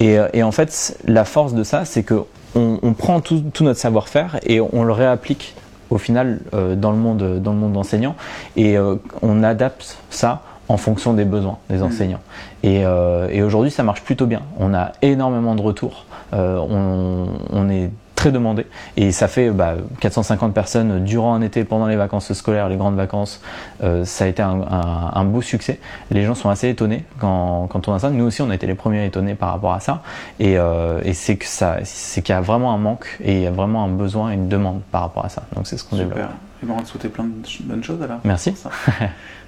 Et, 0.00 0.16
et 0.32 0.42
en 0.42 0.52
fait, 0.52 0.98
la 1.06 1.24
force 1.24 1.54
de 1.54 1.62
ça, 1.64 1.84
c'est 1.84 2.02
que 2.02 2.22
on, 2.54 2.78
on 2.82 2.92
prend 2.94 3.20
tout, 3.20 3.42
tout 3.52 3.64
notre 3.64 3.80
savoir-faire 3.80 4.38
et 4.46 4.60
on 4.60 4.82
le 4.84 4.92
réapplique 4.92 5.54
au 5.90 5.98
final 5.98 6.40
euh, 6.54 6.74
dans 6.74 6.90
le 6.90 6.96
monde 6.96 7.40
dans 7.40 7.52
le 7.52 7.58
monde 7.58 7.76
enseignant 7.76 8.16
et 8.56 8.76
on 9.22 9.42
adapte 9.42 9.98
ça 10.10 10.42
en 10.68 10.76
fonction 10.78 11.12
des 11.12 11.24
besoins 11.24 11.58
des 11.70 11.82
enseignants. 11.82 12.20
Et, 12.62 12.84
euh, 12.84 13.28
et 13.30 13.42
aujourd'hui, 13.42 13.70
ça 13.70 13.82
marche 13.82 14.02
plutôt 14.02 14.26
bien. 14.26 14.42
On 14.58 14.74
a 14.74 14.92
énormément 15.02 15.54
de 15.54 15.62
retours. 15.62 16.06
Euh, 16.34 16.58
on, 16.58 17.28
on 17.50 17.68
est 17.70 17.90
très 18.26 18.32
demandé 18.32 18.66
et 18.96 19.12
ça 19.12 19.28
fait 19.28 19.50
bah, 19.50 19.74
450 20.00 20.52
personnes 20.52 21.04
durant 21.04 21.34
un 21.34 21.42
été 21.42 21.62
pendant 21.64 21.86
les 21.86 21.94
vacances 21.96 22.32
scolaires, 22.32 22.68
les 22.68 22.76
grandes 22.76 22.96
vacances. 22.96 23.40
Euh, 23.84 24.04
ça 24.04 24.24
a 24.24 24.26
été 24.26 24.42
un, 24.42 24.60
un- 24.62 25.10
un 25.14 25.24
beau 25.24 25.42
succès. 25.42 25.78
Les 26.10 26.24
gens 26.24 26.34
sont 26.34 26.48
assez 26.50 26.68
étonnés 26.68 27.04
quand, 27.20 27.68
quand 27.68 27.86
on 27.88 27.94
a 27.94 27.98
ça. 28.00 28.10
Nous 28.10 28.24
aussi, 28.24 28.42
on 28.42 28.50
a 28.50 28.54
été 28.54 28.66
les 28.66 28.74
premiers 28.74 29.06
étonnés 29.06 29.34
par 29.36 29.50
rapport 29.50 29.72
à 29.74 29.80
ça. 29.80 30.02
Et, 30.40 30.58
euh, 30.58 31.00
et 31.04 31.12
c'est 31.14 31.36
que 31.36 31.46
ça, 31.46 31.76
c'est 31.84 32.22
qu'il 32.22 32.34
y 32.34 32.38
a 32.38 32.40
vraiment 32.40 32.72
un 32.72 32.78
manque 32.78 33.16
et 33.22 33.36
il 33.36 33.42
y 33.42 33.46
a 33.46 33.50
vraiment 33.52 33.84
un 33.84 33.88
besoin, 33.88 34.30
une 34.30 34.48
demande 34.48 34.80
par 34.90 35.02
rapport 35.02 35.24
à 35.24 35.28
ça. 35.28 35.42
Donc 35.54 35.66
c'est 35.68 35.76
ce 35.76 35.84
qu'on 35.84 35.96
développe. 35.96 36.14
Super. 36.18 36.30
Et 36.62 36.66
ben, 36.66 36.72
on 36.72 36.76
va 36.78 36.82
te 36.82 36.88
souhaiter 36.88 37.08
plein 37.08 37.24
de 37.24 37.30
bonnes 37.64 37.84
choses 37.84 38.02
alors. 38.02 38.18
Merci. 38.24 38.54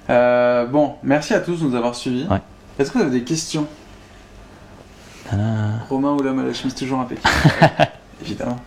Euh, 0.09 0.65
bon, 0.65 0.95
merci 1.03 1.35
à 1.35 1.39
tous 1.39 1.61
de 1.61 1.67
nous 1.67 1.75
avoir 1.75 1.93
suivis. 1.93 2.25
Ouais. 2.31 2.39
Est-ce 2.79 2.89
que 2.91 2.97
vous 2.97 3.03
avez 3.03 3.19
des 3.19 3.23
questions? 3.23 3.67
Romain 5.87 6.13
ou 6.13 6.23
l'homme 6.23 6.39
à 6.39 6.43
la 6.43 6.53
chemise 6.53 6.73
toujours 6.73 6.99
impeccable. 6.99 7.35
Évidemment. 8.21 8.57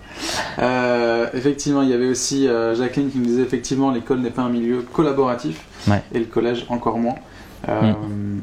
Euh, 0.59 1.27
effectivement, 1.35 1.83
il 1.83 1.89
y 1.91 1.95
avait 1.95 2.09
aussi 2.09 2.49
euh, 2.49 2.75
Jacqueline 2.75 3.11
qui 3.11 3.19
nous 3.19 3.27
disait 3.27 3.43
effectivement 3.43 3.91
l'école 3.91 4.21
n'est 4.21 4.31
pas 4.31 4.43
un 4.43 4.49
milieu 4.51 4.83
collaboratif 4.93 5.61
Ouais. 5.89 6.01
et 6.15 6.19
le 6.21 6.27
collège 6.27 6.65
encore 6.69 6.99
moins. 6.99 7.17
Euh, 7.69 7.93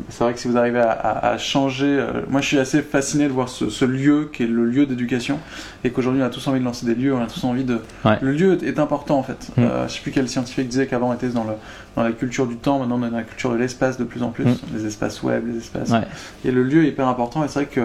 C'est 0.09 0.23
vrai 0.23 0.33
que 0.33 0.39
si 0.39 0.47
vous 0.47 0.57
arrivez 0.57 0.79
à, 0.79 0.91
à- 0.91 1.29
à 1.31 1.37
changer, 1.37 1.85
euh, 1.87 2.21
moi 2.29 2.39
je 2.41 2.47
suis 2.47 2.57
assez 2.59 2.81
fasciné 2.81 3.25
de 3.27 3.33
voir 3.33 3.49
ce, 3.49 3.69
ce 3.69 3.83
lieu 3.83 4.29
qui 4.31 4.43
est 4.43 4.47
le 4.47 4.63
lieu 4.65 4.85
d'éducation 4.85 5.39
et 5.83 5.89
qu'aujourd'hui 5.89 6.21
on 6.21 6.25
a 6.25 6.29
tous 6.29 6.47
envie 6.47 6.59
de 6.61 6.65
lancer 6.65 6.85
des 6.85 6.95
lieux, 6.95 7.13
on 7.13 7.21
a 7.21 7.27
tous 7.27 7.43
envie 7.43 7.65
de. 7.65 7.81
Ouais. 8.05 8.17
Le 8.21 8.31
lieu 8.31 8.57
est 8.63 8.79
important 8.79 9.17
en 9.19 9.23
fait. 9.23 9.49
Mm. 9.57 9.61
Euh, 9.63 9.87
je 9.89 9.93
sais 9.95 9.99
plus 10.01 10.11
quel 10.11 10.29
scientifique 10.29 10.69
disait 10.69 10.87
qu'avant 10.87 11.09
on 11.09 11.13
était 11.13 11.27
dans, 11.27 11.43
le, 11.43 11.53
dans 11.97 12.03
la 12.03 12.11
culture 12.13 12.47
du 12.47 12.55
temps, 12.55 12.79
maintenant 12.79 12.97
on 13.01 13.07
est 13.07 13.09
dans 13.11 13.17
la 13.17 13.23
culture 13.23 13.51
de 13.51 13.57
l'espace 13.57 13.97
de 13.97 14.05
plus 14.05 14.23
en 14.23 14.29
plus, 14.29 14.45
Mm. 14.45 14.55
les 14.73 14.85
espaces 14.85 15.21
web, 15.21 15.43
les 15.51 15.57
espaces. 15.57 15.89
Ouais. 15.89 16.07
Et 16.45 16.51
le 16.51 16.63
lieu 16.63 16.85
est 16.85 16.89
hyper 16.89 17.07
important 17.09 17.43
et 17.43 17.49
c'est 17.49 17.59
vrai 17.63 17.65
que 17.69 17.81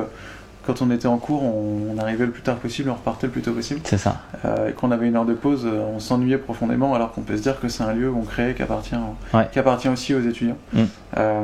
quand 0.67 0.83
on 0.83 0.91
était 0.91 1.07
en 1.09 1.19
cours, 1.19 1.43
on, 1.43 1.95
on 1.95 1.99
arrivait 1.99 2.27
le 2.27 2.33
plus 2.33 2.43
tard 2.43 2.57
possible, 2.57 2.91
on 2.91 2.95
repartait 2.95 3.27
le 3.27 3.33
plus 3.33 3.43
tôt 3.43 3.53
possible. 3.53 3.81
C'est 3.85 3.99
ça. 3.99 4.17
Euh, 4.45 4.69
et 4.71 4.73
qu'on 4.73 4.91
avait 4.91 5.07
une 5.07 5.17
heure 5.17 5.25
de 5.25 5.35
pause, 5.35 5.65
euh, 5.67 5.85
on 5.95 6.01
s'ennuyait 6.01 6.39
profondément, 6.39 6.95
alors 6.95 7.13
qu'on 7.13 7.21
peut 7.23 7.37
se 7.37 7.43
dire 7.43 7.61
que 7.61 7.69
c'est 7.69 7.83
un 7.85 7.93
lieu 7.93 8.11
qu'on 8.11 8.23
crée, 8.23 8.55
qui 8.57 8.63
appartient, 8.63 8.95
Ouais. 9.33 9.49
qui 9.53 9.59
appartient 9.59 9.89
aussi 9.89 10.15
aux 10.15 10.21
étudiants. 10.21 10.57
Mm. 10.73 10.83
Euh, 11.19 11.43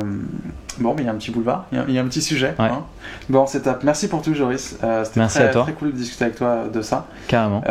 bon, 0.79 0.93
mais 0.95 1.03
il 1.03 1.05
y 1.05 1.09
a 1.09 1.11
un 1.11 1.15
petit 1.15 1.31
boulevard, 1.31 1.65
il 1.71 1.77
y 1.77 1.81
a- 1.81 1.85
il 1.87 1.93
y, 1.93 1.99
a 1.99 2.01
un 2.01 2.05
petit 2.07 2.21
sujet. 2.21 2.53
Ouais. 2.59 2.65
hein. 2.65 2.83
Bon, 3.29 3.45
c'est 3.47 3.61
top. 3.61 3.83
Merci 3.83 4.07
pour 4.07 4.21
tout, 4.21 4.33
Joris. 4.33 4.77
Euh, 4.83 5.03
C'était 5.05 5.19
Merci 5.19 5.37
très, 5.39 5.47
à 5.47 5.51
toi. 5.51 5.63
très 5.63 5.73
cool 5.73 5.91
de 5.91 5.97
discuter 5.97 6.25
avec 6.25 6.37
toi 6.37 6.65
de 6.71 6.81
ça. 6.81 7.07
Carrément. 7.27 7.61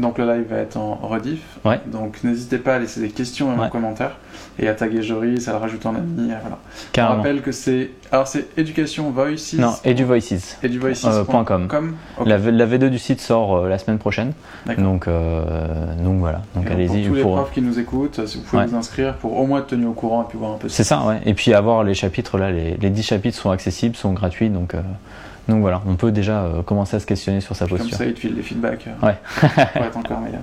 Donc 0.00 0.18
le 0.18 0.24
live 0.32 0.46
va 0.48 0.56
être 0.58 0.76
en 0.76 0.94
rediff. 0.94 1.40
Ouais. 1.64 1.80
Donc 1.86 2.22
n'hésitez 2.24 2.58
pas 2.58 2.76
à 2.76 2.78
laisser 2.78 3.00
des 3.00 3.10
questions 3.10 3.52
et 3.52 3.56
en 3.58 3.62
Ouais. 3.62 3.68
commentaire 3.70 4.12
et 4.58 4.68
à 4.68 4.74
taguer 4.74 5.02
Joris, 5.02 5.46
à 5.48 5.52
le 5.52 5.58
rajouter 5.58 5.86
en 5.88 5.94
ami. 5.94 6.26
Voilà. 6.40 6.56
On 6.56 6.92
Carrément. 6.92 7.16
rappelle 7.18 7.42
que 7.42 7.52
c'est 7.52 7.90
alors 8.12 8.26
c'est 8.26 8.46
Education 8.58 9.10
Voices. 9.10 9.54
Non, 9.58 9.72
et 9.84 9.94
du 9.94 10.04
Voices. 10.04 10.58
et 10.62 10.68
du 10.68 10.78
voices 10.78 11.04
Euh, 11.04 11.24
point 11.24 11.44
com. 11.44 11.68
Ok. 12.18 12.26
La, 12.26 12.36
V- 12.38 12.50
la 12.52 12.66
V2 12.66 12.88
du 12.88 12.98
site 12.98 13.20
sort 13.20 13.56
euh, 13.56 13.68
la 13.68 13.78
semaine 13.78 13.98
prochaine. 13.98 14.32
Donc, 14.78 15.06
euh, 15.06 15.42
donc 16.02 16.18
voilà. 16.18 16.42
Donc 16.54 16.70
allez-y. 16.70 17.02
Pour 17.02 17.08
tous 17.10 17.14
les 17.14 17.22
pour- 17.22 17.36
profs 17.36 17.52
qui 17.52 17.62
nous 17.62 17.78
écoutent, 17.78 18.26
si 18.26 18.38
vous 18.38 18.44
pouvez 18.44 18.62
Ouais. 18.62 18.68
vous 18.68 18.76
inscrire 18.76 19.14
pour 19.16 19.38
au 19.38 19.46
moins 19.46 19.60
être 19.60 19.68
tenu 19.68 19.86
au 19.86 19.92
courant 19.92 20.22
et 20.22 20.26
puis 20.28 20.38
voir 20.38 20.52
un 20.52 20.56
peu 20.58 20.68
ce 20.68 20.76
C'est 20.76 20.84
ça, 20.84 21.04
ouais. 21.06 21.20
Et 21.26 21.34
puis 21.34 21.52
avoir 21.54 21.84
les 21.84 21.94
chapitres 21.94 22.38
là, 22.38 22.50
les, 22.50 22.76
les 22.76 22.90
10 22.90 23.02
chapitres 23.02 23.36
sont 23.38 23.50
accessibles, 23.50 23.96
sont 23.96 24.12
gratuits, 24.12 24.50
donc, 24.50 24.74
euh, 24.74 24.80
donc 25.50 25.60
voilà, 25.60 25.82
on 25.86 25.96
peut 25.96 26.12
déjà 26.12 26.42
euh, 26.44 26.62
commencer 26.62 26.96
à 26.96 27.00
se 27.00 27.06
questionner 27.06 27.40
sur 27.40 27.54
sa 27.54 27.66
Comme 27.66 27.78
posture. 27.78 27.96
ça, 27.98 28.04
il 28.06 28.14
te 28.14 28.20
file 28.20 28.34
des 28.34 28.42
feedbacks 28.42 28.86
euh, 28.86 29.06
Ouais. 29.06 29.16
pour 29.74 29.84
être 29.84 29.96
encore 29.96 30.20
meilleur. 30.20 30.40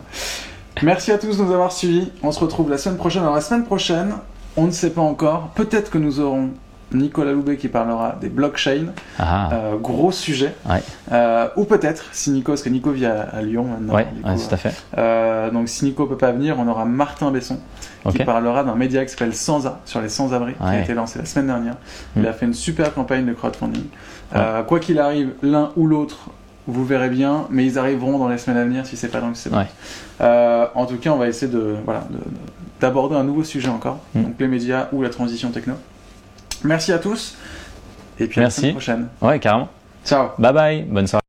Merci 0.84 1.12
à 1.12 1.18
tous 1.18 1.38
de 1.38 1.43
nous 1.43 1.51
avoir 1.51 1.72
suivis. 1.72 2.12
On 2.22 2.32
se 2.32 2.39
retrouve 2.39 2.70
la 2.70 2.78
semaine 2.78 2.97
prochaine. 2.97 3.24
Alors, 3.24 3.34
la 3.36 3.41
semaine 3.41 3.66
prochaine, 3.66 4.14
on 4.55 4.66
ne 4.66 4.72
sait 4.72 4.91
pas 4.91 5.01
encore. 5.01 5.49
Peut-être 5.55 5.89
que 5.89 5.97
nous 5.97 6.20
aurons 6.20 6.51
Nicolas 6.93 7.33
Loubet 7.33 7.57
qui 7.57 7.67
parlera 7.67 8.15
des 8.21 8.29
blockchains. 8.29 8.88
Ah, 9.19 9.49
Euh, 9.53 9.75
gros 9.77 10.11
sujet. 10.11 10.53
Ouais. 10.69 10.81
Euh, 11.11 11.47
ou 11.57 11.65
peut-être, 11.65 12.05
si 12.13 12.29
Nico, 12.31 12.51
parce 12.53 12.61
que 12.61 12.69
Nico 12.69 12.91
vit 12.91 13.05
à, 13.05 13.21
à 13.21 13.41
Lyon 13.41 13.65
maintenant. 13.65 13.93
ouais, 13.95 14.07
du 14.15 14.21
coup, 14.21 14.29
ouais, 14.29 14.35
tout 14.38 14.53
à 14.53 14.57
fait. 14.57 14.73
euh, 14.97 15.51
donc 15.51 15.67
si 15.69 15.83
Nico 15.85 16.05
peut 16.05 16.17
pas 16.17 16.31
venir, 16.31 16.55
on 16.59 16.67
aura 16.67 16.85
Martin 16.85 17.31
Besson 17.31 17.59
qui 18.11 18.23
parlera 18.25 18.63
d'un 18.63 18.75
média 18.75 19.03
qui 19.03 19.11
s'appelle 19.11 19.35
Sans-A 19.35 19.79
sur 19.85 19.99
les 20.01 20.07
sans-abri 20.09 20.53
qui 20.53 20.63
a 20.63 20.81
été 20.81 20.93
lancé 20.93 21.19
la 21.19 21.25
semaine 21.25 21.47
dernière. 21.47 21.73
Mm. 22.15 22.19
Il 22.21 22.27
a 22.27 22.31
fait 22.33 22.45
une 22.45 22.53
super 22.53 22.93
campagne 22.93 23.25
de 23.25 23.33
crowdfunding. 23.33 23.83
Quoi 24.67 24.79
qu'il 24.79 24.99
arrive, 24.99 25.31
l'un 25.43 25.71
ou 25.75 25.88
l'autre, 25.88 26.29
vous 26.67 26.85
verrez 26.85 27.09
bien, 27.09 27.47
mais 27.49 27.65
ils 27.65 27.77
arriveront 27.79 28.17
dans 28.17 28.27
les 28.29 28.38
semaines 28.38 28.59
à 28.61 28.63
venir 28.65 28.85
si 28.85 28.95
c'est 28.97 29.07
pas 29.09 29.19
dans 29.21 29.27
le. 29.29 29.33
Euh, 30.21 30.65
en 30.75 30.85
tout 30.85 30.97
cas, 30.97 31.11
on 31.11 31.17
va 31.17 31.27
essayer 31.27 31.51
de 31.51 31.75
voilà 31.85 32.01
de- 32.09 32.15
de- 32.17 32.23
d'aborder 32.79 33.15
un 33.15 33.23
nouveau 33.23 33.43
sujet 33.43 33.69
encore, 33.69 33.99
Mm. 34.15 34.21
donc 34.23 34.33
les 34.39 34.47
médias 34.47 34.88
ou 34.93 35.01
la 35.01 35.09
transition 35.09 35.49
techno. 35.49 35.73
Merci 36.64 36.91
à 36.91 36.99
tous 36.99 37.36
et 38.20 38.28
puis 38.28 38.39
à 38.39 38.43
la 38.43 38.47
Merci. 38.47 38.72
prochaine. 38.72 39.08
Ouais, 39.22 39.39
carrément. 39.39 39.70
Ciao. 40.05 40.30
Bye 40.38 40.53
bye, 40.53 40.82
bonne 40.84 41.08
soirée. 41.08 41.22